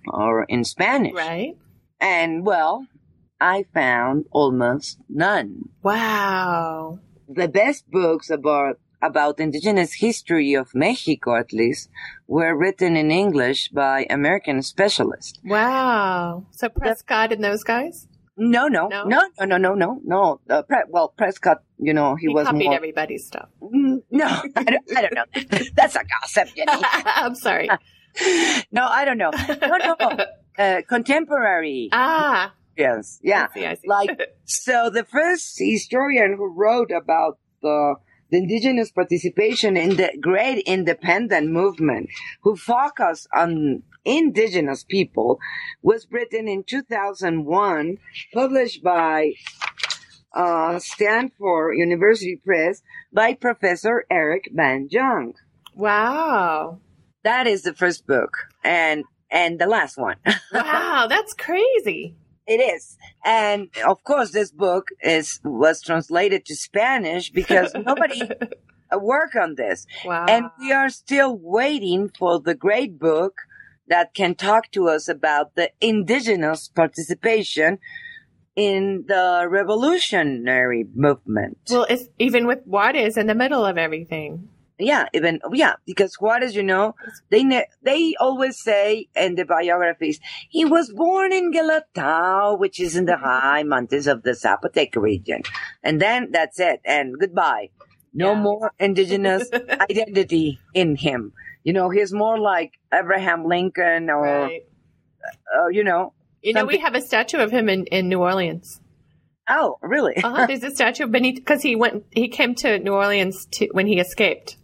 or 0.07 0.45
in 0.45 0.63
Spanish. 0.63 1.13
Right? 1.13 1.57
And 1.99 2.45
well, 2.45 2.87
I 3.41 3.65
found 3.73 4.27
almost 4.31 4.97
none. 5.09 5.67
Wow. 5.83 6.99
The 7.27 7.49
best 7.49 7.91
books 7.91 8.29
about 8.29 8.79
about 9.01 9.39
indigenous 9.39 9.93
history 9.93 10.53
of 10.53 10.73
Mexico, 10.73 11.35
at 11.35 11.51
least, 11.51 11.89
were 12.27 12.55
written 12.55 12.95
in 12.95 13.11
English 13.11 13.69
by 13.69 14.05
American 14.09 14.61
specialists. 14.61 15.39
Wow. 15.43 16.45
So 16.51 16.69
Prescott 16.69 17.33
and 17.33 17.43
those 17.43 17.63
guys? 17.63 18.07
No, 18.41 18.67
no, 18.69 18.87
No? 18.87 19.03
no, 19.05 19.21
no, 19.45 19.57
no, 19.57 19.73
no, 19.75 19.99
no. 20.03 20.39
Uh, 20.49 20.61
Pre- 20.63 20.85
well, 20.87 21.09
Prescott, 21.17 21.57
you 21.77 21.93
know, 21.93 22.15
he, 22.15 22.27
He, 22.27 22.33
was 22.33 22.45
copied 22.47 22.65
more. 22.65 22.73
everybody's 22.75 23.25
stuff. 23.27 23.49
Mm, 23.61 24.01
no, 24.11 24.25
I 24.55 24.63
don't, 24.63 24.97
I 24.97 25.01
don't 25.01 25.13
know. 25.13 25.25
That's 25.75 25.95
a 25.95 26.03
gossip, 26.05 26.55
Jenny. 26.55 26.71
I'm 27.05 27.35
sorry. 27.35 27.69
No, 28.71 28.85
I 28.85 29.05
don't 29.05 29.17
know. 29.19 29.31
No, 29.61 29.77
no. 29.77 30.25
Uh, 30.57 30.81
contemporary. 30.89 31.89
ah, 31.93 32.53
Yes. 32.75 33.19
Yeah. 33.23 33.47
I 33.51 33.53
see, 33.53 33.65
I 33.65 33.73
see. 33.75 33.87
Like, 33.87 34.19
so 34.45 34.89
the 34.89 35.03
first 35.03 35.55
historian 35.59 36.35
who 36.37 36.51
wrote 36.53 36.91
about 36.91 37.37
the, 37.61 37.95
the 38.29 38.37
indigenous 38.37 38.91
participation 38.91 39.75
in 39.77 39.95
the 39.95 40.11
great 40.21 40.63
independent 40.65 41.49
movement, 41.51 42.09
who 42.41 42.55
focused 42.55 43.27
on 43.35 43.83
indigenous 44.05 44.83
people, 44.83 45.39
was 45.81 46.07
written 46.11 46.47
in 46.47 46.63
2001, 46.63 47.97
published 48.33 48.83
by 48.83 49.33
uh, 50.33 50.79
Stanford 50.79 51.75
University 51.77 52.39
Press 52.45 52.81
by 53.11 53.33
Professor 53.33 54.05
Eric 54.09 54.49
Van 54.53 54.87
Young. 54.91 55.33
wow. 55.75 56.79
That 57.23 57.47
is 57.47 57.63
the 57.63 57.73
first 57.73 58.07
book, 58.07 58.31
and 58.63 59.03
and 59.29 59.59
the 59.59 59.67
last 59.67 59.97
one. 59.97 60.15
Wow, 60.53 61.07
that's 61.07 61.33
crazy. 61.33 62.15
It 62.49 62.59
is. 62.59 62.97
And 63.23 63.69
of 63.87 64.03
course, 64.03 64.31
this 64.31 64.51
book 64.51 64.87
is, 65.03 65.39
was 65.43 65.83
translated 65.83 66.45
to 66.45 66.55
Spanish 66.55 67.29
because 67.29 67.73
nobody 67.85 68.23
uh, 68.23 68.97
worked 68.97 69.35
on 69.35 69.53
this. 69.53 69.85
Wow. 70.03 70.25
And 70.27 70.45
we 70.59 70.71
are 70.71 70.89
still 70.89 71.37
waiting 71.37 72.09
for 72.09 72.39
the 72.39 72.55
great 72.55 72.97
book 72.97 73.35
that 73.87 74.15
can 74.15 74.33
talk 74.33 74.71
to 74.71 74.89
us 74.89 75.07
about 75.07 75.53
the 75.53 75.71
indigenous 75.79 76.67
participation 76.67 77.77
in 78.55 79.05
the 79.07 79.47
revolutionary 79.47 80.85
movement. 80.95 81.59
well, 81.69 81.85
it's 81.87 82.05
even 82.17 82.47
with 82.47 82.59
Juarez 82.65 83.15
in 83.15 83.27
the 83.27 83.35
middle 83.35 83.63
of 83.63 83.77
everything. 83.77 84.49
Yeah, 84.79 85.05
even 85.13 85.39
yeah, 85.53 85.73
because 85.85 86.15
what 86.19 86.41
is 86.41 86.55
you 86.55 86.63
know 86.63 86.95
they 87.29 87.43
ne- 87.43 87.67
they 87.83 88.15
always 88.19 88.55
say 88.63 89.07
in 89.15 89.35
the 89.35 89.45
biographies 89.45 90.19
he 90.49 90.65
was 90.65 90.91
born 90.91 91.33
in 91.33 91.51
Guelatao, 91.51 92.57
which 92.57 92.79
is 92.79 92.95
in 92.95 93.05
the 93.05 93.17
high 93.17 93.63
mountains 93.63 94.07
of 94.07 94.23
the 94.23 94.31
Zapotec 94.31 94.95
region, 94.95 95.41
and 95.83 96.01
then 96.01 96.29
that's 96.31 96.59
it, 96.59 96.79
and 96.85 97.17
goodbye. 97.19 97.69
No 98.13 98.31
Yeah. 98.33 98.39
more 98.41 98.71
indigenous 98.79 99.47
identity 99.89 100.59
in 100.73 100.95
him. 100.95 101.33
You 101.63 101.73
know, 101.73 101.89
he's 101.91 102.11
more 102.11 102.39
like 102.39 102.71
Abraham 102.91 103.45
Lincoln, 103.45 104.09
or 104.09 104.23
Right. 104.23 104.61
uh, 105.55 105.67
you 105.67 105.83
know. 105.83 106.13
You 106.41 106.53
know, 106.53 106.65
we 106.65 106.77
have 106.79 106.95
a 106.95 107.01
statue 107.01 107.37
of 107.37 107.51
him 107.51 107.67
in, 107.67 107.85
in 107.87 108.07
New 108.07 108.19
Orleans. 108.21 108.79
Oh, 109.49 109.77
really? 109.81 110.15
Uh-huh. 110.15 110.45
There's 110.47 110.63
a 110.63 110.71
statue 110.71 111.03
of 111.03 111.11
Benito 111.11 111.39
because 111.41 111.61
he 111.61 111.75
went, 111.75 112.05
he 112.11 112.29
came 112.29 112.55
to 112.55 112.79
New 112.79 112.93
Orleans 112.93 113.45
to, 113.53 113.67
when 113.73 113.87
he 113.87 113.99
escaped. 113.99 114.55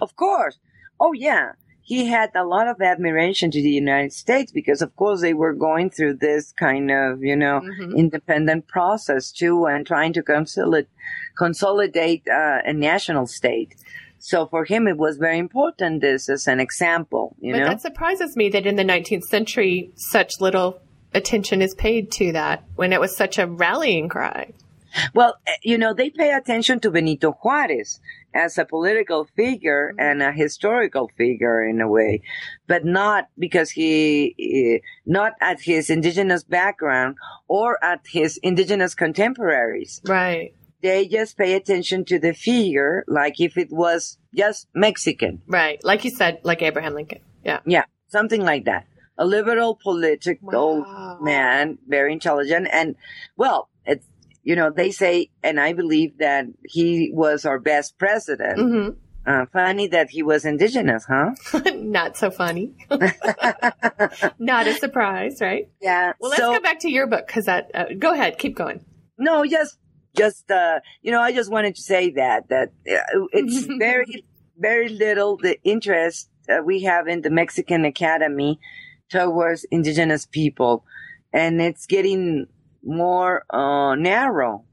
Of 0.00 0.16
course. 0.16 0.58
Oh, 1.00 1.12
yeah. 1.12 1.52
He 1.82 2.06
had 2.06 2.30
a 2.34 2.44
lot 2.44 2.68
of 2.68 2.82
admiration 2.82 3.50
to 3.50 3.62
the 3.62 3.70
United 3.70 4.12
States 4.12 4.52
because, 4.52 4.82
of 4.82 4.94
course, 4.96 5.22
they 5.22 5.32
were 5.32 5.54
going 5.54 5.88
through 5.88 6.14
this 6.14 6.52
kind 6.52 6.90
of, 6.90 7.22
you 7.22 7.34
know, 7.34 7.60
Mhm. 7.62 7.96
independent 7.96 8.68
process 8.68 9.32
too 9.32 9.64
and 9.66 9.86
trying 9.86 10.12
to 10.12 10.22
consolidate, 10.22 10.88
consolidate 11.36 12.28
uh, 12.28 12.58
a 12.64 12.72
national 12.72 13.26
state. 13.26 13.74
So 14.18 14.46
for 14.46 14.64
him, 14.64 14.86
it 14.88 14.98
was 14.98 15.16
very 15.16 15.38
important. 15.38 16.00
This 16.02 16.28
as 16.28 16.46
an 16.48 16.60
example, 16.60 17.34
you 17.40 17.52
but 17.52 17.58
know. 17.60 17.68
that 17.68 17.80
surprises 17.80 18.36
me 18.36 18.48
that 18.50 18.66
in 18.66 18.76
the 18.76 18.84
19th 18.84 19.24
century, 19.24 19.90
such 19.94 20.40
little 20.40 20.80
attention 21.14 21.62
is 21.62 21.74
paid 21.74 22.10
to 22.12 22.32
that 22.32 22.64
when 22.76 22.92
it 22.92 23.00
was 23.00 23.16
such 23.16 23.38
a 23.38 23.46
rallying 23.46 24.08
cry. 24.08 24.52
Well, 25.14 25.36
eh, 25.46 25.52
you 25.62 25.78
know, 25.78 25.92
they 25.94 26.10
pay 26.10 26.32
attention 26.32 26.80
to 26.80 26.90
Benito 26.90 27.32
Juarez 27.32 28.00
as 28.34 28.58
a 28.58 28.64
political 28.64 29.24
figure 29.36 29.94
and 29.98 30.22
a 30.22 30.32
historical 30.32 31.10
figure 31.16 31.66
in 31.66 31.80
a 31.80 31.88
way, 31.88 32.22
but 32.66 32.84
not 32.84 33.28
because 33.38 33.70
he, 33.70 34.34
eh, 34.38 34.78
not 35.06 35.32
at 35.40 35.60
his 35.62 35.90
indigenous 35.90 36.44
background 36.44 37.16
or 37.48 37.82
at 37.82 38.00
his 38.06 38.38
indigenous 38.42 38.94
contemporaries. 38.94 40.00
Right. 40.06 40.54
They 40.80 41.08
just 41.08 41.36
pay 41.36 41.54
attention 41.54 42.04
to 42.06 42.18
the 42.18 42.32
figure 42.34 43.04
like 43.08 43.40
if 43.40 43.58
it 43.58 43.72
was 43.72 44.18
just 44.34 44.68
Mexican. 44.74 45.42
Right. 45.46 45.82
Like 45.82 46.04
you 46.04 46.10
said, 46.10 46.40
like 46.44 46.62
Abraham 46.62 46.94
Lincoln. 46.94 47.20
Yeah. 47.44 47.60
Yeah, 47.66 47.84
something 48.08 48.42
like 48.42 48.64
that. 48.66 48.86
A 49.20 49.24
liberal 49.26 49.74
political 49.82 50.82
Wow. 50.82 51.18
man, 51.20 51.78
very 51.88 52.12
intelligent, 52.12 52.68
and 52.70 52.94
well, 53.36 53.68
you 54.48 54.56
know 54.56 54.70
they 54.74 54.90
say, 54.90 55.28
and 55.42 55.60
I 55.60 55.74
believe 55.74 56.16
that 56.18 56.46
he 56.64 57.10
was 57.12 57.44
our 57.44 57.60
best 57.60 57.98
president. 57.98 58.58
hmm 58.58 58.88
Uh, 59.28 59.44
funny 59.52 59.86
that 59.88 60.08
he 60.08 60.22
was 60.22 60.46
indigenous, 60.46 61.04
huh? 61.04 61.30
Not 61.98 62.16
so 62.16 62.30
funny. 62.30 62.72
Not 64.38 64.64
a 64.66 64.74
surprise, 64.84 65.36
right? 65.42 65.68
Yeah. 65.82 66.12
Well, 66.18 66.30
let's 66.30 66.42
so, 66.42 66.54
go 66.54 66.60
back 66.62 66.78
to 66.84 66.90
your 66.90 67.06
book 67.06 67.26
because 67.26 67.44
that. 67.44 67.64
Uh, 67.74 67.84
go 67.98 68.10
ahead, 68.14 68.38
keep 68.38 68.56
going. 68.56 68.78
no, 69.18 69.44
just 69.44 69.76
just 70.16 70.50
uh, 70.50 70.80
you 71.04 71.12
know, 71.12 71.20
I 71.20 71.32
just 71.40 71.50
wanted 71.50 71.74
to 71.76 71.82
say 71.82 72.04
that 72.12 72.48
that 72.48 72.68
uh, 72.90 73.26
it's 73.38 73.66
very 73.88 74.24
very 74.56 74.88
little 74.88 75.36
the 75.36 75.56
interest 75.62 76.30
we 76.64 76.76
have 76.90 77.04
in 77.06 77.20
the 77.20 77.32
Mexican 77.42 77.84
Academy 77.84 78.58
towards 79.10 79.66
indigenous 79.70 80.24
people, 80.24 80.84
and 81.34 81.60
it's 81.60 81.84
getting 81.86 82.46
more 82.88 83.44
uh, 83.50 83.94
narrow 83.94 84.64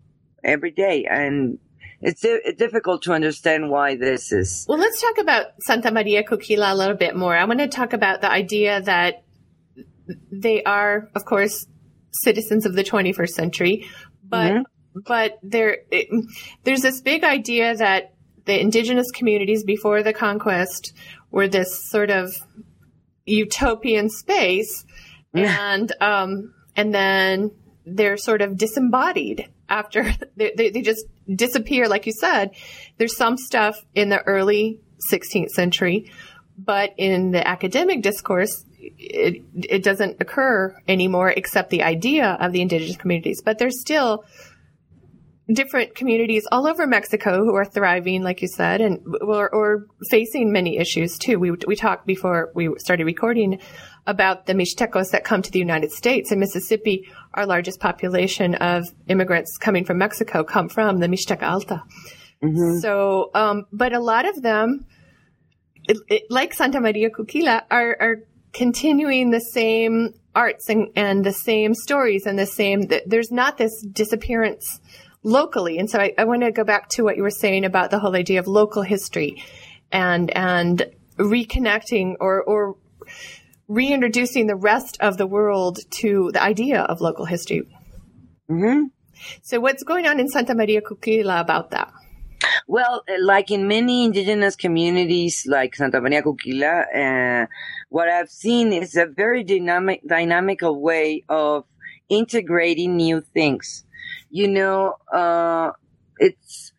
every 0.44 0.72
day, 0.72 1.06
and 1.10 1.60
it's, 2.02 2.22
di- 2.22 2.54
difficult 2.58 3.04
to 3.04 3.14
understand 3.14 3.70
why 3.70 3.96
this 3.96 4.32
is. 4.32 4.66
Well, 4.68 4.78
let's 4.78 5.02
talk 5.02 5.18
about 5.18 5.48
Santa 5.62 5.92
Maria 5.92 6.24
Cuquila 6.24 6.74
a 6.74 6.76
little 6.76 6.96
bit 6.96 7.16
more. 7.16 7.36
I 7.36 7.46
want 7.46 7.60
to 7.60 7.68
talk 7.68 7.94
about 7.94 8.22
the 8.22 8.32
idea 8.32 8.82
that 8.82 9.24
they 10.32 10.64
are, 10.64 11.10
of 11.16 11.26
course, 11.26 11.66
citizens 12.24 12.66
of 12.66 12.74
the 12.76 12.84
21st 12.84 13.30
century, 13.34 13.86
but 14.24 14.52
Mhm. 14.54 14.64
but 15.06 15.38
there 15.44 15.80
it, 15.92 16.08
there's 16.64 16.82
this 16.82 17.02
big 17.02 17.24
idea 17.24 17.76
that 17.76 18.14
the 18.46 18.58
indigenous 18.60 19.10
communities 19.12 19.64
before 19.64 20.04
the 20.04 20.14
conquest 20.14 20.94
were 21.32 21.48
this 21.48 21.90
sort 21.90 22.12
of 22.12 22.34
utopian 23.26 24.10
space, 24.10 24.86
and 25.34 25.92
um, 26.00 26.54
and 26.76 26.94
then 26.94 27.52
they're 27.86 28.18
sort 28.18 28.42
of 28.42 28.58
disembodied 28.58 29.50
after 29.70 30.04
they, 30.36 30.54
they, 30.56 30.70
they 30.70 30.82
just 30.82 31.06
disappear. 31.34 31.88
Like 31.88 32.06
you 32.06 32.14
said 32.14 32.52
there's 32.98 33.18
some 33.18 33.38
stuff 33.38 33.84
in 33.94 34.10
the 34.10 34.22
early 34.24 34.80
16th 35.12 35.50
century 35.50 36.12
but 36.58 36.94
in 36.98 37.32
the 37.32 37.46
academic 37.46 38.02
discourse 38.02 38.66
it, 38.98 39.44
it 39.56 39.84
doesn't 39.84 40.18
occur 40.22 40.76
anymore 40.88 41.30
except 41.30 41.70
the 41.70 41.84
idea 41.84 42.38
of 42.40 42.52
the 42.52 42.62
indigenous 42.62 42.98
communities. 42.98 43.42
But 43.44 43.58
there's 43.58 43.80
still 43.80 44.26
different 45.52 45.96
communities 45.96 46.48
all 46.52 46.68
over 46.68 46.88
Mexico 46.88 47.44
who 47.44 47.56
are 47.56 47.66
thriving, 47.66 48.24
like 48.24 48.42
you 48.42 48.48
said, 48.48 48.82
and 48.82 49.00
or, 49.22 49.50
or 49.54 49.86
facing 50.10 50.52
many 50.52 50.78
issues 50.78 51.18
too. 51.18 51.40
We 51.40 51.52
we 51.68 51.76
talked 51.76 52.08
before 52.08 52.52
we 52.56 52.70
started 52.78 53.06
recording 53.06 53.60
about 54.08 54.46
the 54.46 54.54
Mixtecos 54.54 55.12
that 55.12 55.24
come 55.24 55.42
to 55.42 55.52
the 55.52 55.60
United 55.60 55.92
States. 55.92 56.32
In 56.32 56.40
Mississippi, 56.40 57.08
our 57.34 57.46
largest 57.46 57.80
population 57.80 58.56
of 58.56 58.86
immigrants 59.08 59.58
coming 59.58 59.86
from 59.86 59.98
Mexico 59.98 60.44
come 60.44 60.70
from 60.70 61.00
the 61.00 61.08
Mixteca 61.08 61.44
Alta. 61.44 61.84
Mm-hmm. 62.44 62.80
So, 62.80 63.32
um, 63.34 63.66
but 63.72 63.94
a 63.94 64.00
lot 64.00 64.28
of 64.28 64.42
them, 64.42 64.86
it, 65.88 65.98
it, 66.08 66.24
like 66.30 66.54
Santa 66.54 66.80
Maria 66.80 67.10
Cuquila, 67.10 67.64
are, 67.72 67.98
are 68.00 68.16
continuing 68.54 69.32
the 69.32 69.40
same 69.40 70.14
arts 70.36 70.70
and, 70.70 70.90
and 70.96 71.24
the 71.24 71.34
same 71.34 71.74
stories 71.74 72.26
and 72.26 72.38
the 72.38 72.46
same, 72.46 72.84
there's 73.06 73.32
not 73.32 73.58
this 73.58 73.82
disappearance 73.92 74.80
locally. 75.26 75.80
And 75.80 75.90
so 75.90 76.00
I, 76.00 76.14
I 76.18 76.24
want 76.24 76.44
to 76.44 76.52
go 76.52 76.64
back 76.64 76.88
to 76.90 77.04
what 77.04 77.18
you 77.18 77.24
were 77.24 77.32
saying 77.32 77.66
about 77.66 77.90
the 77.90 78.00
whole 78.00 78.16
idea 78.16 78.40
of 78.40 78.48
local 78.48 78.84
history 78.84 79.44
and, 79.92 80.30
and 80.32 80.86
reconnecting 81.18 82.16
or, 82.20 82.44
or 82.44 82.78
reintroducing 83.68 84.48
the 84.48 84.56
rest 84.56 84.98
of 85.02 85.18
the 85.18 85.26
world 85.26 85.80
to 85.90 86.32
the 86.32 86.42
idea 86.42 86.82
of 86.82 87.02
local 87.02 87.26
history. 87.26 87.64
Mm-hmm. 88.50 88.84
So 89.42 89.60
what's 89.60 89.84
going 89.84 90.06
on 90.06 90.20
in 90.20 90.30
Santa 90.30 90.54
Maria 90.54 90.82
Cuquila 90.82 91.40
about 91.40 91.72
that? 91.72 91.92
Well, 92.68 93.04
like 93.20 93.50
in 93.50 93.68
many 93.68 94.06
indigenous 94.06 94.56
communities 94.56 95.48
like 95.48 95.76
Santa 95.76 96.02
Maria 96.02 96.22
Cuquila, 96.22 96.86
uh, 96.94 97.46
what 97.90 98.10
I've 98.10 98.30
seen 98.30 98.74
is 98.74 98.96
a 98.96 99.08
very 99.08 99.44
dynamic, 99.44 100.02
dynamical 100.08 100.80
way 100.80 101.24
of 101.30 101.66
integrating 102.10 102.98
new 102.98 103.22
things. 103.22 103.85
You 104.36 104.50
know, 104.50 104.96
uh, 105.14 105.72
it's, 106.18 106.74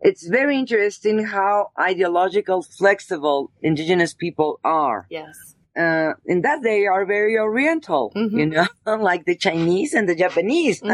it's 0.00 0.28
very 0.28 0.56
interesting 0.56 1.24
how 1.24 1.72
ideological 1.76 2.62
flexible 2.62 3.50
indigenous 3.60 4.14
people 4.14 4.60
are. 4.62 5.08
Yes. 5.10 5.56
Uh, 5.76 6.12
in 6.24 6.42
that 6.42 6.62
they 6.62 6.86
are 6.86 7.04
very 7.04 7.36
oriental, 7.36 8.12
mm-hmm. 8.14 8.38
you 8.38 8.46
know, 8.46 8.66
like 8.86 9.24
the 9.24 9.34
Chinese 9.34 9.92
and 9.92 10.08
the 10.08 10.14
Japanese. 10.14 10.82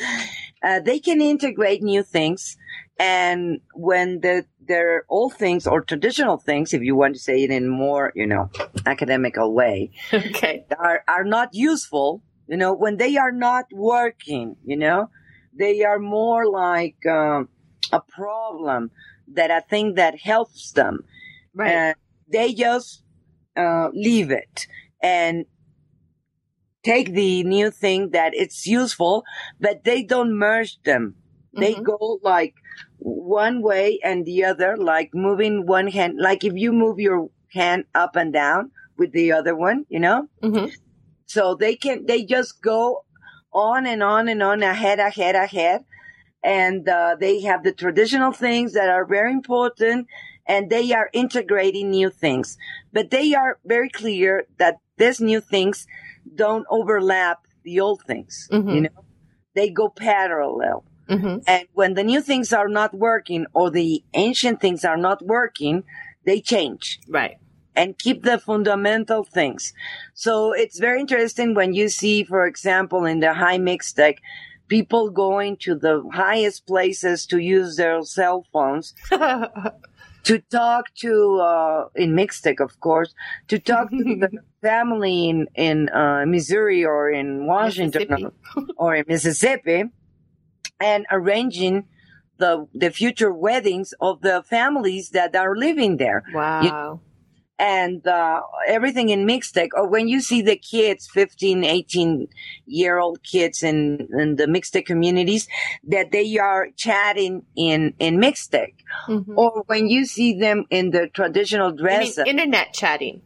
Mm-hmm. 0.00 0.66
uh, 0.66 0.80
they 0.80 0.98
can 0.98 1.20
integrate 1.20 1.82
new 1.82 2.02
things 2.02 2.56
and 2.98 3.60
when 3.74 4.20
the, 4.20 4.46
their 4.66 5.04
old 5.10 5.34
things 5.34 5.66
or 5.66 5.82
traditional 5.82 6.38
things, 6.38 6.72
if 6.72 6.80
you 6.82 6.96
want 6.96 7.14
to 7.16 7.20
say 7.20 7.44
it 7.44 7.50
in 7.50 7.68
more, 7.68 8.12
you 8.14 8.26
know, 8.26 8.50
academical 8.86 9.52
way, 9.52 9.90
okay. 10.12 10.64
are, 10.78 11.02
are 11.06 11.24
not 11.24 11.50
useful, 11.52 12.22
you 12.46 12.56
know, 12.56 12.72
when 12.72 12.96
they 12.96 13.18
are 13.18 13.32
not 13.32 13.66
working, 13.72 14.56
you 14.64 14.76
know, 14.76 15.10
they 15.52 15.84
are 15.84 15.98
more 15.98 16.46
like, 16.46 17.04
um, 17.06 17.48
a 17.92 18.00
problem 18.00 18.90
that 19.32 19.50
I 19.50 19.60
think 19.60 19.96
that 19.96 20.20
helps 20.20 20.72
them. 20.72 21.04
Right. 21.54 21.70
And 21.70 21.94
they 22.28 22.54
just, 22.54 23.02
uh, 23.56 23.88
leave 23.92 24.30
it 24.30 24.66
and 25.02 25.46
take 26.82 27.12
the 27.12 27.42
new 27.44 27.70
thing 27.70 28.10
that 28.10 28.32
it's 28.34 28.66
useful, 28.66 29.24
but 29.60 29.84
they 29.84 30.02
don't 30.02 30.38
merge 30.38 30.80
them. 30.82 31.16
They 31.52 31.74
mm-hmm. 31.74 31.82
go 31.82 32.20
like 32.22 32.54
one 32.98 33.60
way 33.60 33.98
and 34.04 34.24
the 34.24 34.44
other, 34.44 34.76
like 34.76 35.10
moving 35.12 35.66
one 35.66 35.88
hand, 35.88 36.18
like 36.18 36.44
if 36.44 36.54
you 36.54 36.72
move 36.72 37.00
your 37.00 37.28
hand 37.52 37.84
up 37.94 38.14
and 38.14 38.32
down 38.32 38.70
with 38.96 39.12
the 39.12 39.32
other 39.32 39.56
one, 39.56 39.84
you 39.88 39.98
know? 39.98 40.28
Mm-hmm. 40.42 40.66
So 41.26 41.54
they 41.54 41.76
can, 41.76 42.06
they 42.06 42.24
just 42.24 42.62
go 42.62 43.04
on 43.52 43.86
and 43.86 44.02
on 44.02 44.28
and 44.28 44.42
on, 44.42 44.62
ahead, 44.62 44.98
ahead, 44.98 45.34
ahead. 45.34 45.84
And, 46.42 46.88
uh, 46.88 47.16
they 47.18 47.42
have 47.42 47.62
the 47.64 47.72
traditional 47.72 48.32
things 48.32 48.72
that 48.72 48.88
are 48.88 49.04
very 49.04 49.32
important 49.32 50.06
and 50.46 50.70
they 50.70 50.92
are 50.92 51.10
integrating 51.12 51.90
new 51.90 52.10
things. 52.10 52.56
But 52.92 53.10
they 53.10 53.34
are 53.34 53.58
very 53.64 53.88
clear 53.88 54.46
that 54.58 54.76
these 54.96 55.20
new 55.20 55.40
things 55.40 55.86
don't 56.34 56.66
overlap 56.70 57.46
the 57.62 57.80
old 57.80 58.02
things, 58.06 58.48
mm-hmm. 58.50 58.68
you 58.68 58.80
know? 58.82 59.04
They 59.54 59.70
go 59.70 59.88
parallel. 59.88 60.84
Mm-hmm. 61.08 61.38
And 61.46 61.66
when 61.72 61.94
the 61.94 62.04
new 62.04 62.20
things 62.20 62.52
are 62.52 62.68
not 62.68 62.94
working 62.94 63.46
or 63.52 63.70
the 63.70 64.04
ancient 64.14 64.60
things 64.60 64.84
are 64.84 64.96
not 64.96 65.24
working, 65.24 65.82
they 66.24 66.40
change. 66.40 67.00
Right. 67.08 67.38
And 67.76 67.96
keep 67.96 68.24
the 68.24 68.38
fundamental 68.38 69.22
things. 69.24 69.72
So 70.12 70.52
it's 70.52 70.78
very 70.78 71.00
interesting 71.00 71.54
when 71.54 71.72
you 71.72 71.88
see, 71.88 72.24
for 72.24 72.44
example, 72.44 73.04
in 73.04 73.20
the 73.20 73.32
high 73.32 73.58
mix 73.58 73.92
Mixtec, 73.92 74.18
people 74.70 75.10
going 75.10 75.56
to 75.58 75.74
the 75.74 76.02
highest 76.12 76.66
places 76.66 77.26
to 77.26 77.38
use 77.38 77.76
their 77.76 78.02
cell 78.02 78.46
phones 78.52 78.94
to 79.10 80.38
talk 80.50 80.94
to 80.94 81.40
uh, 81.40 81.88
in 81.94 82.14
Mixtec, 82.14 82.60
of 82.60 82.78
course, 82.80 83.14
to 83.48 83.58
talk 83.58 83.90
to 83.90 83.96
the 83.96 84.30
family 84.62 85.28
in 85.28 85.48
in 85.54 85.88
uh, 85.90 86.24
Missouri 86.26 86.84
or 86.84 87.10
in 87.10 87.46
Washington 87.46 88.24
or, 88.24 88.32
or 88.76 88.94
in 88.94 89.04
Mississippi, 89.08 89.84
and 90.80 91.06
arranging 91.10 91.86
the 92.38 92.66
the 92.74 92.90
future 92.90 93.32
weddings 93.32 93.92
of 94.00 94.20
the 94.22 94.42
families 94.42 95.10
that 95.10 95.34
are 95.34 95.56
living 95.56 95.96
there. 95.96 96.22
Wow. 96.32 96.62
You 96.62 97.00
and 97.60 98.06
uh, 98.06 98.40
everything 98.66 99.10
in 99.10 99.26
Mixtec, 99.26 99.68
or 99.74 99.86
when 99.86 100.08
you 100.08 100.22
see 100.22 100.40
the 100.40 100.56
kids, 100.56 101.06
15, 101.12 101.62
18 101.62 102.26
year 102.64 102.98
old 102.98 103.22
kids 103.22 103.62
in, 103.62 104.08
in 104.18 104.36
the 104.36 104.46
Mixtec 104.46 104.86
communities, 104.86 105.46
that 105.84 106.10
they 106.10 106.38
are 106.38 106.68
chatting 106.74 107.44
in, 107.54 107.92
in 107.98 108.16
Mixtec. 108.16 108.76
Mm-hmm. 109.06 109.38
Or 109.38 109.64
when 109.66 109.88
you 109.88 110.06
see 110.06 110.38
them 110.38 110.64
in 110.70 110.90
the 110.90 111.08
traditional 111.08 111.70
dress. 111.70 112.16
internet 112.16 112.72
chatting. 112.72 113.20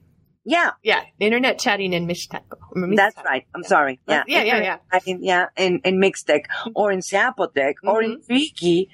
Yeah. 0.44 0.72
Yeah. 0.82 1.04
Internet 1.20 1.60
chatting 1.60 1.92
in 1.92 2.06
Mixtec. 2.06 2.42
That's 2.96 3.16
right. 3.24 3.46
I'm 3.54 3.62
yeah. 3.62 3.68
sorry. 3.68 4.00
Yeah. 4.08 4.24
Yeah. 4.26 4.42
Yeah. 4.42 4.58
Yeah. 4.58 4.76
Chatting, 4.92 5.22
yeah. 5.22 5.46
In, 5.56 5.80
in 5.84 6.00
Mixtec 6.00 6.46
or 6.74 6.90
in 6.90 6.98
Zapotec 6.98 7.54
mm-hmm. 7.54 7.88
or 7.88 8.02
in 8.02 8.20
Triqui. 8.20 8.88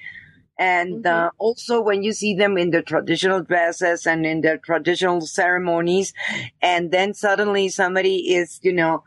And, 0.61 1.03
mm-hmm. 1.03 1.25
uh, 1.27 1.29
also 1.39 1.81
when 1.81 2.03
you 2.03 2.13
see 2.13 2.35
them 2.35 2.55
in 2.55 2.69
their 2.69 2.83
traditional 2.83 3.41
dresses 3.41 4.05
and 4.05 4.27
in 4.27 4.41
their 4.41 4.59
traditional 4.59 5.21
ceremonies, 5.21 6.13
and 6.61 6.91
then 6.91 7.15
suddenly 7.15 7.69
somebody 7.69 8.35
is, 8.35 8.59
you 8.61 8.73
know, 8.73 9.03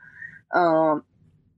um, 0.53 1.05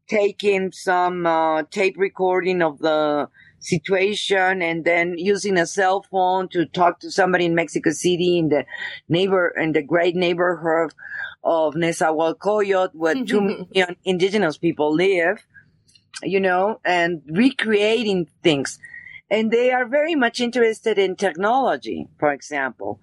taking 0.06 0.70
some, 0.72 1.26
uh, 1.26 1.62
tape 1.70 1.96
recording 1.96 2.60
of 2.60 2.78
the, 2.78 3.28
situation 3.66 4.62
and 4.62 4.84
then 4.84 5.14
using 5.16 5.58
a 5.58 5.66
cell 5.66 6.04
phone 6.10 6.48
to 6.48 6.66
talk 6.66 7.00
to 7.00 7.10
somebody 7.10 7.46
in 7.46 7.54
Mexico 7.54 7.90
City 7.90 8.38
in 8.38 8.48
the 8.48 8.64
neighbor, 9.08 9.52
in 9.56 9.72
the 9.72 9.82
great 9.82 10.14
neighborhood 10.14 10.92
of 11.42 11.74
Nezahualcóyotl 11.74 12.94
where 12.94 13.24
two 13.24 13.40
million 13.40 13.96
indigenous 14.04 14.56
people 14.56 14.94
live, 14.94 15.44
you 16.22 16.38
know, 16.38 16.80
and 16.84 17.22
recreating 17.28 18.28
things. 18.42 18.78
And 19.30 19.50
they 19.50 19.72
are 19.72 19.86
very 19.86 20.14
much 20.14 20.40
interested 20.40 20.98
in 20.98 21.16
technology, 21.16 22.08
for 22.18 22.32
example. 22.32 23.00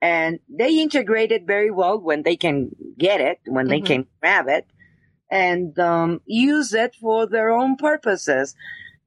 And 0.00 0.40
they 0.48 0.78
integrate 0.78 1.32
it 1.32 1.46
very 1.46 1.70
well 1.70 1.98
when 1.98 2.22
they 2.22 2.36
can 2.36 2.70
get 2.98 3.20
it, 3.20 3.40
when 3.46 3.66
mm-hmm. 3.66 3.70
they 3.70 3.80
can 3.80 4.06
grab 4.20 4.48
it 4.48 4.66
and 5.30 5.78
um, 5.78 6.20
use 6.26 6.74
it 6.74 6.94
for 7.00 7.26
their 7.26 7.50
own 7.50 7.76
purposes. 7.76 8.54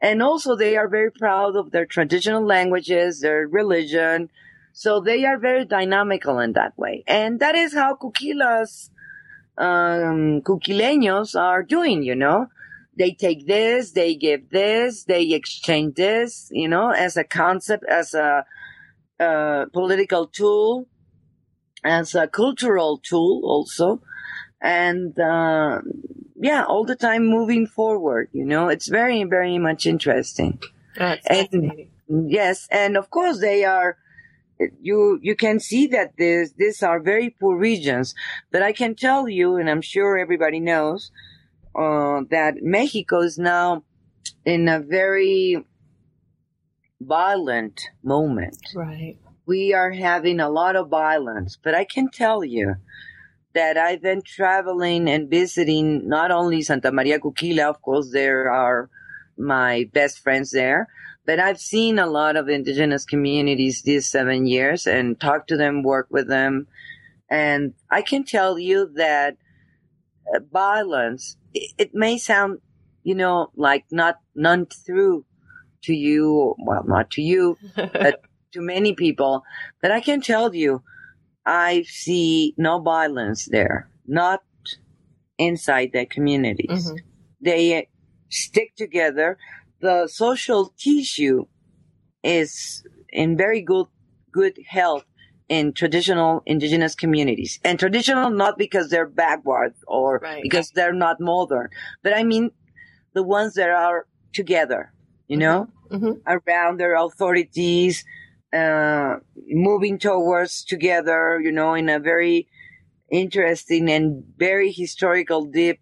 And 0.02 0.22
also 0.22 0.56
they 0.56 0.76
are 0.76 0.88
very 0.88 1.12
proud 1.12 1.56
of 1.56 1.72
their 1.72 1.86
traditional 1.86 2.44
languages, 2.44 3.22
their 3.22 3.48
religion. 3.48 4.30
So 4.74 5.00
they 5.00 5.26
are 5.26 5.38
very 5.38 5.66
dynamical 5.66 6.40
in 6.40 6.54
that 6.54 6.78
way. 6.78 7.04
And 7.08 7.40
that 7.40 7.56
is 7.56 7.74
how 7.74 7.96
Cuquilas, 7.96 8.90
um, 9.58 10.42
Cuquileños 10.42 11.40
are 11.40 11.64
doing, 11.64 12.04
you 12.04 12.16
know. 12.16 12.48
They 12.98 13.12
take 13.12 13.46
this, 13.46 13.92
they 13.92 14.16
give 14.16 14.50
this, 14.50 15.04
they 15.04 15.34
exchange 15.34 15.96
this, 15.96 16.50
you 16.52 16.68
know, 16.68 16.90
as 16.90 17.16
a 17.16 17.24
concept, 17.24 17.84
as 17.90 18.14
a, 18.14 18.46
political 19.74 20.28
tool, 20.28 20.88
as 21.84 22.16
a 22.16 22.28
cultural 22.28 22.98
tool 22.98 23.42
also. 23.44 24.02
And, 24.62 25.18
uh, 25.20 25.82
yeah, 26.40 26.64
all 26.64 26.86
the 26.86 26.96
time 26.96 27.26
moving 27.26 27.68
forward. 27.68 28.30
You 28.32 28.46
know, 28.46 28.70
it's 28.70 28.88
very, 28.88 29.24
very 29.24 29.58
much 29.58 29.86
interesting. 29.86 30.60
That's 30.96 31.26
and, 31.28 31.88
yes, 32.08 32.68
and 32.72 32.98
of 32.98 33.10
course 33.10 33.40
they 33.40 33.66
are. 33.66 33.98
You 34.82 35.20
you 35.22 35.36
can 35.36 35.60
see 35.60 35.86
that 35.88 36.18
this 36.18 36.54
these 36.58 36.82
are 36.82 37.00
very 37.00 37.30
poor 37.30 37.56
regions, 37.56 38.16
but 38.52 38.64
I 38.64 38.74
can 38.74 38.96
tell 38.96 39.30
you, 39.30 39.58
and 39.58 39.70
I'm 39.70 39.82
sure 39.82 40.18
everybody 40.18 40.60
knows, 40.60 41.12
uh, 41.78 42.22
that 42.30 42.56
Mexico 42.62 43.22
is 43.22 43.38
now 43.38 43.84
in 44.46 44.68
a 44.68 44.80
very 44.80 45.64
violent 47.00 47.80
moment. 48.04 48.58
Right. 48.76 49.18
We 49.46 49.74
are 49.74 49.92
having 49.92 50.40
a 50.40 50.50
lot 50.50 50.76
of 50.76 50.90
violence, 50.90 51.58
but 51.62 51.76
I 51.76 51.86
can 51.86 52.10
tell 52.10 52.44
you 52.44 52.76
that 53.54 53.78
I've 53.78 54.02
been 54.02 54.22
traveling 54.22 55.08
and 55.08 55.30
visiting 55.30 56.08
not 56.08 56.32
only 56.32 56.62
Santa 56.62 56.92
Maria 56.92 57.20
Cuquila, 57.20 57.70
of 57.70 57.82
course, 57.82 58.12
there 58.12 58.52
are 58.52 58.90
my 59.38 59.90
best 59.94 60.20
friends 60.20 60.52
there. 60.52 60.88
But 61.26 61.40
I've 61.40 61.60
seen 61.60 62.00
a 62.00 62.08
lot 62.08 62.38
of 62.38 62.48
indigenous 62.48 63.04
communities 63.04 63.82
these 63.82 64.08
seven 64.08 64.48
years 64.48 64.88
and 64.88 65.20
talked 65.20 65.50
to 65.50 65.58
them, 65.58 65.84
work 65.84 66.08
with 66.10 66.28
them. 66.28 66.68
And 67.30 67.74
I 67.92 68.02
can 68.02 68.24
tell 68.24 68.58
you 68.58 68.90
that 68.96 69.36
violence, 70.52 71.38
it, 71.54 71.72
it 71.78 71.92
may 71.94 72.18
sound, 72.18 72.60
you 73.04 73.16
know, 73.16 73.50
like 73.56 73.86
not 73.92 74.18
none 74.36 74.66
through 74.66 75.26
to 75.84 75.94
you, 75.94 76.56
well, 76.60 76.84
not 76.86 77.12
to 77.12 77.22
you, 77.22 77.58
but 77.76 78.22
to 78.54 78.62
many 78.62 78.94
people. 78.94 79.44
But 79.82 79.92
I 79.92 80.02
can 80.02 80.22
tell 80.22 80.54
you, 80.54 80.84
I 81.46 81.84
see 81.88 82.54
no 82.58 82.80
violence 82.80 83.48
there, 83.50 83.90
not 84.06 84.42
inside 85.38 85.92
their 85.94 86.06
communities. 86.06 86.92
Mhm. 86.92 87.00
They 87.42 87.88
stick 88.30 88.76
together. 88.76 89.38
The 89.80 90.08
social 90.08 90.74
tissue 90.78 91.46
is 92.24 92.84
in 93.10 93.38
very 93.38 93.62
good, 93.62 93.88
good 94.32 94.58
health 94.68 95.06
in 95.50 95.74
traditional 95.74 96.42
indigenous 96.46 96.96
communities. 96.96 97.60
And 97.64 97.80
traditional 97.80 98.30
not 98.30 98.58
because 98.58 98.90
they're 98.90 99.08
backward 99.08 99.74
or 99.88 100.20
Right. 100.20 100.44
because 100.44 100.72
they're 100.72 100.94
not 100.94 101.20
modern, 101.20 101.70
but 102.04 102.14
I 102.14 102.24
mean 102.24 102.52
the 103.14 103.24
ones 103.24 103.54
that 103.56 103.70
are 103.70 104.06
together, 104.34 104.92
you 105.28 105.38
know, 105.38 105.68
Mhm. 105.90 106.22
around 106.28 106.78
their 106.80 106.96
authorities, 106.96 108.04
uh, 108.54 109.16
moving 109.48 109.98
towards 109.98 110.64
together, 110.64 111.40
you 111.42 111.52
know, 111.52 111.74
in 111.74 111.90
a 111.90 112.00
very 112.00 112.48
interesting 113.12 113.90
and 113.90 114.24
very 114.38 114.72
historical, 114.72 115.46
deep 115.46 115.80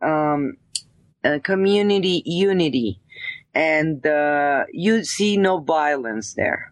um, 0.00 0.56
uh, 1.24 1.38
community 1.42 2.22
unity. 2.26 3.00
And 3.54 4.04
uh, 4.06 4.64
you 4.72 5.04
see 5.04 5.36
no 5.36 5.58
violence 5.58 6.34
there. 6.34 6.71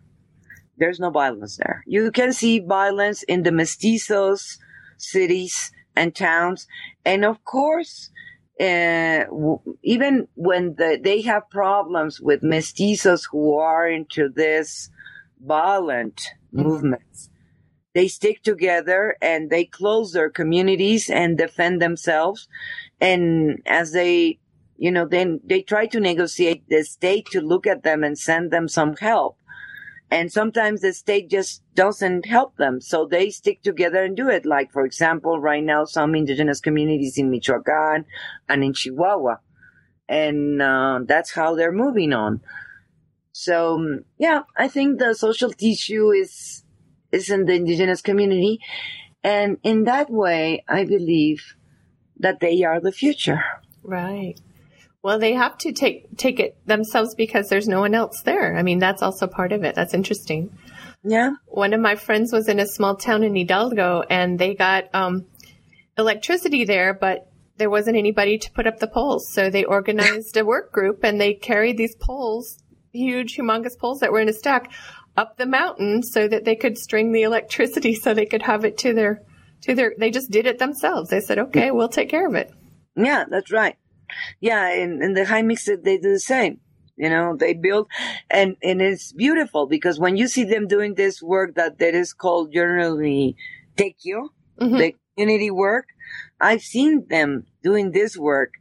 There's 0.81 0.99
no 0.99 1.11
violence 1.11 1.59
there. 1.59 1.85
You 1.87 2.11
can 2.11 2.33
see 2.33 2.59
violence 2.59 3.23
in 3.23 3.45
the 3.45 3.51
mestizos 3.51 4.59
cities 4.97 5.73
and 5.95 6.15
towns. 6.15 6.67
And 7.05 7.25
of 7.25 7.45
course, 7.45 8.11
uh, 8.59 9.25
w- 9.25 9.61
even 9.83 10.29
when 10.35 10.75
the, 10.77 10.99
they 11.03 11.23
have 11.23 11.51
problems 11.51 12.21
with 12.21 12.43
mestizos 12.43 13.29
who 13.31 13.59
are 13.59 13.87
into 13.89 14.29
this 14.29 14.91
violent 15.43 16.23
movements, 16.53 17.31
they 17.95 18.09
stick 18.09 18.43
together 18.43 19.17
and 19.21 19.51
they 19.51 19.65
close 19.65 20.13
their 20.13 20.31
communities 20.31 21.11
and 21.11 21.37
defend 21.37 21.83
themselves. 21.83 22.49
And 23.01 23.63
as 23.67 23.93
they, 23.93 24.39
you 24.77 24.91
know, 24.91 25.07
then 25.07 25.41
they 25.45 25.63
try 25.63 25.87
to 25.87 26.01
negotiate 26.01 26.65
the 26.69 26.85
state 26.85 27.27
to 27.33 27.41
look 27.41 27.67
at 27.67 27.83
them 27.83 28.05
and 28.05 28.19
send 28.19 28.51
them 28.51 28.69
some 28.69 28.97
help. 28.97 29.37
And 30.11 30.33
sometimes 30.33 30.81
the 30.81 30.93
state 30.93 31.31
just 31.31 31.63
doesn't 31.75 32.27
help 32.27 32.57
them. 32.57 32.81
So 32.81 33.07
they 33.07 33.31
stick 33.31 33.63
together 33.63 34.03
and 34.03 34.17
do 34.17 34.29
it. 34.29 34.45
Like, 34.45 34.73
for 34.73 34.85
example, 34.85 35.39
right 35.39 35.63
now, 35.63 35.85
some 35.85 36.15
indigenous 36.17 36.61
communities 36.61 37.17
in 37.17 37.31
Michoacan 37.31 38.05
and 38.49 38.65
in 38.65 38.73
Chihuahua. 38.73 39.37
And, 40.09 40.61
uh, 40.61 41.01
that's 41.07 41.33
how 41.33 41.55
they're 41.55 41.71
moving 41.71 42.13
on. 42.13 42.41
So, 43.31 43.77
um, 43.77 44.05
yeah, 44.19 44.43
I 44.57 44.67
think 44.67 44.99
the 44.99 45.15
social 45.15 45.51
tissue 45.51 46.11
is, 46.11 46.65
is 47.13 47.31
in 47.31 47.45
the 47.45 47.55
indigenous 47.55 48.03
community. 48.03 48.59
And 49.23 49.59
in 49.63 49.85
that 49.85 50.11
way, 50.11 50.65
I 50.69 50.85
believe 50.85 51.55
that 52.19 52.41
they 52.41 52.65
are 52.65 52.81
the 52.81 52.93
future. 52.93 53.43
Right. 53.85 54.35
Well, 55.03 55.19
they 55.19 55.33
have 55.33 55.57
to 55.59 55.73
take 55.73 56.17
take 56.19 56.41
it 56.41 56.57
themselves 56.67 57.15
because 57.15 57.49
there's 57.49 57.69
no 57.69 57.81
one 57.81 57.95
else 57.95 58.21
there. 58.23 58.57
I 58.57 58.63
mean, 58.63 58.79
that's 58.79 59.03
also 59.03 59.27
part 59.27 59.53
of 59.53 59.65
it. 59.65 59.75
That's 59.75 59.95
interesting. 59.95 60.57
Yeah. 61.03 61.31
One 61.47 61.73
of 61.73 61.81
my 61.81 61.97
friends 61.97 62.33
was 62.33 62.49
in 62.49 62.61
a 62.61 62.67
small 62.67 62.97
town 62.97 63.23
in 63.23 63.35
Hidalgo, 63.35 64.03
and 64.09 64.39
they 64.39 64.55
got 64.55 64.95
um, 64.95 65.27
electricity 65.97 66.65
there, 66.65 66.93
but 66.93 67.31
there 67.57 67.71
wasn't 67.71 67.97
anybody 67.97 68.39
to 68.39 68.51
put 68.53 68.67
up 68.67 68.79
the 68.79 68.87
poles. 68.87 69.33
So 69.33 69.49
they 69.49 69.65
organized 69.65 70.37
a 70.37 70.45
work 70.45 70.73
group, 70.73 71.03
and 71.03 71.19
they 71.19 71.33
carried 71.33 71.79
these 71.79 71.95
poles, 71.95 72.59
huge, 72.93 73.37
humongous 73.37 73.79
poles 73.79 74.01
that 74.01 74.13
were 74.13 74.21
in 74.21 74.29
a 74.29 74.35
stack, 74.35 74.71
up 75.17 75.37
the 75.37 75.47
mountain 75.47 76.03
so 76.03 76.29
that 76.29 76.45
they 76.45 76.57
could 76.57 76.77
string 76.77 77.13
the 77.13 77.23
electricity, 77.23 77.95
so 78.03 78.13
they 78.13 78.27
could 78.27 78.43
have 78.43 78.65
it 78.65 78.77
to 78.79 78.93
their 78.93 79.23
to 79.63 79.75
their. 79.75 79.95
They 79.99 80.11
just 80.11 80.31
did 80.31 80.47
it 80.47 80.59
themselves. 80.59 81.09
They 81.09 81.21
said, 81.21 81.39
"Okay, 81.39 81.71
we'll 81.71 81.89
take 81.89 82.11
care 82.11 82.27
of 82.27 82.35
it." 82.35 82.51
Yeah, 82.97 83.25
that's 83.29 83.51
right. 83.51 83.77
Yeah, 84.41 84.73
in, 84.73 85.03
in 85.03 85.15
the 85.15 85.25
high 85.25 85.43
mix, 85.43 85.65
they 85.67 85.99
do 85.99 86.13
the 86.13 86.21
same. 86.21 86.61
You 86.97 87.09
know, 87.09 87.35
they 87.37 87.55
build, 87.55 87.87
and 88.31 88.57
and 88.63 88.83
it's 88.83 89.13
beautiful 89.13 89.67
because 89.67 89.99
when 89.99 90.17
you 90.17 90.29
see 90.29 90.45
them 90.45 90.67
doing 90.69 90.95
this 90.95 91.23
work 91.23 91.55
that 91.55 91.79
that 91.79 91.95
is 91.95 92.13
called 92.13 92.53
generally 92.53 93.37
tequio, 93.77 94.29
Mhm. 94.61 94.79
the 94.79 94.95
community 95.17 95.51
work, 95.51 95.87
I've 96.41 96.61
seen 96.61 97.07
them 97.09 97.47
doing 97.63 97.93
this 97.93 98.19
work 98.19 98.53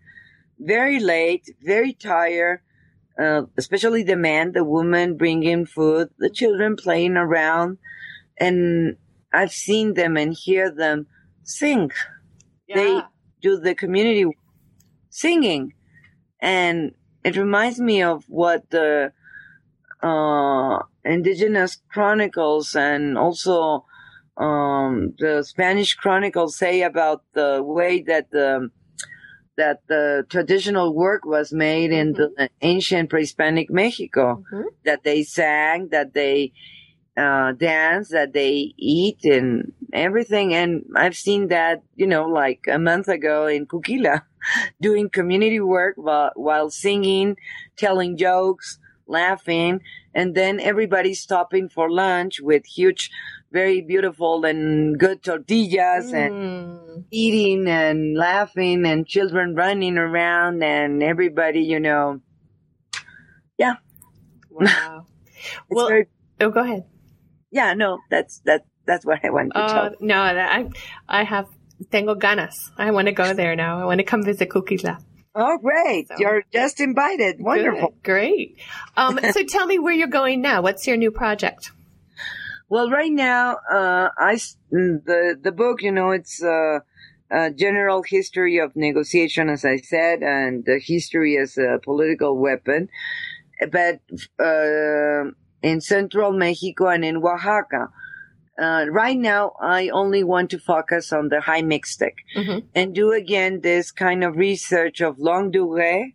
very 0.57 0.99
late, 0.99 1.49
very 1.61 1.93
tired. 1.93 2.61
Uh, 3.19 3.43
especially 3.57 4.03
the 4.03 4.15
man, 4.15 4.53
the 4.53 4.63
woman 4.63 5.17
bringing 5.17 5.65
food, 5.65 6.07
the 6.19 6.29
children 6.29 6.77
playing 6.77 7.17
around, 7.17 7.77
and 8.39 8.95
I've 9.33 9.51
seen 9.51 9.95
them 9.95 10.15
and 10.15 10.33
hear 10.33 10.71
them 10.71 11.07
sing 11.43 11.91
They- 12.73 13.01
do 13.41 13.57
the 13.57 13.75
community 13.75 14.25
singing. 15.19 15.73
And 16.39 16.93
it 17.23 17.35
reminds 17.35 17.79
me 17.79 18.01
of 18.03 18.23
what 18.27 18.69
the 18.69 19.11
uh, 20.01 20.79
Indigenous 21.03 21.81
Chronicles 21.91 22.75
and 22.75 23.17
also 23.17 23.85
um, 24.37 25.13
the 25.19 25.43
Spanish 25.43 25.95
Chronicles 25.95 26.57
say 26.57 26.81
about 26.81 27.23
the 27.33 27.61
way 27.61 28.01
that 28.03 28.31
the 28.31 28.69
that 29.57 29.79
the 29.87 30.25
traditional 30.29 30.95
work 30.95 31.25
was 31.25 31.51
made 31.51 31.91
in 31.91 32.13
the 32.13 32.49
ancient 32.61 33.09
pre-Hispanic 33.09 33.69
Mexico. 33.69 34.41
Mhm. 34.53 34.63
That 34.85 35.03
they 35.03 35.23
sang, 35.23 35.89
that 35.89 36.13
they 36.13 36.53
uh, 37.17 37.51
dance, 37.51 38.07
that 38.09 38.31
they 38.31 38.73
eat, 38.77 39.19
and 39.25 39.73
everything. 39.91 40.53
And 40.53 40.85
I've 40.95 41.17
seen 41.17 41.49
that, 41.49 41.83
you 41.97 42.07
know, 42.07 42.25
like 42.25 42.61
a 42.71 42.79
month 42.79 43.09
ago 43.09 43.47
in 43.47 43.65
Cuquila, 43.65 44.23
doing 44.81 45.09
community 45.09 45.59
work 45.59 45.95
while, 45.97 46.31
while 46.35 46.69
singing, 46.69 47.37
telling 47.77 48.17
jokes, 48.17 48.79
laughing, 49.07 49.81
and 50.13 50.35
then 50.35 50.59
everybody 50.59 51.13
stopping 51.13 51.69
for 51.69 51.89
lunch 51.89 52.39
with 52.41 52.65
huge, 52.65 53.09
very 53.51 53.81
beautiful 53.81 54.45
and 54.45 54.97
good 54.99 55.23
tortillas 55.23 56.13
and 56.13 56.33
Mm. 56.33 57.03
eating 57.11 57.67
and 57.67 58.15
laughing 58.17 58.85
and 58.85 59.07
children 59.07 59.55
running 59.55 59.97
around 59.97 60.63
and 60.63 61.01
everybody, 61.03 61.61
you 61.61 61.79
know, 61.79 62.21
Yeah. 63.57 63.75
Wow. 64.49 65.05
well, 65.69 65.87
very, 65.87 66.07
oh, 66.41 66.49
go 66.49 66.61
ahead. 66.61 66.83
yeah, 67.51 67.73
no, 67.73 67.99
that's, 68.09 68.39
that, 68.45 68.65
that's 68.85 69.05
what 69.05 69.23
I 69.23 69.29
wanted 69.29 69.53
to 69.53 69.63
Oh 69.63 69.67
tell. 69.67 69.91
no, 70.01 70.33
that- 70.33 70.51
I 70.51 70.69
I 71.07 71.23
have 71.23 71.47
tengo 71.91 72.15
ganas. 72.15 72.71
I 72.77 72.91
want 72.91 73.07
to 73.07 73.11
go 73.13 73.33
there 73.33 73.55
now. 73.55 73.81
I 73.81 73.85
want 73.85 73.99
to 73.99 74.03
come 74.03 74.23
visit 74.23 74.49
Cuquila. 74.51 74.99
Oh, 75.35 75.57
great. 75.57 76.07
So- 76.07 76.15
You're 76.19 76.43
just 76.51 76.79
invited. 76.79 77.37
Wonderful. 77.39 77.89
Good, 77.89 78.03
great. 78.03 78.57
Um, 78.97 79.19
so 79.31 79.43
tell 79.43 79.65
me 79.67 79.79
where 79.79 79.93
you're 79.93 80.07
going 80.07 80.41
now. 80.41 80.61
What's 80.61 80.87
your 80.87 80.97
new 80.97 81.11
project? 81.11 81.71
Well, 82.67 82.89
right 82.91 83.11
now, 83.11 83.57
uh, 83.71 84.09
I, 84.17 84.35
mm, 84.71 85.03
the, 85.05 85.35
the 85.41 85.51
book, 85.51 85.81
you 85.81 85.91
know, 85.91 86.11
it's, 86.11 86.43
uh, 86.43 86.79
a 87.31 87.51
general 87.51 88.03
history 88.03 88.57
of 88.57 88.75
negotiation, 88.75 89.49
as 89.49 89.63
I 89.63 89.77
said, 89.77 90.21
and 90.23 90.65
the 90.65 90.79
history 90.83 91.37
as 91.37 91.57
a 91.57 91.79
political 91.83 92.35
weapon. 92.37 92.89
But, 93.71 93.99
uh, 94.39 95.31
in 95.61 95.81
central 95.81 96.31
Mexico 96.31 96.87
and 96.87 97.03
in 97.05 97.17
Oaxaca, 97.17 97.89
uh, 98.61 98.85
right 98.89 99.17
now, 99.17 99.53
I 99.61 99.89
only 99.89 100.23
want 100.23 100.49
to 100.51 100.59
focus 100.59 101.11
on 101.13 101.29
the 101.29 101.41
high 101.41 101.61
mixtec 101.61 102.15
Mhm. 102.35 102.63
and 102.75 102.93
do 102.93 103.11
again 103.11 103.61
this 103.61 103.91
kind 103.91 104.23
of 104.23 104.37
research 104.37 105.01
of 105.01 105.19
longue 105.19 105.53
durée 105.53 106.13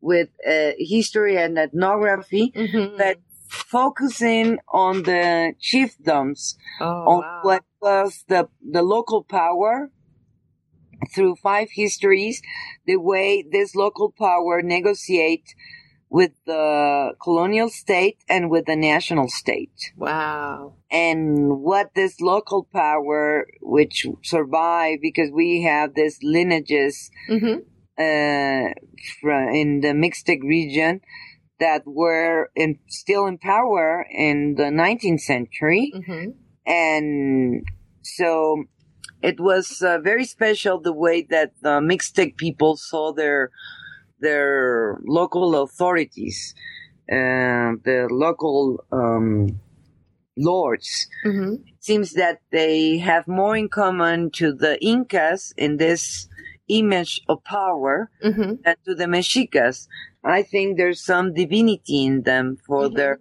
with, 0.00 0.28
uh, 0.46 0.72
history 0.78 1.36
and 1.36 1.58
ethnography 1.58 2.52
Mm-hmm. 2.54 2.96
but 2.98 3.16
focusing 3.48 4.58
on 4.86 5.02
the 5.04 5.54
chiefdoms, 5.60 6.40
oh, 6.80 6.86
on 7.12 7.20
wow. 7.20 7.40
what 7.42 7.62
was 7.80 8.24
the, 8.28 8.48
the 8.76 8.82
local 8.82 9.24
power 9.24 9.90
through 11.14 11.36
five 11.36 11.68
histories, 11.72 12.42
the 12.86 12.96
way 12.96 13.44
this 13.50 13.74
local 13.74 14.12
power 14.18 14.60
negotiate 14.62 15.54
with 16.10 16.32
the 16.46 17.12
colonial 17.22 17.68
state 17.68 18.18
and 18.28 18.50
with 18.50 18.66
the 18.66 18.76
national 18.76 19.28
state. 19.28 19.92
Wow. 19.96 20.74
And 20.90 21.60
what 21.60 21.94
this 21.94 22.20
local 22.20 22.66
power, 22.72 23.46
which 23.60 24.06
survived 24.22 25.02
because 25.02 25.30
we 25.32 25.62
have 25.62 25.94
this 25.94 26.18
lineages 26.22 27.10
Mm-hmm. 27.28 27.58
uh, 27.98 28.72
fr- 29.20 29.50
in 29.50 29.80
the 29.80 29.92
Mixtec 29.92 30.40
region 30.42 31.00
that 31.60 31.82
were 31.84 32.50
in, 32.54 32.78
still 32.88 33.26
in 33.26 33.36
power 33.36 34.06
in 34.10 34.54
the 34.54 34.70
19th 34.70 35.20
century. 35.20 35.92
hmm 36.06 36.30
And 36.64 37.64
so 38.02 38.64
it 39.22 39.40
was 39.40 39.82
uh, 39.82 39.98
very 39.98 40.24
special 40.24 40.80
the 40.80 40.92
way 40.92 41.26
that 41.30 41.52
the 41.60 41.80
Mixtec 41.80 42.36
people 42.36 42.76
saw 42.76 43.12
their 43.12 43.50
their 44.20 44.98
local 45.04 45.62
authorities, 45.62 46.54
uh, 47.10 47.78
the 47.84 48.08
local 48.10 48.84
um, 48.92 49.60
lords. 50.36 51.06
hmm 51.24 51.54
seems 51.80 52.12
that 52.14 52.38
they 52.52 52.98
have 52.98 53.26
more 53.26 53.56
in 53.56 53.66
common 53.68 54.30
to 54.30 54.52
the 54.52 54.76
Incas 54.84 55.54
in 55.56 55.78
this 55.78 56.28
image 56.68 57.22
of 57.28 57.42
power 57.44 58.10
hmm 58.20 58.54
than 58.64 58.76
to 58.84 58.94
the 58.94 59.06
Mexicas. 59.08 59.88
I 60.22 60.42
think 60.42 60.76
there's 60.76 61.02
some 61.02 61.32
divinity 61.32 62.04
in 62.04 62.22
them 62.22 62.58
for 62.66 62.88
Mhm. 62.88 62.94
their 62.96 63.20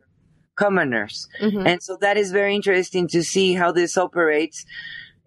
commoners. 0.56 1.28
hmm 1.40 1.66
And 1.66 1.82
so 1.82 1.98
that 2.02 2.18
is 2.18 2.32
very 2.32 2.56
interesting 2.56 3.08
to 3.10 3.24
see 3.24 3.54
how 3.54 3.72
this 3.72 3.98
operates 3.98 4.66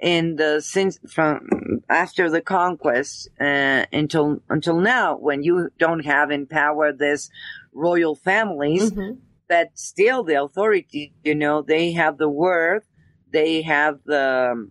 in 0.01 0.36
the 0.36 0.61
since 0.61 0.98
from 1.09 1.82
after 1.88 2.30
the 2.30 2.40
conquest 2.40 3.28
uh, 3.40 3.84
until 3.92 4.40
until 4.48 4.80
now 4.80 5.16
when 5.16 5.42
you 5.42 5.70
don't 5.78 6.05
have 6.05 6.30
in 6.30 6.46
power 6.46 6.92
this 6.92 7.28
royal 7.72 8.14
families 8.14 8.90
hmm 8.92 9.12
but 9.48 9.70
still 9.74 10.22
the 10.22 10.40
authority 10.40 11.12
you 11.24 11.34
know 11.34 11.61
they 11.61 11.90
have 11.90 12.18
the 12.18 12.28
word 12.28 12.84
they 13.32 13.62
have 13.62 13.98
the 14.07 14.70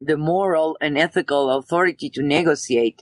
the 0.00 0.16
moral 0.16 0.76
and 0.80 0.98
ethical 0.98 1.50
authority 1.50 2.10
to 2.10 2.20
negotiate 2.20 3.00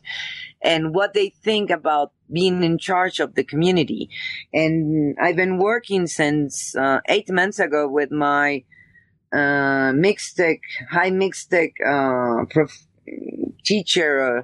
and 0.62 0.94
what 0.94 1.14
they 1.14 1.30
think 1.30 1.70
about 1.70 2.12
being 2.30 2.62
in 2.62 2.78
charge 2.78 3.18
of 3.18 3.34
the 3.34 3.44
community. 3.44 4.08
And 4.52 5.16
i've 5.20 5.36
been 5.36 5.58
working 5.58 6.06
since 6.06 6.76
uh, 6.76 7.00
eight 7.08 7.30
months 7.30 7.58
ago 7.58 7.88
with 7.88 8.10
my 8.10 8.64
uh, 9.32 9.92
Mixtec, 9.92 10.60
high 10.90 11.10
mixtec 11.10 11.72
uh, 11.84 12.44
prof- 12.46 12.86
teacher 13.64 14.38
uh, 14.38 14.42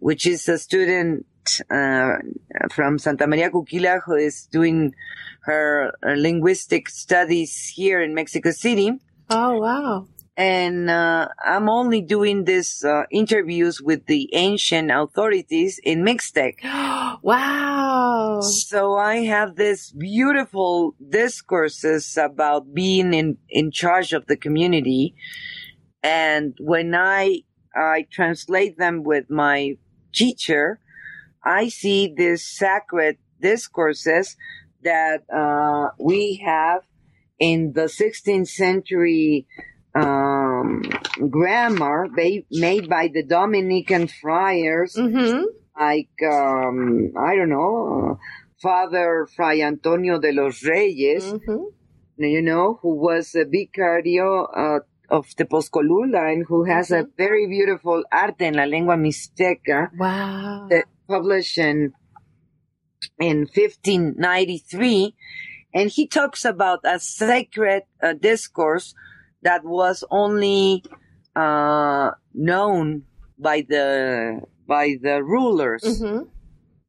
which 0.00 0.26
is 0.26 0.48
a 0.48 0.58
student 0.58 1.24
uh, 1.70 2.16
from 2.70 2.98
Santa 2.98 3.26
Maria 3.26 3.50
Cuquila 3.50 4.00
who 4.04 4.14
is 4.14 4.46
doing 4.50 4.94
her 5.42 5.92
uh, 6.02 6.14
linguistic 6.16 6.88
studies 6.88 7.72
here 7.74 8.02
in 8.02 8.14
Mexico 8.14 8.50
City. 8.50 8.92
Oh, 9.30 9.58
wow. 9.58 10.06
And 10.36 10.90
uh, 10.90 11.28
I'm 11.44 11.68
only 11.68 12.00
doing 12.00 12.44
these 12.44 12.82
uh, 12.82 13.04
interviews 13.10 13.80
with 13.80 14.06
the 14.06 14.28
ancient 14.34 14.90
authorities 14.90 15.78
in 15.82 16.04
Mixtec. 16.04 16.54
wow. 17.22 18.40
So 18.40 18.96
I 18.96 19.18
have 19.26 19.54
this 19.54 19.92
beautiful 19.92 20.96
discourses 21.08 22.16
about 22.16 22.74
being 22.74 23.14
in, 23.14 23.38
in 23.48 23.70
charge 23.70 24.12
of 24.12 24.26
the 24.26 24.36
community. 24.36 25.14
And 26.02 26.54
when 26.58 26.96
I, 26.96 27.42
I 27.74 28.06
translate 28.10 28.76
them 28.76 29.04
with 29.04 29.30
my 29.30 29.76
teacher, 30.12 30.80
I 31.44 31.68
see 31.68 32.12
these 32.14 32.44
sacred 32.44 33.18
discourses 33.40 34.36
that, 34.82 35.22
uh, 35.32 35.90
we 35.98 36.42
have 36.44 36.82
in 37.38 37.72
the 37.74 37.82
16th 37.82 38.48
century, 38.48 39.46
um, 39.94 40.82
grammar 41.30 42.08
ba- 42.14 42.42
made 42.50 42.88
by 42.88 43.08
the 43.12 43.22
Dominican 43.22 44.08
friars. 44.08 44.94
Hmm 44.94 45.44
like 45.76 46.14
um, 46.22 47.10
I 47.18 47.34
don't 47.34 47.48
know, 47.48 48.12
uh, 48.12 48.14
Father 48.62 49.26
Fray 49.34 49.60
Antonio 49.60 50.20
de 50.20 50.30
los 50.32 50.62
Reyes, 50.62 51.32
hmm 51.44 51.64
you 52.16 52.42
know, 52.42 52.78
who 52.80 52.94
was 52.94 53.34
a 53.34 53.44
vicario 53.44 54.44
uh, 54.44 54.78
of 55.10 55.26
Teposcolula 55.36 56.30
and 56.32 56.44
who 56.46 56.62
has 56.64 56.92
a 56.92 57.08
very 57.18 57.48
beautiful 57.48 58.04
arte 58.12 58.42
en 58.42 58.54
la 58.54 58.64
lengua 58.66 58.94
mixteca 58.96 59.90
Wow. 59.98 60.68
that 60.70 60.84
published 61.08 61.58
in 61.58 61.92
in 63.18 63.46
1593, 63.52 65.14
and 65.74 65.90
he 65.90 66.06
talks 66.06 66.44
about 66.44 66.80
a 66.84 67.00
sacred 67.00 67.82
uh, 68.02 68.12
discourse 68.12 68.94
that 69.44 69.64
was 69.64 70.02
only 70.10 70.82
uh, 71.36 72.10
known 72.34 73.04
by 73.38 73.64
the 73.68 74.40
by 74.66 74.96
the 75.00 75.22
rulers 75.22 75.84
hmm 76.00 76.20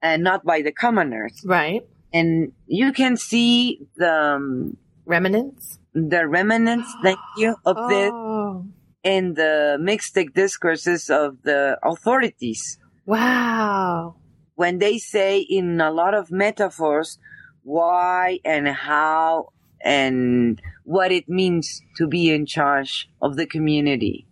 and 0.01 0.23
not 0.23 0.43
by 0.45 0.61
the 0.61 0.71
commoners. 0.71 1.33
Right. 1.45 1.81
And 2.13 2.51
you 2.67 2.93
can 2.93 3.17
see 3.17 3.79
the 3.97 4.35
um, 4.37 4.77
Remnants. 5.05 5.79
the 5.93 6.27
remnants, 6.27 6.87
thank 7.03 7.19
you, 7.37 7.55
of 7.65 7.75
this 7.89 8.11
Oh. 8.13 8.65
in 9.03 9.33
the 9.33 9.77
Mixtec 9.81 10.33
discourses 10.33 11.09
of 11.09 11.41
the 11.43 11.77
authorities. 11.83 12.77
Wow. 13.07 14.15
when 14.55 14.77
they 14.79 14.97
say 14.97 15.39
in 15.39 15.81
a 15.81 15.91
lot 15.91 16.13
of 16.13 16.31
metaphors 16.31 17.17
why 17.63 18.39
and 18.45 18.67
how 18.67 19.49
and 19.85 20.59
what 20.83 21.11
it 21.11 21.29
means 21.29 21.81
to 21.95 22.07
be 22.07 22.33
in 22.33 22.45
charge 22.45 23.07
of 23.21 23.37
the 23.37 23.45
community. 23.45 24.27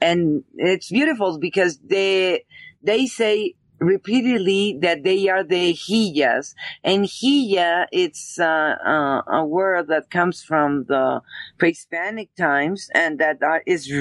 And 0.00 0.44
it's 0.56 0.90
beautiful 0.90 1.38
because 1.38 1.78
they, 1.78 2.44
they 2.82 3.06
say 3.06 3.54
repeatedly 3.78 4.78
that 4.80 5.04
they 5.04 5.28
are 5.28 5.44
the 5.44 5.74
Hillas. 5.74 6.54
And 6.82 7.06
Hilla, 7.06 7.86
it's 7.92 8.38
uh, 8.40 8.76
uh, 8.84 9.22
a 9.26 9.44
word 9.44 9.88
that 9.88 10.10
comes 10.10 10.42
from 10.42 10.84
the 10.84 11.20
pre-Hispanic 11.58 12.34
times 12.34 12.88
and 12.94 13.18
that 13.18 13.38
is 13.66 13.92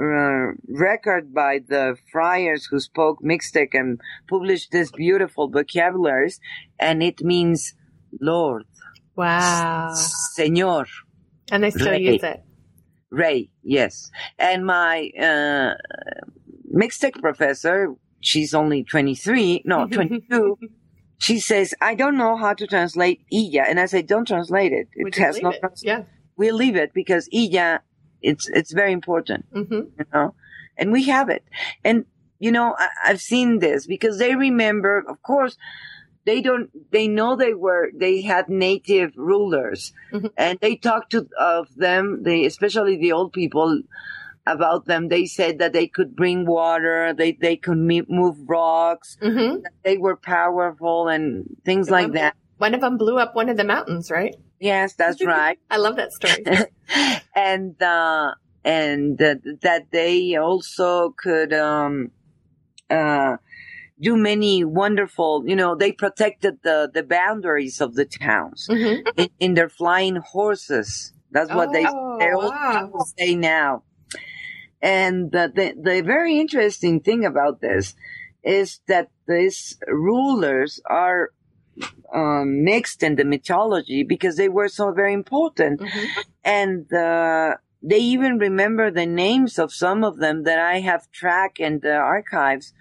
uh, 0.00 0.52
record 0.68 1.32
by 1.34 1.60
the 1.66 1.96
friars 2.10 2.66
who 2.66 2.80
spoke 2.80 3.22
Mixtec 3.22 3.68
and 3.72 4.00
published 4.28 4.70
this 4.70 4.92
beautiful 4.92 5.48
vocabularies, 5.48 6.38
and 6.78 7.02
it 7.02 7.20
means 7.20 7.74
Lord, 8.20 8.64
Wow. 9.18 9.92
Señor, 10.38 10.86
And 11.50 11.64
they 11.64 11.70
still 11.70 11.94
use 11.94 12.22
it. 12.22 12.42
Ray, 13.10 13.50
yes. 13.62 14.10
And 14.38 14.64
my 14.64 15.10
uh, 15.18 15.74
Mixtec 16.72 17.20
professor, 17.20 17.94
she's 18.20 18.54
only 18.54 18.84
23, 18.84 19.62
no, 19.64 19.86
22, 19.90 20.56
she 21.18 21.40
says, 21.40 21.74
I 21.80 21.94
don't 21.96 22.16
know 22.16 22.36
how 22.36 22.54
to 22.54 22.66
translate 22.66 23.22
Illa. 23.32 23.64
And 23.68 23.80
I 23.80 23.86
say, 23.86 24.02
don't 24.02 24.26
translate 24.28 24.72
it. 24.72 24.88
We 24.96 25.08
It 25.10 25.16
has 25.16 25.40
no 25.42 25.50
it. 25.50 25.60
trans- 25.60 25.82
Yeah. 25.84 26.02
We'll 26.36 26.54
leave 26.54 26.76
it 26.76 26.92
because 26.94 27.28
Illa, 27.32 27.80
it's, 28.22 28.48
it's 28.50 28.72
very 28.72 28.92
important. 28.92 29.46
hmm 29.52 29.72
you 29.98 30.04
know, 30.14 30.34
and 30.76 30.92
we 30.92 31.02
have 31.04 31.28
it. 31.28 31.44
And, 31.84 32.04
you 32.38 32.52
know, 32.52 32.76
I, 32.78 32.88
I've 33.06 33.20
seen 33.20 33.58
this 33.58 33.86
because 33.88 34.18
they 34.18 34.36
remember, 34.36 35.02
of 35.08 35.20
course, 35.22 35.56
they 36.28 36.42
don't, 36.42 36.68
they 36.92 37.08
know 37.08 37.36
they 37.36 37.54
were, 37.54 37.90
they 37.94 38.20
had 38.20 38.48
native 38.50 39.12
rulers 39.16 39.92
Mhm. 40.12 40.30
and 40.36 40.58
they 40.60 40.76
talked 40.76 41.10
to, 41.12 41.26
of 41.40 41.74
them, 41.74 42.22
they, 42.22 42.44
especially 42.44 42.96
the 42.98 43.12
old 43.12 43.32
people 43.32 43.80
about 44.46 44.84
them. 44.84 45.08
They 45.08 45.24
said 45.24 45.58
that 45.60 45.72
they 45.72 45.86
could 45.86 46.14
bring 46.14 46.44
water, 46.44 47.14
they, 47.14 47.32
they 47.32 47.56
could 47.56 47.78
move 47.78 48.36
rocks, 48.46 49.16
hmm 49.20 49.56
they 49.82 49.96
were 49.96 50.16
powerful 50.16 51.08
and 51.08 51.56
things 51.64 51.88
like 51.90 52.12
that. 52.12 52.34
One 52.58 52.74
of 52.74 52.80
them 52.82 52.98
blew 52.98 53.18
up 53.18 53.34
one 53.34 53.48
of 53.48 53.56
the 53.56 53.64
mountains, 53.64 54.10
right? 54.10 54.34
Yes, 54.60 54.94
that's 54.94 55.24
right. 55.34 55.58
I 55.70 55.78
love 55.78 55.96
that 55.96 56.12
story. 56.12 56.44
and 57.34 57.80
uh, 57.82 58.34
and 58.64 59.20
uh, 59.22 59.36
that 59.62 59.86
they 59.90 60.36
also 60.36 61.14
could 61.16 61.52
um, 61.54 62.10
uh, 62.90 63.36
do 64.00 64.16
many 64.16 64.64
wonderful. 64.64 65.44
You 65.46 65.56
know, 65.56 65.74
they 65.74 65.92
protected 65.92 66.58
the 66.62 66.90
the 66.92 67.02
boundaries 67.02 67.80
of 67.80 67.94
the 67.94 68.04
towns 68.04 68.68
hmm 68.70 68.94
in, 69.16 69.28
in 69.38 69.54
their 69.54 69.68
flying 69.68 70.16
horses. 70.16 71.12
That's 71.30 71.52
what 71.52 71.72
they 71.72 71.84
Oh, 71.84 72.18
they 72.18 72.32
all 72.32 72.50
wow. 72.50 73.04
say 73.18 73.34
now. 73.34 73.84
And 74.80 75.32
the, 75.32 75.50
the 75.54 75.74
the 75.82 76.00
very 76.02 76.38
interesting 76.38 77.00
thing 77.00 77.24
about 77.24 77.60
this 77.60 77.94
is 78.44 78.80
that 78.88 79.08
these 79.26 79.76
rulers 79.88 80.80
are 80.88 81.30
um, 82.14 82.64
mixed 82.64 83.02
in 83.02 83.16
the 83.16 83.24
mythology 83.24 84.02
because 84.04 84.36
they 84.36 84.48
were 84.48 84.68
so 84.68 84.92
very 84.92 85.12
important 85.12 85.80
hmm 85.80 86.04
and 86.44 86.90
uh, 86.92 87.54
they 87.82 87.98
even 87.98 88.38
remember 88.38 88.90
the 88.90 89.06
names 89.06 89.58
of 89.58 89.72
some 89.72 90.02
of 90.02 90.18
them 90.18 90.42
that 90.44 90.58
I 90.58 90.80
have 90.80 91.10
tracked 91.12 91.60
in 91.60 91.80
the 91.80 91.94
archives 91.94 92.72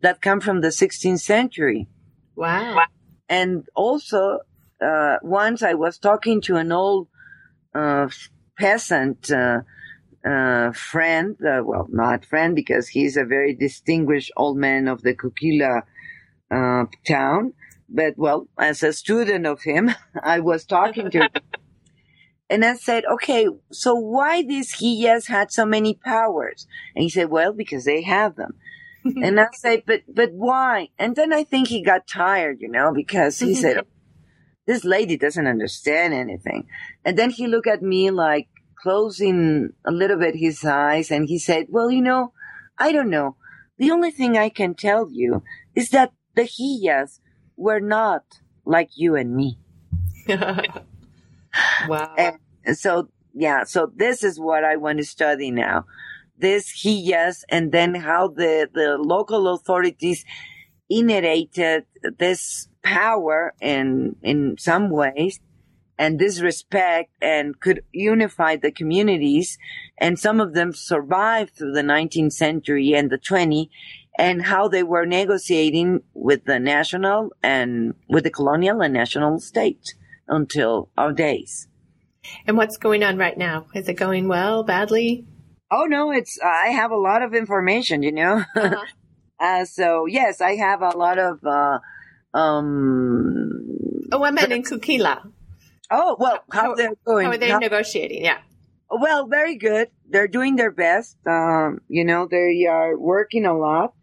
that 0.00 0.22
come 0.22 0.40
from 0.40 0.60
the 0.60 0.68
16th 0.68 1.20
century. 1.20 1.88
Wow. 2.34 2.84
And 3.28 3.66
also, 3.74 4.40
uh, 4.80 5.16
once 5.22 5.62
I 5.62 5.74
was 5.74 5.98
talking 5.98 6.40
to 6.42 6.56
an 6.56 6.72
old 6.72 7.08
uh, 7.74 8.08
peasant 8.58 9.30
uh, 9.30 9.60
uh, 10.26 10.72
friend, 10.72 11.36
uh, 11.42 11.62
well, 11.64 11.86
not 11.90 12.24
friend 12.24 12.54
because 12.54 12.88
he's 12.88 13.16
a 13.16 13.24
very 13.24 13.54
distinguished 13.54 14.32
old 14.36 14.56
man 14.56 14.88
of 14.88 15.02
the 15.02 15.14
Cuquila 15.14 15.82
uh, 16.50 16.84
town. 17.06 17.52
But 17.88 18.14
well, 18.16 18.48
as 18.58 18.82
a 18.82 18.92
student 18.92 19.46
of 19.46 19.62
him, 19.62 19.90
I 20.22 20.40
was 20.40 20.64
talking 20.64 21.10
to 21.10 21.18
him. 21.24 21.30
And 22.48 22.64
I 22.64 22.76
said, 22.76 23.04
okay, 23.04 23.48
so 23.72 23.94
why 23.94 24.42
these 24.42 24.76
Hiyas 24.76 25.28
had 25.28 25.50
so 25.50 25.66
many 25.66 25.94
powers? 25.94 26.66
And 26.94 27.02
he 27.02 27.08
said, 27.08 27.28
well, 27.30 27.52
because 27.52 27.84
they 27.84 28.02
have 28.02 28.36
them. 28.36 28.54
and 29.04 29.40
I 29.40 29.48
said, 29.52 29.82
but, 29.86 30.02
but 30.08 30.32
why? 30.32 30.90
And 30.98 31.16
then 31.16 31.32
I 31.32 31.44
think 31.44 31.68
he 31.68 31.82
got 31.82 32.06
tired, 32.06 32.58
you 32.60 32.68
know, 32.68 32.92
because 32.94 33.38
he 33.38 33.54
said, 33.54 33.84
this 34.66 34.84
lady 34.84 35.16
doesn't 35.16 35.46
understand 35.46 36.14
anything. 36.14 36.68
And 37.04 37.16
then 37.18 37.30
he 37.30 37.46
looked 37.46 37.68
at 37.68 37.82
me 37.82 38.10
like 38.10 38.48
closing 38.80 39.72
a 39.84 39.90
little 39.90 40.18
bit 40.18 40.36
his 40.36 40.64
eyes 40.64 41.10
and 41.10 41.28
he 41.28 41.38
said, 41.38 41.66
well, 41.68 41.90
you 41.90 42.02
know, 42.02 42.32
I 42.78 42.92
don't 42.92 43.10
know. 43.10 43.36
The 43.78 43.90
only 43.90 44.10
thing 44.10 44.36
I 44.36 44.48
can 44.48 44.74
tell 44.74 45.08
you 45.10 45.42
is 45.74 45.90
that 45.90 46.12
the 46.34 46.42
Hiyas 46.42 47.20
were 47.56 47.80
not 47.80 48.22
like 48.64 48.90
you 48.96 49.16
and 49.16 49.34
me. 49.34 49.58
wow. 51.88 52.14
And 52.64 52.76
so, 52.76 53.08
yeah, 53.34 53.64
so 53.64 53.90
this 53.94 54.22
is 54.22 54.40
what 54.40 54.64
I 54.64 54.76
want 54.76 54.98
to 54.98 55.04
study 55.04 55.50
now. 55.50 55.84
This 56.38 56.68
he, 56.68 57.00
yes, 57.00 57.44
and 57.48 57.72
then 57.72 57.94
how 57.94 58.28
the, 58.28 58.68
the 58.72 58.98
local 58.98 59.48
authorities 59.48 60.24
inherited 60.88 61.84
this 62.18 62.68
power 62.82 63.54
in, 63.60 64.16
in 64.22 64.56
some 64.58 64.90
ways 64.90 65.40
and 65.98 66.18
this 66.18 66.40
respect 66.40 67.10
and 67.22 67.58
could 67.58 67.82
unify 67.92 68.56
the 68.56 68.70
communities. 68.70 69.58
And 69.98 70.18
some 70.18 70.40
of 70.40 70.54
them 70.54 70.72
survived 70.72 71.54
through 71.56 71.72
the 71.72 71.82
19th 71.82 72.32
century 72.32 72.92
and 72.94 73.10
the 73.10 73.18
20th 73.18 73.70
and 74.18 74.42
how 74.42 74.68
they 74.68 74.82
were 74.82 75.06
negotiating 75.06 76.02
with 76.14 76.44
the 76.44 76.58
national 76.58 77.30
and 77.42 77.94
with 78.08 78.24
the 78.24 78.30
colonial 78.30 78.80
and 78.82 78.94
national 78.94 79.40
states 79.40 79.94
until 80.28 80.88
our 80.96 81.12
days. 81.12 81.68
And 82.46 82.56
what's 82.56 82.76
going 82.76 83.02
on 83.02 83.16
right 83.16 83.36
now? 83.36 83.66
Is 83.74 83.88
it 83.88 83.94
going 83.94 84.28
well, 84.28 84.62
badly? 84.62 85.26
Oh 85.70 85.84
no, 85.84 86.10
it's 86.10 86.38
I 86.40 86.68
have 86.68 86.90
a 86.90 86.96
lot 86.96 87.22
of 87.22 87.34
information, 87.34 88.02
you 88.02 88.12
know. 88.12 88.44
Uh-huh. 88.56 88.84
uh, 89.38 89.64
so 89.64 90.06
yes, 90.06 90.40
I 90.40 90.56
have 90.56 90.82
a 90.82 90.96
lot 90.96 91.18
of. 91.18 91.44
Uh, 91.44 91.78
um, 92.32 93.50
oh, 94.12 94.24
I 94.24 94.30
meant 94.30 94.52
in 94.52 94.62
Cuquila. 94.62 95.22
Oh 95.90 96.16
well, 96.18 96.42
how, 96.50 96.62
how 96.62 96.74
they're 96.74 96.94
going? 97.04 97.26
How 97.26 97.32
are 97.32 97.38
they 97.38 97.50
how, 97.50 97.58
negotiating? 97.58 98.24
Yeah. 98.24 98.38
Well, 98.90 99.26
very 99.26 99.56
good. 99.56 99.90
They're 100.08 100.28
doing 100.28 100.56
their 100.56 100.70
best. 100.70 101.16
Um, 101.26 101.80
you 101.88 102.04
know, 102.04 102.28
they 102.28 102.66
are 102.66 102.96
working 102.96 103.44
a 103.44 103.56
lot 103.56 103.94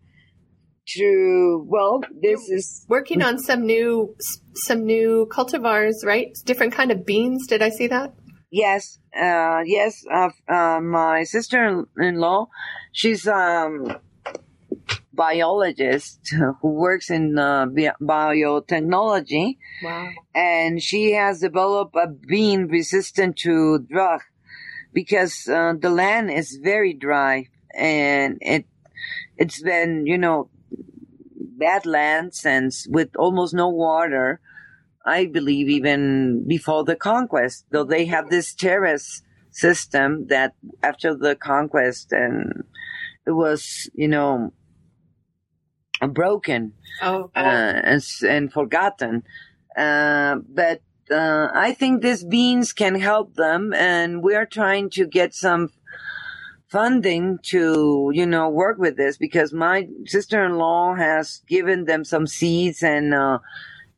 to 0.86 1.66
well 1.68 2.02
this 2.22 2.48
You're 2.48 2.58
is 2.58 2.86
working 2.88 3.22
on 3.22 3.40
some 3.40 3.66
new 3.66 4.16
some 4.54 4.86
new 4.86 5.28
cultivars 5.32 6.06
right? 6.06 6.38
Different 6.46 6.74
kind 6.74 6.92
of 6.92 7.06
beans. 7.06 7.48
Did 7.48 7.62
i 7.62 7.70
see 7.70 7.88
that? 7.88 8.14
Yes 8.52 9.00
uh 9.16 9.62
yes 9.66 10.04
uh, 10.12 10.30
uh 10.48 10.80
my 10.82 11.24
sister-in-law 11.24 12.48
she's 12.92 13.28
um 13.28 13.96
biologist 15.14 16.34
who 16.62 16.70
works 16.70 17.10
in 17.10 17.38
uh, 17.38 17.68
biotechnology. 17.68 19.58
Wow. 19.84 20.10
And 20.34 20.82
she 20.82 21.14
has 21.14 21.40
developed 21.40 21.96
a 21.96 22.08
bean 22.08 22.68
resistant 22.68 23.38
to 23.38 23.80
drought 23.80 24.22
because 24.92 25.48
uh, 25.48 25.74
the 25.80 25.90
land 25.90 26.32
is 26.32 26.60
very 26.62 26.94
dry 26.94 27.48
and 27.76 28.38
it 28.42 28.66
it's 29.38 29.62
been 29.62 30.06
you 30.06 30.18
know 30.18 30.50
badlands 31.58 32.46
and 32.46 32.72
with 32.90 33.16
almost 33.18 33.54
no 33.54 33.70
water. 33.70 34.40
I 35.06 35.26
believe 35.26 35.70
even 35.70 36.46
before 36.48 36.84
the 36.84 36.96
conquest, 36.96 37.66
though 37.72 37.84
they 37.84 38.06
have 38.06 38.30
this 38.30 38.54
terrace 38.54 39.22
system 39.52 40.28
that 40.28 40.54
after 40.82 41.16
the 41.16 41.36
conquest 41.36 42.12
and 42.12 42.64
it 43.26 43.32
was, 43.32 43.90
you 43.94 44.08
know, 44.08 44.54
broken 46.08 46.74
oh, 47.02 47.32
uh, 47.36 47.40
and, 47.40 48.04
and 48.28 48.52
forgotten. 48.52 49.24
Uh, 49.78 50.38
but 50.48 50.82
uh, 51.12 51.48
I 51.54 51.74
think 51.74 52.02
these 52.02 52.24
beans 52.24 52.74
can 52.74 52.96
help 52.96 53.36
them, 53.36 53.74
and 53.74 54.24
we 54.24 54.36
are 54.36 54.46
trying 54.46 54.90
to 54.92 55.06
get 55.06 55.34
some 55.34 55.70
funding 56.74 57.38
to, 57.44 58.10
you 58.14 58.26
know, 58.26 58.50
work 58.50 58.80
with 58.80 58.98
this 58.98 59.16
because 59.16 59.54
my 59.54 59.88
sister-in-law 60.08 60.96
has 60.96 61.44
given 61.48 61.86
them 61.86 62.04
some 62.04 62.26
seeds 62.26 62.82
and, 62.82 63.14
uh, 63.14 63.38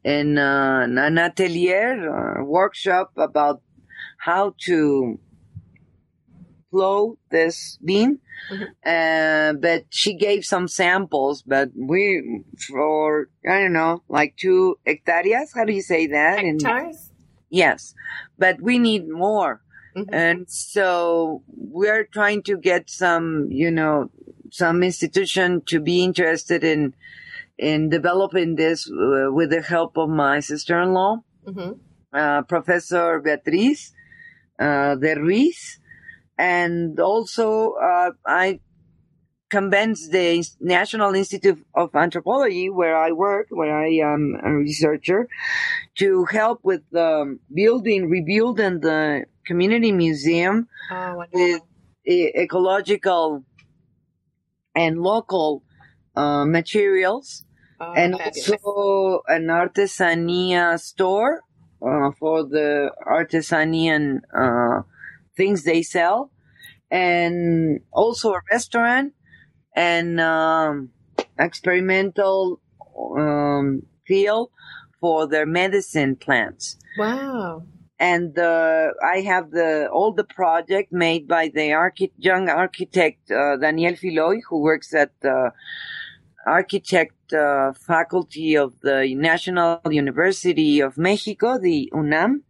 in 0.03 0.37
uh, 0.37 0.85
an 0.85 1.17
atelier 1.17 1.93
uh, 2.11 2.43
workshop 2.43 3.11
about 3.15 3.61
how 4.17 4.53
to 4.59 5.17
flow 6.69 7.17
this 7.31 7.79
bean. 7.83 8.19
Mm-hmm. 8.51 8.63
Uh, 8.85 9.53
but 9.59 9.85
she 9.89 10.17
gave 10.17 10.43
some 10.43 10.67
samples, 10.67 11.43
but 11.43 11.69
we, 11.73 12.43
for, 12.67 13.29
I 13.49 13.61
don't 13.61 13.73
know, 13.73 14.03
like 14.09 14.35
two 14.35 14.77
hectares. 14.85 15.53
How 15.55 15.63
do 15.63 15.71
you 15.71 15.81
say 15.81 16.07
that? 16.07 16.39
Hectares? 16.43 17.09
yes. 17.49 17.95
But 18.37 18.61
we 18.61 18.77
need 18.79 19.07
more. 19.07 19.61
Mm-hmm. 19.95 20.13
And 20.13 20.49
so 20.49 21.43
we're 21.47 22.03
trying 22.05 22.43
to 22.43 22.57
get 22.57 22.89
some, 22.89 23.47
you 23.49 23.71
know, 23.71 24.11
some 24.51 24.83
institution 24.83 25.61
to 25.67 25.79
be 25.79 26.03
interested 26.03 26.63
in, 26.63 26.93
in 27.57 27.89
developing 27.89 28.55
this 28.55 28.89
uh, 28.89 29.31
with 29.31 29.51
the 29.51 29.61
help 29.61 29.97
of 29.97 30.09
my 30.09 30.41
sister-in-law, 30.41 31.23
mm-hmm. 31.47 31.71
uh, 32.13 32.41
Professor 32.43 33.19
Beatriz, 33.21 33.93
uh, 34.59 34.95
de 34.95 35.15
Ruiz. 35.15 35.79
And 36.37 36.99
also, 36.99 37.75
uh, 37.81 38.11
I 38.25 38.59
convinced 39.49 40.11
the 40.11 40.43
National 40.59 41.15
Institute 41.15 41.65
of 41.73 41.95
Anthropology, 41.95 42.69
where 42.69 42.97
I 42.97 43.11
work, 43.11 43.47
where 43.49 43.77
I 43.77 43.89
am 44.03 44.37
a 44.43 44.51
researcher, 44.51 45.29
to 45.99 46.25
help 46.25 46.59
with 46.63 46.83
um, 46.93 47.39
building, 47.53 48.09
rebuilding 48.09 48.81
the 48.81 49.25
community 49.45 49.91
museum 49.91 50.67
oh, 50.91 51.23
with 51.33 51.61
ecological 52.07 53.43
and 54.75 54.99
local 54.99 55.63
uh, 56.15 56.45
materials, 56.45 57.43
oh, 57.79 57.93
and 57.93 58.15
also 58.15 59.21
an 59.27 59.47
artesania 59.47 60.79
store 60.79 61.41
uh, 61.81 62.11
for 62.19 62.43
the 62.43 62.91
artisanian 63.07 64.19
uh, 64.37 64.81
things 65.37 65.63
they 65.63 65.81
sell, 65.81 66.31
and 66.91 67.81
also 67.91 68.33
a 68.33 68.41
restaurant 68.51 69.13
and 69.75 70.19
um, 70.19 70.89
experimental 71.39 72.61
um, 73.17 73.83
field 74.05 74.49
for 74.99 75.27
their 75.27 75.45
medicine 75.45 76.15
plants. 76.15 76.77
Wow 76.97 77.63
and 77.99 78.37
uh, 78.37 78.91
I 79.03 79.21
have 79.21 79.51
the 79.51 79.87
all 79.91 80.11
the 80.11 80.23
project 80.23 80.91
made 80.91 81.27
by 81.27 81.49
the 81.53 81.73
archi- 81.73 82.11
young 82.17 82.49
architect 82.49 83.31
uh, 83.31 83.57
Daniel 83.57 83.95
Filoy, 83.95 84.41
who 84.49 84.59
works 84.61 84.93
at 84.93 85.11
the 85.21 85.51
architect 86.45 87.33
uh, 87.33 87.73
faculty 87.73 88.55
of 88.57 88.73
the 88.81 89.15
National 89.15 89.79
University 89.89 90.81
of 90.81 90.97
Mexico, 90.97 91.57
the 91.57 91.89
UNAM, 91.93 92.43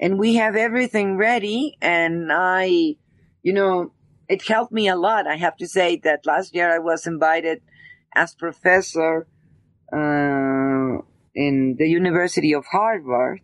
and 0.00 0.18
we 0.18 0.34
have 0.34 0.56
everything 0.56 1.16
ready. 1.16 1.76
And 1.80 2.30
I, 2.32 2.96
you 3.42 3.52
know, 3.52 3.92
it 4.28 4.42
helped 4.42 4.72
me 4.72 4.88
a 4.88 4.96
lot. 4.96 5.26
I 5.26 5.36
have 5.36 5.56
to 5.58 5.68
say 5.68 5.96
that 6.02 6.26
last 6.26 6.54
year 6.54 6.74
I 6.74 6.80
was 6.80 7.06
invited 7.06 7.62
as 8.14 8.34
professor 8.34 9.26
uh, 9.92 10.98
in 11.34 11.76
the 11.78 11.86
University 11.86 12.52
of 12.52 12.64
Harvard 12.66 13.40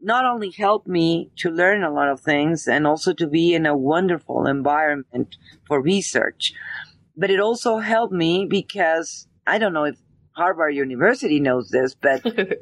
not 0.00 0.24
only 0.24 0.50
helped 0.50 0.86
me 0.86 1.30
to 1.36 1.50
learn 1.50 1.82
a 1.82 1.90
lot 1.90 2.08
of 2.08 2.20
things 2.20 2.68
and 2.68 2.86
also 2.86 3.12
to 3.12 3.26
be 3.26 3.54
in 3.54 3.66
a 3.66 3.76
wonderful 3.76 4.46
environment 4.46 5.36
for 5.66 5.80
research, 5.80 6.52
but 7.16 7.30
it 7.30 7.40
also 7.40 7.78
helped 7.78 8.12
me 8.12 8.46
because 8.48 9.26
I 9.46 9.58
don't 9.58 9.72
know 9.72 9.84
if 9.84 9.96
Harvard 10.32 10.74
University 10.74 11.40
knows 11.40 11.68
this, 11.70 11.94
but 11.94 12.24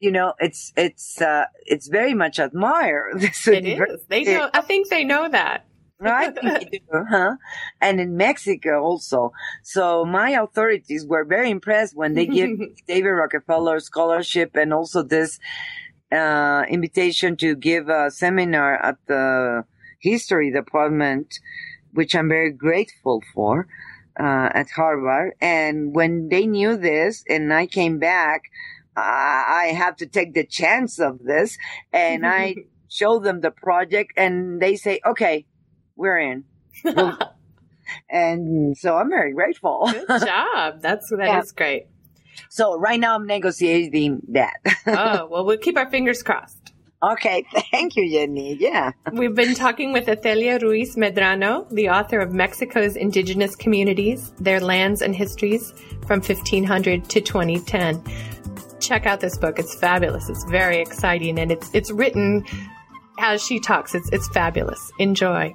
you 0.00 0.12
know, 0.12 0.34
it's 0.38 0.72
it's 0.76 1.20
uh, 1.20 1.46
it's 1.64 1.88
very 1.88 2.14
much 2.14 2.38
admired. 2.38 3.14
This 3.20 3.48
it 3.48 3.66
is. 3.66 4.04
They 4.08 4.24
know. 4.24 4.48
I 4.52 4.60
think 4.60 4.88
they 4.88 5.04
know 5.04 5.28
that. 5.28 5.66
right? 5.98 6.34
do, 6.42 6.78
huh? 7.10 7.36
And 7.80 8.00
in 8.00 8.16
Mexico 8.16 8.82
also. 8.82 9.32
So 9.62 10.04
my 10.04 10.30
authorities 10.30 11.06
were 11.06 11.24
very 11.24 11.50
impressed 11.50 11.96
when 11.96 12.14
they 12.14 12.26
give 12.26 12.50
David 12.86 13.08
Rockefeller 13.08 13.80
scholarship 13.80 14.54
and 14.54 14.72
also 14.74 15.02
this 15.02 15.40
uh, 16.12 16.64
invitation 16.68 17.36
to 17.38 17.54
give 17.56 17.88
a 17.88 18.10
seminar 18.10 18.74
at 18.74 18.96
the 19.06 19.64
history 19.98 20.52
department, 20.52 21.40
which 21.92 22.14
I'm 22.14 22.28
very 22.28 22.52
grateful 22.52 23.22
for 23.34 23.66
uh, 24.18 24.50
at 24.54 24.70
Harvard. 24.70 25.34
And 25.40 25.94
when 25.94 26.28
they 26.28 26.46
knew 26.46 26.76
this 26.76 27.24
and 27.28 27.52
I 27.52 27.66
came 27.66 27.98
back, 27.98 28.44
I 28.96 29.74
have 29.76 29.96
to 29.96 30.06
take 30.06 30.32
the 30.32 30.44
chance 30.44 30.98
of 30.98 31.22
this. 31.22 31.58
And 31.92 32.26
I 32.26 32.56
show 32.88 33.18
them 33.18 33.40
the 33.40 33.50
project 33.50 34.12
and 34.16 34.60
they 34.60 34.76
say, 34.76 35.00
okay, 35.04 35.46
we're 35.96 36.18
in. 36.18 36.44
We'll, 36.84 37.18
and 38.10 38.76
so 38.76 38.96
I'm 38.96 39.08
very 39.08 39.32
grateful. 39.32 39.88
Good 39.90 40.26
job. 40.26 40.82
That's 40.82 41.08
that 41.10 41.18
yeah. 41.20 41.40
is 41.40 41.52
great. 41.52 41.86
So 42.48 42.78
right 42.78 42.98
now 43.00 43.14
I'm 43.14 43.26
negotiating 43.26 44.22
that. 44.28 44.56
oh, 44.86 45.26
well, 45.30 45.44
we'll 45.44 45.58
keep 45.58 45.76
our 45.76 45.90
fingers 45.90 46.22
crossed. 46.22 46.72
Okay, 47.02 47.44
thank 47.70 47.96
you, 47.96 48.10
Jenny. 48.10 48.56
Yeah. 48.58 48.92
We've 49.12 49.34
been 49.34 49.54
talking 49.54 49.92
with 49.92 50.06
Ethelia 50.06 50.60
Ruiz 50.60 50.96
Medrano, 50.96 51.68
the 51.70 51.90
author 51.90 52.20
of 52.20 52.32
Mexico's 52.32 52.96
Indigenous 52.96 53.54
Communities, 53.54 54.32
Their 54.40 54.60
Lands 54.60 55.02
and 55.02 55.14
Histories 55.14 55.72
from 56.06 56.20
1500 56.20 57.08
to 57.10 57.20
2010. 57.20 58.02
Check 58.80 59.06
out 59.06 59.20
this 59.20 59.36
book. 59.36 59.58
It's 59.58 59.74
fabulous. 59.74 60.28
It's 60.28 60.44
very 60.44 60.80
exciting 60.80 61.38
and 61.38 61.50
it's 61.50 61.70
it's 61.74 61.90
written 61.90 62.44
as 63.18 63.42
she 63.42 63.60
talks. 63.60 63.94
It's 63.94 64.08
it's 64.12 64.28
fabulous. 64.28 64.90
Enjoy. 64.98 65.54